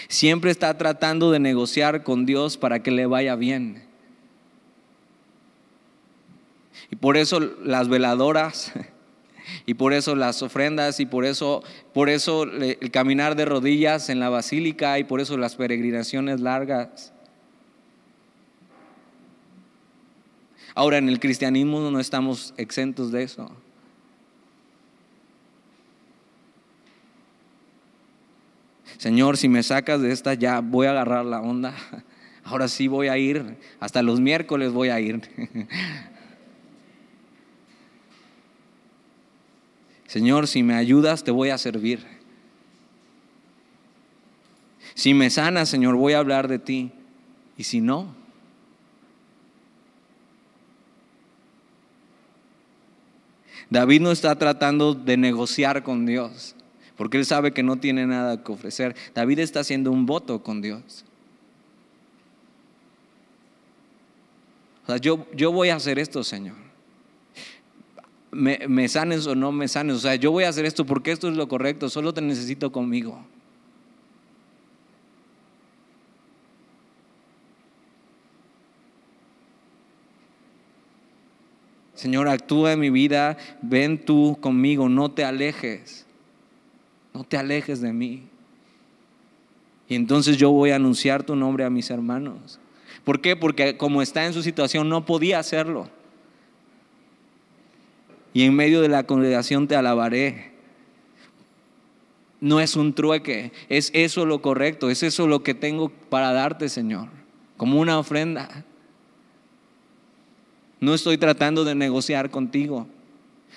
Siempre 0.08 0.52
está 0.52 0.78
tratando 0.78 1.32
de 1.32 1.40
negociar 1.40 2.04
con 2.04 2.26
Dios 2.26 2.58
para 2.58 2.82
que 2.84 2.92
le 2.92 3.06
vaya 3.06 3.36
bien. 3.36 3.84
Y 6.92 6.96
por 6.96 7.18
eso 7.18 7.40
las 7.40 7.90
veladoras, 7.90 8.72
y 9.66 9.74
por 9.74 9.94
eso 9.94 10.16
las 10.16 10.42
ofrendas, 10.42 11.00
y 11.00 11.06
por 11.06 11.26
eso, 11.26 11.64
por 11.94 12.10
eso 12.10 12.44
el 12.44 12.92
caminar 12.92 13.36
de 13.36 13.46
rodillas 13.46 14.10
en 14.10 14.20
la 14.20 14.30
basílica, 14.30 15.00
y 15.00 15.04
por 15.04 15.20
eso 15.20 15.38
las 15.38 15.56
peregrinaciones 15.56 16.40
largas. 16.40 17.14
Ahora, 20.76 20.98
en 21.00 21.10
el 21.10 21.20
cristianismo 21.20 21.80
no 21.90 22.00
estamos 22.00 22.54
exentos 22.58 23.12
de 23.12 23.24
eso. 23.24 23.52
Señor, 28.98 29.38
si 29.38 29.48
me 29.48 29.62
sacas 29.64 30.02
de 30.02 30.12
esta, 30.12 30.34
ya 30.34 30.60
voy 30.60 30.88
a 30.88 30.92
agarrar 30.92 31.26
la 31.26 31.40
onda. 31.42 31.76
Ahora 32.44 32.68
sí 32.68 32.88
voy 32.88 33.10
a 33.10 33.18
ir, 33.18 33.58
hasta 33.80 34.02
los 34.02 34.20
miércoles 34.20 34.72
voy 34.72 34.90
a 34.90 35.00
ir. 35.00 35.22
Señor, 40.08 40.48
si 40.48 40.64
me 40.64 40.74
ayudas, 40.74 41.24
te 41.24 41.32
voy 41.32 41.50
a 41.50 41.58
servir. 41.58 42.06
Si 44.96 45.14
me 45.14 45.30
sanas, 45.30 45.70
Señor, 45.70 45.96
voy 45.96 46.14
a 46.14 46.20
hablar 46.20 46.48
de 46.48 46.58
ti. 46.58 46.92
Y 47.58 47.66
si 47.66 47.82
no, 47.82 48.16
David 53.70 54.02
no 54.02 54.12
está 54.12 54.38
tratando 54.38 54.94
de 54.94 55.18
negociar 55.18 55.84
con 55.84 56.06
Dios 56.06 56.57
porque 56.98 57.18
él 57.18 57.26
sabe 57.26 57.54
que 57.54 57.62
no 57.62 57.78
tiene 57.78 58.08
nada 58.08 58.44
que 58.44 58.52
ofrecer. 58.52 58.96
David 59.14 59.40
está 59.40 59.60
haciendo 59.60 59.92
un 59.92 60.08
voto 60.08 60.42
con 60.42 60.62
Dios. 60.62 61.06
O 64.84 64.88
sea, 64.88 64.98
yo, 64.98 65.28
yo 65.34 65.52
voy 65.52 65.70
a 65.70 65.76
hacer 65.76 66.00
esto, 66.00 66.24
Señor. 66.24 66.56
Me, 68.32 68.60
me 68.68 68.88
sanes 68.88 69.28
o 69.28 69.36
no 69.36 69.52
me 69.52 69.68
sanes. 69.68 69.96
O 69.98 70.00
sea, 70.00 70.16
yo 70.16 70.32
voy 70.32 70.46
a 70.46 70.50
hacer 70.50 70.66
esto 70.66 70.86
porque 70.86 71.12
esto 71.12 71.30
es 71.30 71.38
lo 71.38 71.48
correcto. 71.48 71.88
Solo 71.88 72.14
te 72.14 72.22
necesito 72.22 72.72
conmigo. 72.72 73.24
Señor, 81.94 82.28
actúa 82.28 82.74
en 82.74 82.80
mi 82.80 82.90
vida, 82.90 83.38
ven 83.62 84.04
tú 84.04 84.38
conmigo, 84.40 84.88
no 84.88 85.12
te 85.12 85.24
alejes 85.24 86.07
no 87.18 87.24
te 87.24 87.36
alejes 87.36 87.82
de 87.82 87.92
mí. 87.92 88.22
Y 89.90 89.96
entonces 89.96 90.38
yo 90.38 90.52
voy 90.52 90.70
a 90.70 90.76
anunciar 90.76 91.24
tu 91.24 91.36
nombre 91.36 91.64
a 91.64 91.70
mis 91.72 91.90
hermanos. 91.90 92.60
¿Por 93.04 93.22
qué? 93.22 93.36
Porque 93.36 93.76
como 93.76 94.04
está 94.04 94.26
en 94.26 94.34
su 94.34 94.44
situación 94.44 94.88
no 94.88 95.06
podía 95.06 95.40
hacerlo. 95.40 95.90
Y 98.34 98.44
en 98.44 98.54
medio 98.54 98.82
de 98.82 98.90
la 98.90 99.04
congregación 99.04 99.68
te 99.68 99.76
alabaré. 99.76 100.52
No 102.40 102.60
es 102.60 102.76
un 102.76 102.94
trueque, 102.94 103.52
es 103.68 103.90
eso 103.96 104.28
lo 104.28 104.44
correcto, 104.44 104.92
es 104.92 105.02
eso 105.02 105.26
lo 105.26 105.42
que 105.42 105.56
tengo 105.56 105.90
para 105.90 106.32
darte, 106.34 106.70
Señor, 106.70 107.08
como 107.56 107.80
una 107.80 107.98
ofrenda. 107.98 108.64
No 110.80 110.94
estoy 110.94 111.18
tratando 111.18 111.66
de 111.66 111.74
negociar 111.74 112.30
contigo, 112.30 112.86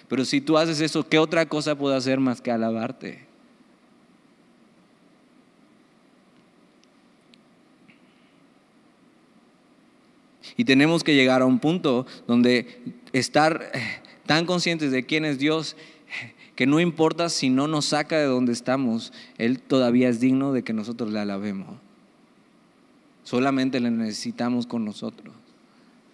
pero 0.08 0.24
si 0.24 0.40
tú 0.40 0.56
haces 0.56 0.80
eso, 0.80 1.06
¿qué 1.06 1.18
otra 1.18 1.44
cosa 1.44 1.76
puedo 1.76 1.94
hacer 1.94 2.20
más 2.20 2.40
que 2.40 2.50
alabarte? 2.50 3.29
Y 10.60 10.64
tenemos 10.66 11.04
que 11.04 11.14
llegar 11.14 11.40
a 11.40 11.46
un 11.46 11.58
punto 11.58 12.06
donde 12.26 12.66
estar 13.14 13.70
eh, 13.72 13.80
tan 14.26 14.44
conscientes 14.44 14.92
de 14.92 15.06
quién 15.06 15.24
es 15.24 15.38
Dios, 15.38 15.74
que 16.54 16.66
no 16.66 16.80
importa 16.80 17.30
si 17.30 17.48
no 17.48 17.66
nos 17.66 17.86
saca 17.86 18.18
de 18.18 18.26
donde 18.26 18.52
estamos, 18.52 19.10
Él 19.38 19.58
todavía 19.58 20.10
es 20.10 20.20
digno 20.20 20.52
de 20.52 20.62
que 20.62 20.74
nosotros 20.74 21.14
le 21.14 21.18
alabemos. 21.18 21.78
Solamente 23.24 23.80
le 23.80 23.90
necesitamos 23.90 24.66
con 24.66 24.84
nosotros. 24.84 25.34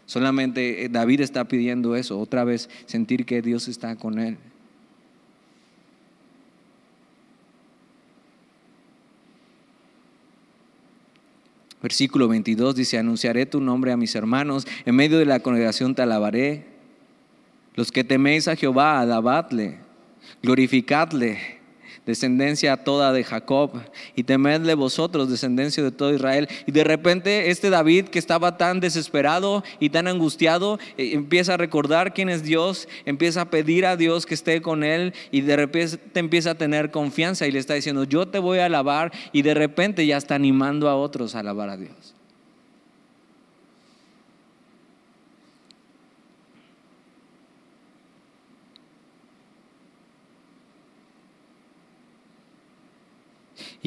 Solamente 0.05 0.85
eh, 0.85 0.89
David 0.91 1.23
está 1.23 1.49
pidiendo 1.49 1.97
eso, 1.97 2.17
otra 2.17 2.45
vez 2.45 2.71
sentir 2.87 3.27
que 3.27 3.43
Dios 3.43 3.67
está 3.67 3.97
con 3.97 4.21
él. 4.21 4.39
Versículo 11.87 12.27
22 12.27 12.75
dice, 12.75 12.99
anunciaré 12.99 13.47
tu 13.47 13.61
nombre 13.61 13.93
a 13.93 13.97
mis 13.97 14.17
hermanos, 14.17 14.67
en 14.85 14.97
medio 14.97 15.21
de 15.21 15.25
la 15.25 15.39
congregación 15.39 15.95
te 15.95 16.03
alabaré. 16.03 16.67
Los 17.77 17.93
que 17.93 18.03
teméis 18.03 18.49
a 18.49 18.57
Jehová, 18.57 18.99
alabadle, 18.99 19.79
glorificadle 20.43 21.56
descendencia 22.07 22.77
toda 22.79 23.13
de 23.13 23.25
Jacob, 23.25 23.73
y 24.15 24.23
temedle 24.23 24.75
vosotros, 24.75 25.29
descendencia 25.29 25.83
de 25.83 25.91
todo 25.91 26.15
Israel. 26.15 26.49
Y 26.67 26.73
de 26.73 26.85
repente 26.85 27.51
este 27.51 27.69
David 27.69 28.07
que 28.07 28.19
estaba 28.19 28.57
tan 28.57 28.81
desesperado 28.81 29.65
y 29.81 29.91
tan 29.91 30.09
angustiado, 30.09 30.79
eh, 30.97 31.11
empieza 31.13 31.55
a 31.55 31.57
recordar 31.57 32.15
quién 32.15 32.29
es 32.29 32.43
Dios, 32.43 32.89
empieza 33.05 33.43
a 33.43 33.51
pedir 33.51 33.85
a 33.87 33.97
Dios 33.97 34.25
que 34.25 34.35
esté 34.35 34.63
con 34.63 34.85
él, 34.85 35.13
y 35.31 35.43
de 35.43 35.57
repente 35.57 35.99
empieza 36.15 36.53
a 36.53 36.55
tener 36.55 36.91
confianza 36.91 37.47
y 37.47 37.53
le 37.53 37.59
está 37.59 37.75
diciendo, 37.75 38.05
yo 38.05 38.27
te 38.27 38.39
voy 38.39 38.59
a 38.59 38.67
alabar, 38.67 39.13
y 39.33 39.43
de 39.43 39.55
repente 39.55 40.07
ya 40.07 40.17
está 40.17 40.35
animando 40.35 40.89
a 40.89 40.97
otros 40.97 41.35
a 41.35 41.41
alabar 41.41 41.69
a 41.69 41.77
Dios. 41.77 42.16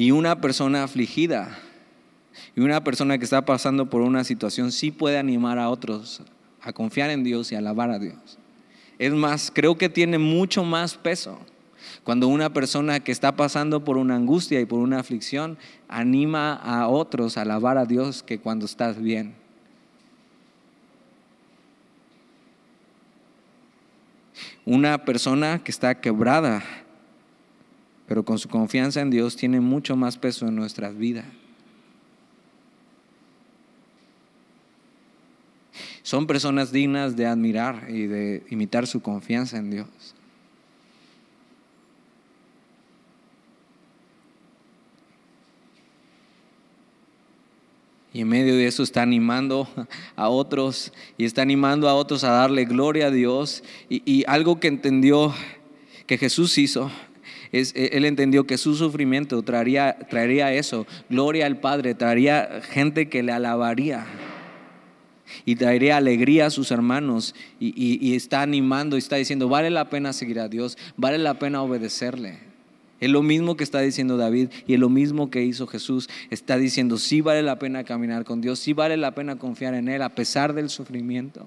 Y 0.00 0.12
una 0.12 0.40
persona 0.40 0.82
afligida 0.82 1.58
y 2.56 2.62
una 2.62 2.82
persona 2.82 3.18
que 3.18 3.24
está 3.24 3.44
pasando 3.44 3.90
por 3.90 4.00
una 4.00 4.24
situación 4.24 4.72
sí 4.72 4.90
puede 4.90 5.18
animar 5.18 5.58
a 5.58 5.68
otros 5.68 6.22
a 6.62 6.72
confiar 6.72 7.10
en 7.10 7.22
Dios 7.22 7.52
y 7.52 7.54
alabar 7.54 7.90
a 7.90 7.98
Dios. 7.98 8.38
Es 8.98 9.12
más, 9.12 9.52
creo 9.54 9.76
que 9.76 9.90
tiene 9.90 10.16
mucho 10.16 10.64
más 10.64 10.96
peso 10.96 11.38
cuando 12.02 12.28
una 12.28 12.50
persona 12.50 13.00
que 13.00 13.12
está 13.12 13.36
pasando 13.36 13.84
por 13.84 13.98
una 13.98 14.16
angustia 14.16 14.58
y 14.58 14.64
por 14.64 14.78
una 14.78 15.00
aflicción 15.00 15.58
anima 15.86 16.54
a 16.54 16.88
otros 16.88 17.36
a 17.36 17.42
alabar 17.42 17.76
a 17.76 17.84
Dios 17.84 18.22
que 18.22 18.38
cuando 18.38 18.64
estás 18.64 18.98
bien. 19.02 19.34
Una 24.64 25.04
persona 25.04 25.62
que 25.62 25.70
está 25.70 26.00
quebrada 26.00 26.62
pero 28.10 28.24
con 28.24 28.40
su 28.40 28.48
confianza 28.48 29.00
en 29.00 29.08
Dios 29.08 29.36
tiene 29.36 29.60
mucho 29.60 29.94
más 29.94 30.18
peso 30.18 30.48
en 30.48 30.56
nuestras 30.56 30.98
vidas. 30.98 31.26
Son 36.02 36.26
personas 36.26 36.72
dignas 36.72 37.14
de 37.14 37.26
admirar 37.26 37.86
y 37.88 38.08
de 38.08 38.42
imitar 38.50 38.88
su 38.88 39.00
confianza 39.00 39.58
en 39.58 39.70
Dios. 39.70 39.86
Y 48.12 48.22
en 48.22 48.28
medio 48.28 48.56
de 48.56 48.66
eso 48.66 48.82
está 48.82 49.02
animando 49.02 49.68
a 50.16 50.28
otros 50.30 50.92
y 51.16 51.26
está 51.26 51.42
animando 51.42 51.88
a 51.88 51.94
otros 51.94 52.24
a 52.24 52.32
darle 52.32 52.64
gloria 52.64 53.06
a 53.06 53.10
Dios. 53.12 53.62
Y, 53.88 54.02
y 54.04 54.24
algo 54.26 54.58
que 54.58 54.66
entendió 54.66 55.32
que 56.08 56.18
Jesús 56.18 56.58
hizo 56.58 56.90
e, 57.52 57.90
él 57.92 58.04
entendió 58.04 58.44
que 58.44 58.58
su 58.58 58.74
sufrimiento 58.74 59.42
traería, 59.42 59.96
traería 60.08 60.52
eso, 60.52 60.86
gloria 61.08 61.46
al 61.46 61.58
Padre, 61.58 61.94
traería 61.94 62.60
gente 62.62 63.08
que 63.08 63.22
le 63.22 63.32
alabaría 63.32 64.06
y 65.44 65.56
traería 65.56 65.96
alegría 65.96 66.46
a 66.46 66.50
sus 66.50 66.70
hermanos 66.70 67.34
y, 67.58 68.14
está 68.14 68.42
animando 68.42 68.96
y 68.96 68.98
está 68.98 69.16
diciendo, 69.16 69.48
vale 69.48 69.70
la 69.70 69.90
pena 69.90 70.12
seguir 70.12 70.40
a 70.40 70.48
Dios, 70.48 70.76
vale 70.96 71.18
la 71.18 71.38
pena 71.38 71.62
obedecerle. 71.62 72.38
Es 73.00 73.08
lo 73.08 73.22
mismo 73.22 73.56
que 73.56 73.64
está 73.64 73.80
diciendo 73.80 74.18
David 74.18 74.50
y 74.66 74.74
es 74.74 74.80
lo 74.80 74.90
mismo 74.90 75.30
que 75.30 75.42
hizo 75.42 75.66
Jesús. 75.66 76.10
Está 76.28 76.58
diciendo, 76.58 76.98
sí 76.98 77.22
vale 77.22 77.42
la 77.42 77.58
pena 77.58 77.84
caminar 77.84 78.24
con 78.24 78.42
Dios, 78.42 78.58
sí 78.58 78.74
vale 78.74 78.98
la 78.98 79.14
pena 79.14 79.36
confiar 79.36 79.72
en 79.72 79.88
Él 79.88 80.02
a 80.02 80.10
pesar 80.10 80.52
del 80.52 80.68
sufrimiento. 80.68 81.46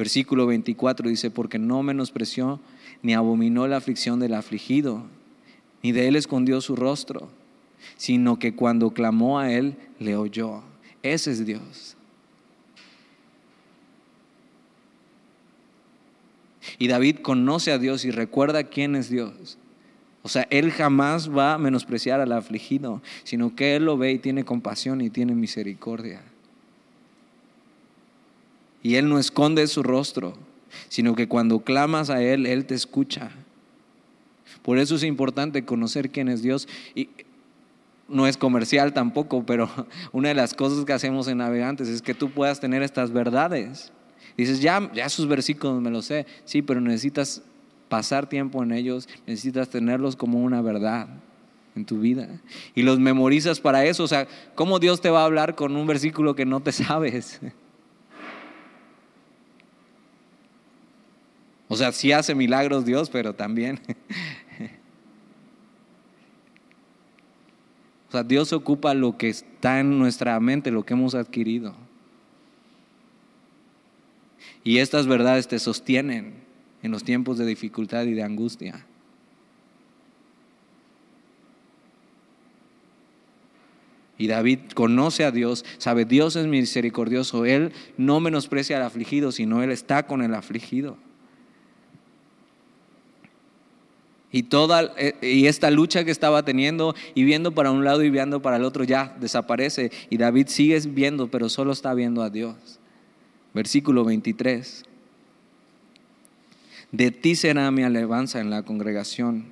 Versículo 0.00 0.46
24 0.46 1.10
dice, 1.10 1.30
porque 1.30 1.58
no 1.58 1.82
menospreció 1.82 2.58
ni 3.02 3.12
abominó 3.12 3.68
la 3.68 3.76
aflicción 3.76 4.18
del 4.18 4.32
afligido, 4.32 5.04
ni 5.82 5.92
de 5.92 6.08
Él 6.08 6.16
escondió 6.16 6.62
su 6.62 6.74
rostro, 6.74 7.28
sino 7.98 8.38
que 8.38 8.54
cuando 8.54 8.92
clamó 8.92 9.38
a 9.38 9.52
Él, 9.52 9.76
le 9.98 10.16
oyó. 10.16 10.62
Ese 11.02 11.32
es 11.32 11.44
Dios. 11.44 11.98
Y 16.78 16.88
David 16.88 17.16
conoce 17.16 17.70
a 17.70 17.76
Dios 17.76 18.06
y 18.06 18.10
recuerda 18.10 18.64
quién 18.64 18.96
es 18.96 19.10
Dios. 19.10 19.58
O 20.22 20.30
sea, 20.30 20.46
él 20.48 20.70
jamás 20.70 21.30
va 21.30 21.52
a 21.52 21.58
menospreciar 21.58 22.22
al 22.22 22.32
afligido, 22.32 23.02
sino 23.22 23.54
que 23.54 23.76
él 23.76 23.84
lo 23.84 23.98
ve 23.98 24.12
y 24.12 24.18
tiene 24.18 24.46
compasión 24.46 25.02
y 25.02 25.10
tiene 25.10 25.34
misericordia. 25.34 26.22
Y 28.82 28.96
él 28.96 29.08
no 29.08 29.18
esconde 29.18 29.66
su 29.66 29.82
rostro, 29.82 30.34
sino 30.88 31.14
que 31.14 31.28
cuando 31.28 31.60
clamas 31.60 32.10
a 32.10 32.22
él, 32.22 32.46
él 32.46 32.66
te 32.66 32.74
escucha. 32.74 33.30
Por 34.62 34.78
eso 34.78 34.96
es 34.96 35.04
importante 35.04 35.64
conocer 35.64 36.10
quién 36.10 36.28
es 36.28 36.42
Dios. 36.42 36.68
Y 36.94 37.08
no 38.08 38.26
es 38.26 38.36
comercial 38.36 38.92
tampoco, 38.92 39.44
pero 39.44 39.70
una 40.12 40.28
de 40.28 40.34
las 40.34 40.54
cosas 40.54 40.84
que 40.84 40.92
hacemos 40.92 41.28
en 41.28 41.38
Navegantes 41.38 41.88
es 41.88 42.02
que 42.02 42.14
tú 42.14 42.30
puedas 42.30 42.60
tener 42.60 42.82
estas 42.82 43.12
verdades. 43.12 43.92
Dices, 44.36 44.60
ya, 44.60 44.90
ya 44.94 45.08
sus 45.08 45.28
versículos 45.28 45.80
me 45.80 45.90
los 45.90 46.06
sé, 46.06 46.26
sí, 46.44 46.62
pero 46.62 46.80
necesitas 46.80 47.42
pasar 47.88 48.28
tiempo 48.28 48.62
en 48.62 48.72
ellos, 48.72 49.08
necesitas 49.26 49.68
tenerlos 49.68 50.16
como 50.16 50.42
una 50.42 50.62
verdad 50.62 51.08
en 51.74 51.84
tu 51.84 52.00
vida. 52.00 52.28
Y 52.74 52.82
los 52.82 52.98
memorizas 52.98 53.60
para 53.60 53.84
eso. 53.84 54.04
O 54.04 54.08
sea, 54.08 54.26
¿cómo 54.54 54.78
Dios 54.78 55.00
te 55.00 55.10
va 55.10 55.22
a 55.22 55.24
hablar 55.24 55.54
con 55.54 55.76
un 55.76 55.86
versículo 55.86 56.34
que 56.34 56.46
no 56.46 56.60
te 56.60 56.72
sabes? 56.72 57.40
O 61.72 61.76
sea, 61.76 61.92
sí 61.92 62.10
hace 62.10 62.34
milagros 62.34 62.84
Dios, 62.84 63.08
pero 63.08 63.34
también. 63.34 63.80
O 68.08 68.12
sea, 68.12 68.24
Dios 68.24 68.52
ocupa 68.52 68.92
lo 68.92 69.16
que 69.16 69.28
está 69.28 69.78
en 69.78 69.96
nuestra 69.96 70.40
mente, 70.40 70.72
lo 70.72 70.84
que 70.84 70.94
hemos 70.94 71.14
adquirido. 71.14 71.76
Y 74.64 74.78
estas 74.78 75.06
verdades 75.06 75.46
te 75.46 75.60
sostienen 75.60 76.34
en 76.82 76.90
los 76.90 77.04
tiempos 77.04 77.38
de 77.38 77.46
dificultad 77.46 78.06
y 78.06 78.14
de 78.14 78.24
angustia. 78.24 78.84
Y 84.18 84.26
David 84.26 84.58
conoce 84.74 85.24
a 85.24 85.30
Dios, 85.30 85.64
sabe, 85.78 86.04
Dios 86.04 86.34
es 86.34 86.48
misericordioso, 86.48 87.44
Él 87.44 87.72
no 87.96 88.18
menosprecia 88.18 88.78
al 88.78 88.82
afligido, 88.82 89.30
sino 89.30 89.62
Él 89.62 89.70
está 89.70 90.08
con 90.08 90.20
el 90.22 90.34
afligido. 90.34 90.98
Y 94.32 94.44
toda 94.44 94.92
eh, 94.96 95.16
y 95.22 95.46
esta 95.46 95.70
lucha 95.70 96.04
que 96.04 96.10
estaba 96.10 96.44
teniendo 96.44 96.94
y 97.14 97.24
viendo 97.24 97.52
para 97.52 97.72
un 97.72 97.84
lado 97.84 98.02
y 98.04 98.10
viendo 98.10 98.40
para 98.40 98.56
el 98.56 98.64
otro 98.64 98.84
ya 98.84 99.16
desaparece 99.20 99.90
y 100.08 100.18
David 100.18 100.46
sigue 100.48 100.78
viendo, 100.80 101.28
pero 101.28 101.48
solo 101.48 101.72
está 101.72 101.94
viendo 101.94 102.22
a 102.22 102.30
Dios. 102.30 102.54
Versículo 103.52 104.04
23. 104.04 104.84
De 106.92 107.10
ti 107.10 107.34
será 107.36 107.70
mi 107.70 107.82
alabanza 107.82 108.40
en 108.40 108.50
la 108.50 108.62
congregación. 108.62 109.46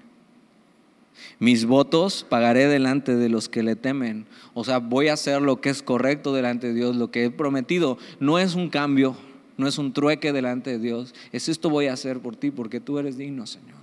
Mis 1.41 1.66
votos 1.66 2.26
pagaré 2.29 2.66
delante 2.66 3.16
de 3.16 3.29
los 3.29 3.49
que 3.49 3.62
le 3.62 3.76
temen. 3.76 4.26
O 4.55 4.64
sea, 4.64 4.79
voy 4.79 5.09
a 5.09 5.14
hacer 5.14 5.43
lo 5.43 5.61
que 5.61 5.70
es 5.70 5.83
correcto 5.83 6.33
delante 6.33 6.68
de 6.68 6.74
Dios, 6.74 6.97
lo 6.97 7.11
que 7.11 7.24
he 7.24 7.31
prometido. 7.31 7.99
No 8.20 8.39
es 8.39 8.55
un 8.55 8.68
cambio, 8.70 9.16
no 9.57 9.66
es 9.66 9.79
un 9.79 9.93
trueque 9.93 10.33
delante 10.33 10.70
de 10.70 10.79
Dios. 10.79 11.14
Es 11.33 11.49
esto 11.49 11.70
voy 11.70 11.87
a 11.87 11.93
hacer 11.93 12.20
por 12.20 12.37
ti 12.37 12.51
porque 12.51 12.81
tú 12.81 12.99
eres 12.99 13.16
digno, 13.16 13.47
Señor. 13.47 13.78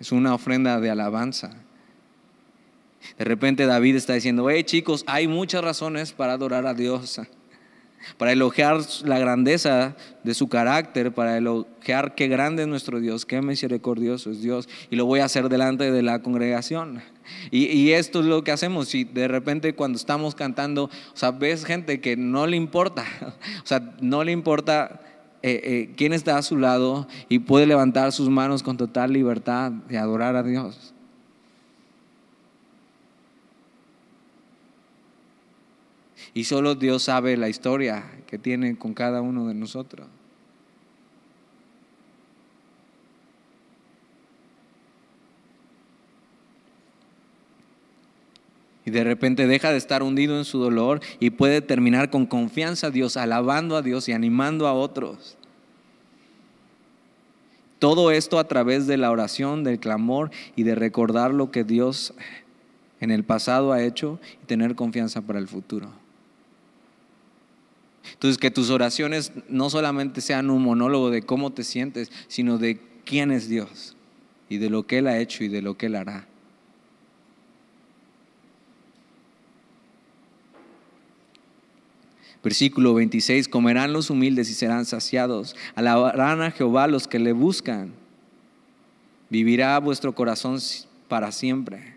Es 0.00 0.10
una 0.10 0.34
ofrenda 0.34 0.80
de 0.80 0.90
alabanza. 0.90 1.50
De 3.16 3.24
repente 3.24 3.66
David 3.66 3.96
está 3.96 4.14
diciendo, 4.14 4.50
hey 4.50 4.64
chicos, 4.64 5.04
hay 5.06 5.28
muchas 5.28 5.62
razones 5.62 6.12
para 6.12 6.32
adorar 6.32 6.66
a 6.66 6.74
Dios 6.74 7.20
para 8.16 8.32
elogiar 8.32 8.80
la 9.04 9.18
grandeza 9.18 9.96
de 10.24 10.34
su 10.34 10.48
carácter, 10.48 11.12
para 11.12 11.36
elogiar 11.36 12.14
qué 12.14 12.28
grande 12.28 12.62
es 12.62 12.68
nuestro 12.68 13.00
Dios, 13.00 13.26
qué 13.26 13.42
misericordioso 13.42 14.30
es 14.30 14.42
Dios, 14.42 14.68
y 14.90 14.96
lo 14.96 15.06
voy 15.06 15.20
a 15.20 15.26
hacer 15.26 15.48
delante 15.48 15.90
de 15.90 16.02
la 16.02 16.20
congregación. 16.20 17.02
Y, 17.50 17.90
esto 17.90 18.20
es 18.20 18.26
lo 18.26 18.42
que 18.42 18.50
hacemos, 18.50 18.88
si 18.88 19.04
de 19.04 19.28
repente 19.28 19.74
cuando 19.74 19.96
estamos 19.96 20.34
cantando, 20.34 20.84
o 20.84 21.16
sea, 21.16 21.30
ves 21.30 21.64
gente 21.64 22.00
que 22.00 22.16
no 22.16 22.46
le 22.46 22.56
importa, 22.56 23.04
o 23.62 23.66
sea, 23.66 23.94
no 24.00 24.24
le 24.24 24.32
importa 24.32 25.00
eh, 25.42 25.60
eh, 25.64 25.94
quién 25.96 26.12
está 26.12 26.36
a 26.36 26.42
su 26.42 26.56
lado 26.56 27.08
y 27.28 27.38
puede 27.38 27.66
levantar 27.66 28.12
sus 28.12 28.28
manos 28.28 28.62
con 28.62 28.76
total 28.76 29.12
libertad 29.12 29.72
de 29.72 29.98
adorar 29.98 30.36
a 30.36 30.42
Dios. 30.42 30.94
Y 36.34 36.44
solo 36.44 36.74
Dios 36.74 37.04
sabe 37.04 37.36
la 37.36 37.48
historia 37.48 38.04
que 38.26 38.38
tiene 38.38 38.76
con 38.76 38.94
cada 38.94 39.20
uno 39.22 39.48
de 39.48 39.54
nosotros. 39.54 40.06
Y 48.90 48.92
de 48.92 49.04
repente 49.04 49.46
deja 49.46 49.70
de 49.70 49.78
estar 49.78 50.02
hundido 50.02 50.36
en 50.36 50.44
su 50.44 50.58
dolor 50.58 51.00
y 51.20 51.30
puede 51.30 51.60
terminar 51.60 52.10
con 52.10 52.26
confianza 52.26 52.88
a 52.88 52.90
Dios, 52.90 53.16
alabando 53.16 53.76
a 53.76 53.82
Dios 53.82 54.08
y 54.08 54.12
animando 54.12 54.66
a 54.66 54.72
otros. 54.72 55.36
Todo 57.78 58.10
esto 58.10 58.40
a 58.40 58.48
través 58.48 58.88
de 58.88 58.96
la 58.96 59.12
oración, 59.12 59.62
del 59.62 59.78
clamor 59.78 60.32
y 60.56 60.64
de 60.64 60.74
recordar 60.74 61.32
lo 61.32 61.52
que 61.52 61.62
Dios 61.62 62.14
en 62.98 63.12
el 63.12 63.22
pasado 63.22 63.72
ha 63.72 63.80
hecho 63.80 64.18
y 64.42 64.46
tener 64.46 64.74
confianza 64.74 65.22
para 65.22 65.38
el 65.38 65.46
futuro. 65.46 65.92
Entonces, 68.12 68.38
que 68.38 68.50
tus 68.50 68.70
oraciones 68.70 69.30
no 69.48 69.70
solamente 69.70 70.20
sean 70.20 70.50
un 70.50 70.64
monólogo 70.64 71.10
de 71.10 71.22
cómo 71.22 71.52
te 71.52 71.62
sientes, 71.62 72.10
sino 72.26 72.58
de 72.58 72.80
quién 73.04 73.30
es 73.30 73.48
Dios 73.48 73.94
y 74.48 74.58
de 74.58 74.68
lo 74.68 74.88
que 74.88 74.98
Él 74.98 75.06
ha 75.06 75.20
hecho 75.20 75.44
y 75.44 75.48
de 75.48 75.62
lo 75.62 75.78
que 75.78 75.86
Él 75.86 75.94
hará. 75.94 76.26
Versículo 82.42 82.94
26, 82.94 83.48
comerán 83.48 83.92
los 83.92 84.08
humildes 84.08 84.48
y 84.50 84.54
serán 84.54 84.86
saciados, 84.86 85.56
alabarán 85.74 86.40
a 86.40 86.50
Jehová 86.50 86.86
los 86.86 87.06
que 87.06 87.18
le 87.18 87.32
buscan, 87.32 87.92
vivirá 89.28 89.78
vuestro 89.78 90.14
corazón 90.14 90.58
para 91.08 91.32
siempre. 91.32 91.96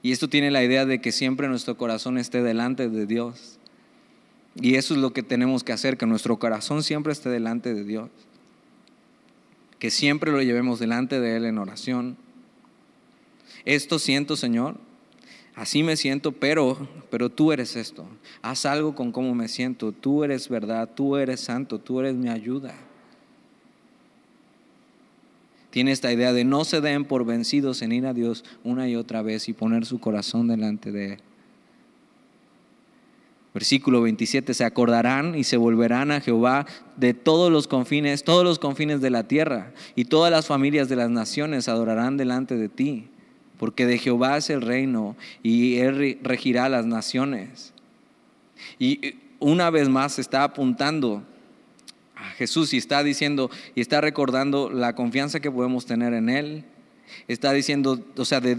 Y 0.00 0.12
esto 0.12 0.28
tiene 0.28 0.50
la 0.50 0.64
idea 0.64 0.86
de 0.86 1.00
que 1.00 1.12
siempre 1.12 1.48
nuestro 1.48 1.76
corazón 1.76 2.16
esté 2.16 2.42
delante 2.42 2.88
de 2.88 3.04
Dios. 3.04 3.58
Y 4.54 4.76
eso 4.76 4.94
es 4.94 5.00
lo 5.00 5.12
que 5.12 5.22
tenemos 5.22 5.64
que 5.64 5.72
hacer, 5.72 5.98
que 5.98 6.06
nuestro 6.06 6.38
corazón 6.38 6.82
siempre 6.82 7.12
esté 7.12 7.28
delante 7.28 7.74
de 7.74 7.84
Dios. 7.84 8.08
Que 9.78 9.90
siempre 9.90 10.32
lo 10.32 10.40
llevemos 10.42 10.78
delante 10.78 11.20
de 11.20 11.36
Él 11.36 11.44
en 11.44 11.58
oración. 11.58 12.16
Esto 13.64 13.98
siento, 13.98 14.36
Señor. 14.36 14.76
Así 15.58 15.82
me 15.82 15.96
siento, 15.96 16.30
pero, 16.30 16.88
pero 17.10 17.30
tú 17.30 17.50
eres 17.50 17.74
esto. 17.74 18.06
Haz 18.42 18.64
algo 18.64 18.94
con 18.94 19.10
cómo 19.10 19.34
me 19.34 19.48
siento. 19.48 19.90
Tú 19.90 20.22
eres 20.22 20.48
verdad, 20.48 20.88
tú 20.94 21.16
eres 21.16 21.40
santo, 21.40 21.80
tú 21.80 21.98
eres 21.98 22.14
mi 22.14 22.28
ayuda. 22.28 22.76
Tiene 25.70 25.90
esta 25.90 26.12
idea 26.12 26.32
de 26.32 26.44
no 26.44 26.64
se 26.64 26.80
den 26.80 27.04
por 27.04 27.26
vencidos 27.26 27.82
en 27.82 27.90
ir 27.90 28.06
a 28.06 28.14
Dios 28.14 28.44
una 28.62 28.88
y 28.88 28.94
otra 28.94 29.20
vez 29.22 29.48
y 29.48 29.52
poner 29.52 29.84
su 29.84 29.98
corazón 29.98 30.46
delante 30.46 30.92
de 30.92 31.14
Él. 31.14 31.20
Versículo 33.52 34.02
27, 34.02 34.54
se 34.54 34.64
acordarán 34.64 35.34
y 35.34 35.42
se 35.42 35.56
volverán 35.56 36.12
a 36.12 36.20
Jehová 36.20 36.66
de 36.96 37.14
todos 37.14 37.50
los 37.50 37.66
confines, 37.66 38.22
todos 38.22 38.44
los 38.44 38.60
confines 38.60 39.00
de 39.00 39.10
la 39.10 39.24
tierra, 39.24 39.72
y 39.96 40.04
todas 40.04 40.30
las 40.30 40.46
familias 40.46 40.88
de 40.88 40.94
las 40.94 41.10
naciones 41.10 41.68
adorarán 41.68 42.16
delante 42.16 42.56
de 42.56 42.68
ti, 42.68 43.08
porque 43.58 43.86
de 43.86 43.98
Jehová 43.98 44.36
es 44.36 44.50
el 44.50 44.62
reino 44.62 45.16
y 45.42 45.78
él 45.78 46.18
regirá 46.22 46.68
las 46.68 46.86
naciones. 46.86 47.72
Y 48.78 49.16
una 49.38 49.70
vez 49.70 49.88
más 49.88 50.18
está 50.18 50.44
apuntando 50.44 51.22
a 52.16 52.30
Jesús 52.30 52.72
y 52.74 52.76
está 52.78 53.02
diciendo 53.02 53.50
y 53.74 53.80
está 53.80 54.00
recordando 54.00 54.70
la 54.70 54.94
confianza 54.94 55.40
que 55.40 55.50
podemos 55.50 55.86
tener 55.86 56.14
en 56.14 56.28
él 56.28 56.64
Está 57.26 57.52
diciendo, 57.52 58.00
o 58.16 58.24
sea, 58.24 58.40
de, 58.40 58.56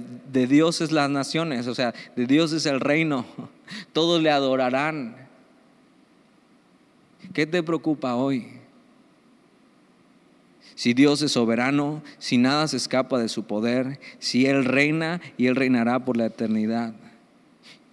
Dios 0.47 0.81
es 0.81 0.91
las 0.91 1.09
naciones, 1.09 1.67
o 1.67 1.75
sea, 1.75 1.93
de 2.15 2.25
Dios 2.25 2.51
es 2.51 2.65
el 2.65 2.79
reino. 2.79 3.25
Todos 3.93 4.21
le 4.21 4.31
adorarán. 4.31 5.15
¿Qué 7.33 7.45
te 7.45 7.61
preocupa 7.63 8.15
hoy? 8.15 8.58
Si 10.79 10.93
Dios 10.93 11.21
es 11.21 11.33
soberano, 11.33 12.01
si 12.19 12.37
nada 12.37 12.65
se 12.69 12.77
escapa 12.77 13.19
de 13.19 13.27
su 13.27 13.43
poder, 13.43 13.99
si 14.19 14.45
Él 14.45 14.63
reina 14.63 15.19
y 15.35 15.47
Él 15.47 15.57
reinará 15.57 16.05
por 16.05 16.15
la 16.15 16.27
eternidad. 16.27 16.93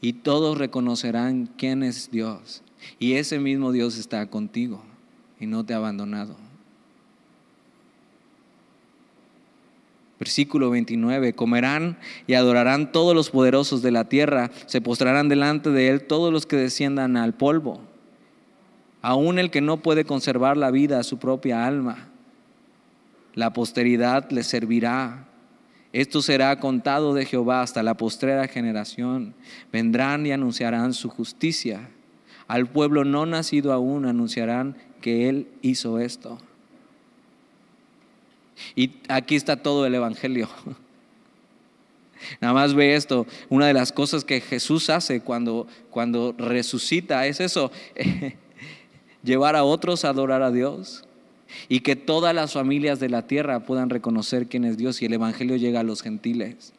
Y 0.01 0.13
todos 0.13 0.57
reconocerán 0.57 1.51
quién 1.59 1.83
es 1.83 2.13
Dios. 2.13 2.63
Y 3.01 3.15
ese 3.15 3.41
mismo 3.41 3.73
Dios 3.73 3.99
está 3.99 4.25
contigo 4.27 4.85
y 5.41 5.47
no 5.47 5.67
te 5.67 5.75
ha 5.75 5.79
abandonado. 5.79 6.37
Versículo 10.21 10.71
29, 10.71 11.33
comerán 11.33 11.99
y 12.29 12.35
adorarán 12.35 12.93
todos 12.93 13.17
los 13.17 13.31
poderosos 13.31 13.83
de 13.83 13.91
la 13.91 14.09
tierra, 14.09 14.53
se 14.67 14.81
postrarán 14.81 15.29
delante 15.29 15.71
de 15.71 15.89
Él 15.89 16.05
todos 16.05 16.33
los 16.33 16.47
que 16.47 16.55
desciendan 16.55 17.17
al 17.17 17.35
polvo, 17.35 17.81
aun 19.03 19.41
el 19.41 19.51
que 19.51 19.61
no 19.61 19.79
puede 19.79 20.05
conservar 20.05 20.57
la 20.57 20.71
vida 20.71 21.01
a 21.01 21.03
su 21.03 21.19
propia 21.19 21.67
alma. 21.67 22.11
La 23.37 23.53
posteridad 23.53 24.31
le 24.31 24.43
servirá. 24.43 25.29
Esto 25.93 26.23
será 26.23 26.59
contado 26.59 27.13
de 27.13 27.27
Jehová 27.27 27.61
hasta 27.61 27.83
la 27.83 27.95
postrera 27.95 28.49
generación. 28.49 29.35
Vendrán 29.71 30.27
y 30.27 30.33
anunciarán 30.33 30.95
su 30.95 31.11
justicia. 31.11 31.91
Al 32.49 32.67
pueblo 32.67 33.05
no 33.05 33.27
nacido 33.27 33.75
aún 33.75 34.07
anunciarán 34.07 34.75
que 35.03 35.29
Él 35.29 35.49
hizo 35.61 36.01
esto. 36.01 36.39
Y 38.75 38.93
aquí 39.09 39.37
está 39.37 39.63
todo 39.63 39.85
el 39.85 39.95
Evangelio. 39.95 40.49
Nada 42.41 42.55
más 42.55 42.73
ve 42.73 42.97
esto. 42.97 43.27
Una 43.51 43.67
de 43.67 43.75
las 43.75 43.93
cosas 43.93 44.25
que 44.25 44.41
Jesús 44.41 44.89
hace 44.89 45.21
cuando, 45.21 45.67
cuando 45.91 46.35
resucita 46.39 47.27
es 47.27 47.41
eso, 47.41 47.71
llevar 49.23 49.57
a 49.57 49.65
otros 49.65 50.07
a 50.07 50.09
adorar 50.09 50.41
a 50.41 50.51
Dios 50.51 51.06
y 51.69 51.81
que 51.81 51.97
todas 51.97 52.35
las 52.35 52.53
familias 52.53 53.01
de 53.01 53.09
la 53.09 53.27
tierra 53.27 53.61
puedan 53.61 53.91
reconocer 53.91 54.47
quién 54.47 54.65
es 54.65 54.77
Dios 54.77 55.01
y 55.03 55.07
el 55.07 55.13
Evangelio 55.13 55.57
llega 55.57 55.81
a 55.81 55.85
los 55.85 56.03
gentiles. 56.03 56.73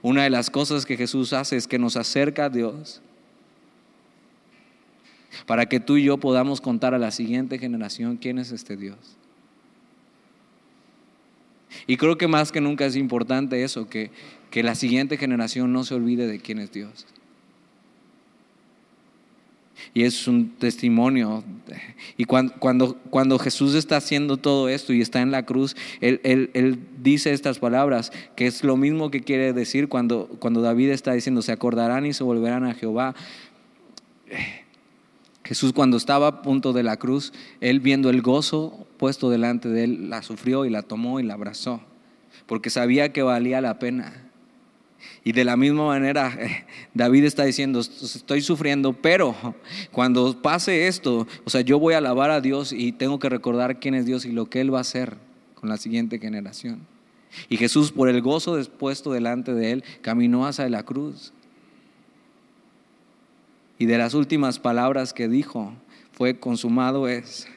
Una 0.00 0.24
de 0.24 0.30
las 0.30 0.50
cosas 0.50 0.86
que 0.86 0.96
Jesús 0.96 1.32
hace 1.32 1.56
es 1.56 1.66
que 1.66 1.78
nos 1.78 1.96
acerca 1.96 2.46
a 2.46 2.50
Dios 2.50 3.00
para 5.46 5.66
que 5.66 5.80
tú 5.80 5.96
y 5.96 6.04
yo 6.04 6.18
podamos 6.18 6.60
contar 6.60 6.94
a 6.94 6.98
la 6.98 7.10
siguiente 7.10 7.58
generación 7.58 8.16
quién 8.16 8.38
es 8.38 8.52
este 8.52 8.76
Dios. 8.76 8.98
Y 11.86 11.96
creo 11.96 12.18
que 12.18 12.28
más 12.28 12.52
que 12.52 12.60
nunca 12.60 12.84
es 12.84 12.96
importante 12.96 13.64
eso, 13.64 13.88
que, 13.88 14.10
que 14.50 14.62
la 14.62 14.74
siguiente 14.74 15.16
generación 15.16 15.72
no 15.72 15.84
se 15.84 15.94
olvide 15.94 16.26
de 16.26 16.38
quién 16.38 16.58
es 16.58 16.70
Dios. 16.70 17.06
Y 19.94 20.02
es 20.04 20.26
un 20.26 20.50
testimonio. 20.50 21.44
Y 22.16 22.24
cuando, 22.24 22.54
cuando, 22.58 22.94
cuando, 23.10 23.38
Jesús 23.38 23.74
está 23.74 23.96
haciendo 23.96 24.36
todo 24.36 24.68
esto 24.68 24.92
y 24.92 25.00
está 25.00 25.20
en 25.20 25.30
la 25.30 25.44
cruz, 25.44 25.76
él, 26.00 26.20
él, 26.24 26.50
él, 26.54 26.78
dice 27.02 27.32
estas 27.32 27.58
palabras, 27.58 28.12
que 28.36 28.46
es 28.46 28.64
lo 28.64 28.76
mismo 28.76 29.10
que 29.10 29.20
quiere 29.20 29.52
decir 29.52 29.88
cuando, 29.88 30.28
cuando 30.38 30.60
David 30.62 30.90
está 30.90 31.12
diciendo, 31.12 31.42
se 31.42 31.52
acordarán 31.52 32.06
y 32.06 32.12
se 32.12 32.24
volverán 32.24 32.64
a 32.64 32.74
Jehová. 32.74 33.14
Jesús 35.44 35.72
cuando 35.72 35.96
estaba 35.96 36.26
a 36.28 36.42
punto 36.42 36.72
de 36.72 36.82
la 36.82 36.96
cruz, 36.96 37.32
él 37.60 37.80
viendo 37.80 38.10
el 38.10 38.22
gozo 38.22 38.86
puesto 38.96 39.30
delante 39.30 39.68
de 39.68 39.84
él, 39.84 40.10
la 40.10 40.22
sufrió 40.22 40.64
y 40.64 40.70
la 40.70 40.82
tomó 40.82 41.20
y 41.20 41.24
la 41.24 41.34
abrazó, 41.34 41.80
porque 42.46 42.70
sabía 42.70 43.12
que 43.12 43.22
valía 43.22 43.60
la 43.60 43.78
pena. 43.78 44.31
Y 45.24 45.32
de 45.32 45.44
la 45.44 45.56
misma 45.56 45.86
manera, 45.86 46.36
David 46.94 47.24
está 47.24 47.44
diciendo, 47.44 47.80
estoy 47.80 48.42
sufriendo, 48.42 48.92
pero 48.92 49.34
cuando 49.90 50.40
pase 50.40 50.88
esto, 50.88 51.26
o 51.44 51.50
sea, 51.50 51.60
yo 51.60 51.78
voy 51.78 51.94
a 51.94 51.98
alabar 51.98 52.30
a 52.30 52.40
Dios 52.40 52.72
y 52.72 52.92
tengo 52.92 53.18
que 53.18 53.28
recordar 53.28 53.78
quién 53.78 53.94
es 53.94 54.06
Dios 54.06 54.24
y 54.24 54.32
lo 54.32 54.46
que 54.46 54.60
Él 54.60 54.72
va 54.72 54.78
a 54.78 54.82
hacer 54.82 55.16
con 55.54 55.68
la 55.68 55.76
siguiente 55.76 56.18
generación. 56.18 56.86
Y 57.48 57.56
Jesús, 57.56 57.92
por 57.92 58.08
el 58.08 58.20
gozo 58.20 58.56
dispuesto 58.56 59.12
delante 59.12 59.54
de 59.54 59.72
Él, 59.72 59.84
caminó 60.02 60.46
hacia 60.46 60.68
la 60.68 60.82
cruz. 60.82 61.32
Y 63.78 63.86
de 63.86 63.98
las 63.98 64.14
últimas 64.14 64.58
palabras 64.58 65.12
que 65.12 65.28
dijo 65.28 65.72
fue, 66.12 66.38
consumado 66.38 67.08
es. 67.08 67.48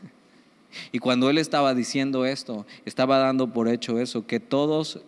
Y 0.91 0.99
cuando 0.99 1.29
Él 1.29 1.37
estaba 1.37 1.73
diciendo 1.73 2.25
esto, 2.25 2.65
estaba 2.85 3.17
dando 3.17 3.51
por 3.53 3.67
hecho 3.67 3.99
eso, 3.99 4.25
que 4.25 4.39
todos 4.39 5.01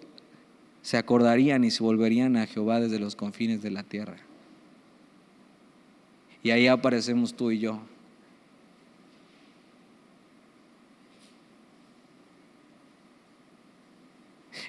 se 0.88 0.96
acordarían 0.96 1.66
y 1.66 1.70
se 1.70 1.84
volverían 1.84 2.38
a 2.38 2.48
Jehová 2.48 2.80
desde 2.80 2.98
los 2.98 3.18
confines 3.18 3.62
de 3.62 3.72
la 3.72 3.84
tierra. 3.84 4.16
Y 6.44 6.52
ahí 6.52 6.68
aparecemos 6.68 7.34
tú 7.34 7.52
y 7.52 7.60
yo. 7.60 7.82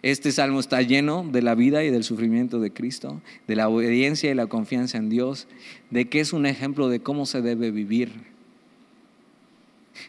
Este 0.02 0.32
salmo 0.32 0.58
está 0.58 0.82
lleno 0.82 1.24
de 1.30 1.40
la 1.40 1.54
vida 1.54 1.84
y 1.84 1.90
del 1.90 2.02
sufrimiento 2.02 2.58
de 2.58 2.72
Cristo, 2.72 3.22
de 3.46 3.54
la 3.54 3.68
obediencia 3.68 4.28
y 4.28 4.34
la 4.34 4.48
confianza 4.48 4.98
en 4.98 5.10
Dios, 5.10 5.46
de 5.90 6.08
que 6.08 6.18
es 6.18 6.32
un 6.32 6.46
ejemplo 6.46 6.88
de 6.88 6.98
cómo 6.98 7.26
se 7.26 7.42
debe 7.42 7.70
vivir, 7.70 8.10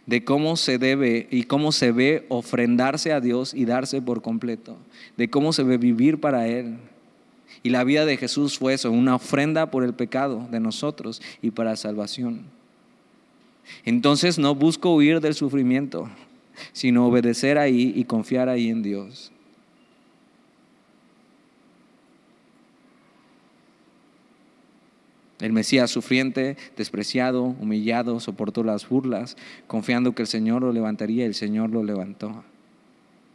de 0.05 0.23
cómo 0.23 0.55
se 0.55 0.77
debe 0.77 1.27
y 1.31 1.43
cómo 1.43 1.71
se 1.71 1.91
ve 1.91 2.25
ofrendarse 2.29 3.11
a 3.13 3.21
Dios 3.21 3.53
y 3.53 3.65
darse 3.65 4.01
por 4.01 4.21
completo, 4.21 4.77
de 5.17 5.29
cómo 5.29 5.53
se 5.53 5.63
ve 5.63 5.77
vivir 5.77 6.19
para 6.19 6.47
Él. 6.47 6.77
Y 7.63 7.69
la 7.69 7.83
vida 7.83 8.05
de 8.05 8.17
Jesús 8.17 8.57
fue 8.57 8.73
eso, 8.73 8.91
una 8.91 9.15
ofrenda 9.15 9.71
por 9.71 9.83
el 9.83 9.93
pecado 9.93 10.47
de 10.51 10.59
nosotros 10.59 11.21
y 11.41 11.51
para 11.51 11.75
salvación. 11.75 12.43
Entonces 13.85 14.39
no 14.39 14.55
busco 14.55 14.93
huir 14.93 15.19
del 15.19 15.35
sufrimiento, 15.35 16.09
sino 16.73 17.05
obedecer 17.05 17.57
ahí 17.57 17.93
y 17.95 18.05
confiar 18.05 18.49
ahí 18.49 18.69
en 18.69 18.81
Dios. 18.81 19.31
El 25.39 25.53
Mesías 25.53 25.89
sufriente, 25.89 26.57
despreciado, 26.75 27.43
humillado, 27.43 28.19
soportó 28.19 28.63
las 28.63 28.87
burlas, 28.87 29.37
confiando 29.67 30.13
que 30.13 30.23
el 30.23 30.27
Señor 30.27 30.61
lo 30.61 30.73
levantaría 30.73 31.25
el 31.25 31.33
Señor 31.33 31.69
lo 31.69 31.83
levantó. 31.83 32.43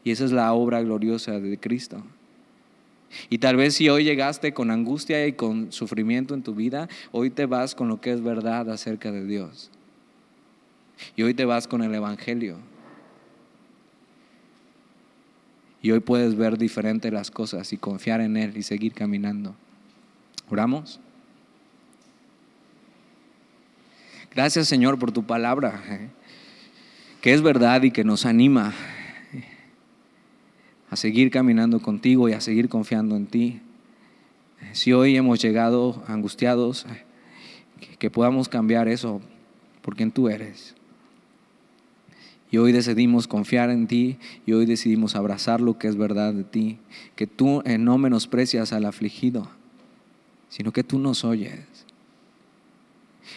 Y 0.05 0.11
esa 0.11 0.27
es 0.27 0.33
la 0.33 0.53
obra 0.53 0.83
gloriosa 0.83 1.41
de 1.41 1.59
Cristo. 1.59 2.03
Y 3.31 3.39
tal 3.39 3.57
vez 3.57 3.75
si 3.75 3.89
hoy 3.89 4.05
llegaste 4.05 4.53
con 4.53 4.71
angustia 4.71 5.27
y 5.27 5.33
con 5.33 5.73
sufrimiento 5.73 6.35
en 6.35 6.43
tu 6.43 6.55
vida, 6.55 6.89
hoy 7.11 7.31
te 7.31 7.47
vas 7.47 7.75
con 7.75 7.89
lo 7.89 8.01
que 8.01 8.13
es 8.13 8.23
verdad 8.23 8.71
acerca 8.71 9.11
de 9.11 9.25
Dios. 9.25 9.71
Y 11.17 11.23
hoy 11.23 11.33
te 11.33 11.47
vas 11.47 11.67
con 11.67 11.83
el 11.83 11.95
Evangelio. 11.95 12.59
Y 15.81 15.91
hoy 15.91 16.01
puedes 16.01 16.35
ver 16.35 16.59
diferente 16.59 17.11
las 17.11 17.31
cosas 17.31 17.73
y 17.73 17.77
confiar 17.77 18.21
en 18.21 18.37
Él 18.37 18.57
y 18.57 18.63
seguir 18.63 18.93
caminando. 18.93 19.55
¿Oramos? 20.51 21.01
Gracias 24.35 24.67
Señor 24.67 24.99
por 24.99 25.13
tu 25.13 25.23
palabra, 25.23 25.81
eh, 25.89 26.09
que 27.21 27.33
es 27.33 27.41
verdad 27.41 27.85
y 27.85 27.93
que 27.93 28.03
nos 28.03 28.27
anima 28.27 28.75
eh, 29.33 29.45
a 30.91 30.97
seguir 30.97 31.31
caminando 31.31 31.81
contigo 31.81 32.29
y 32.29 32.33
a 32.33 32.41
seguir 32.41 32.69
confiando 32.69 33.15
en 33.15 33.27
ti. 33.27 33.61
Si 34.73 34.93
hoy 34.93 35.17
hemos 35.17 35.41
llegado 35.41 36.03
angustiados, 36.09 36.85
eh, 36.87 37.05
que 38.01 38.11
podamos 38.11 38.49
cambiar 38.49 38.89
eso 38.89 39.21
por 39.83 39.95
quien 39.95 40.11
tú 40.11 40.29
eres. 40.29 40.75
Y 42.51 42.57
hoy 42.57 42.73
decidimos 42.73 43.29
confiar 43.29 43.71
en 43.71 43.87
ti 43.87 44.19
y 44.47 44.53
hoy 44.53 44.67
decidimos 44.67 45.15
abrazar 45.15 45.61
lo 45.61 45.79
que 45.79 45.87
es 45.87 45.97
verdad 45.97 46.35
de 46.35 46.43
ti, 46.43 46.79
que 47.15 47.29
tú 47.29 47.63
no 47.79 47.99
menosprecias 47.99 48.73
al 48.73 48.85
afligido, 48.85 49.49
sino 50.49 50.73
que 50.73 50.83
tú 50.83 50.99
nos 50.99 51.25
oyes 51.25 51.74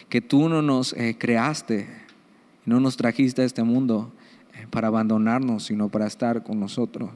que 0.08 0.20
tú 0.20 0.48
no 0.48 0.62
nos 0.62 0.92
eh, 0.94 1.16
creaste, 1.18 1.88
no 2.64 2.80
nos 2.80 2.96
trajiste 2.96 3.42
a 3.42 3.44
este 3.44 3.62
mundo 3.62 4.12
eh, 4.54 4.66
para 4.70 4.88
abandonarnos, 4.88 5.64
sino 5.64 5.88
para 5.88 6.06
estar 6.06 6.42
con 6.42 6.60
nosotros. 6.60 7.10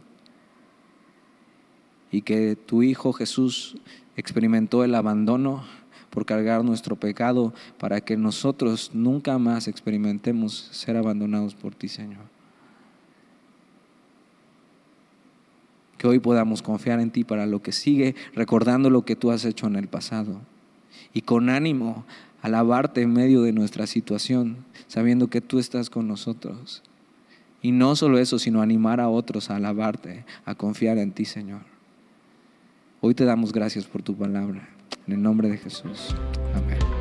Y 2.10 2.22
que 2.22 2.56
tu 2.56 2.82
Hijo 2.82 3.12
Jesús 3.12 3.76
experimentó 4.16 4.84
el 4.84 4.94
abandono 4.94 5.64
por 6.12 6.26
cargar 6.26 6.62
nuestro 6.62 6.94
pecado 6.96 7.54
para 7.78 8.02
que 8.02 8.18
nosotros 8.18 8.90
nunca 8.92 9.38
más 9.38 9.66
experimentemos 9.66 10.68
ser 10.70 10.96
abandonados 10.98 11.54
por 11.54 11.74
ti, 11.74 11.88
Señor. 11.88 12.24
Que 15.96 16.06
hoy 16.06 16.18
podamos 16.18 16.60
confiar 16.60 17.00
en 17.00 17.10
ti 17.10 17.24
para 17.24 17.46
lo 17.46 17.62
que 17.62 17.72
sigue, 17.72 18.14
recordando 18.34 18.90
lo 18.90 19.06
que 19.06 19.16
tú 19.16 19.30
has 19.30 19.46
hecho 19.46 19.66
en 19.66 19.76
el 19.76 19.88
pasado. 19.88 20.38
Y 21.14 21.22
con 21.22 21.48
ánimo 21.48 22.04
alabarte 22.42 23.00
en 23.02 23.12
medio 23.12 23.42
de 23.42 23.52
nuestra 23.52 23.86
situación, 23.86 24.58
sabiendo 24.88 25.28
que 25.28 25.40
tú 25.40 25.58
estás 25.58 25.88
con 25.88 26.08
nosotros. 26.08 26.82
Y 27.62 27.70
no 27.70 27.94
solo 27.94 28.18
eso, 28.18 28.38
sino 28.38 28.60
animar 28.60 29.00
a 29.00 29.08
otros 29.08 29.48
a 29.48 29.56
alabarte, 29.56 30.24
a 30.44 30.56
confiar 30.56 30.98
en 30.98 31.12
ti, 31.12 31.24
Señor. 31.24 31.62
Hoy 33.00 33.14
te 33.14 33.24
damos 33.24 33.52
gracias 33.52 33.86
por 33.86 34.02
tu 34.02 34.16
palabra. 34.16 34.68
En 35.06 35.14
el 35.14 35.22
nombre 35.22 35.48
de 35.48 35.58
Jesús. 35.58 36.14
Amén. 36.54 36.91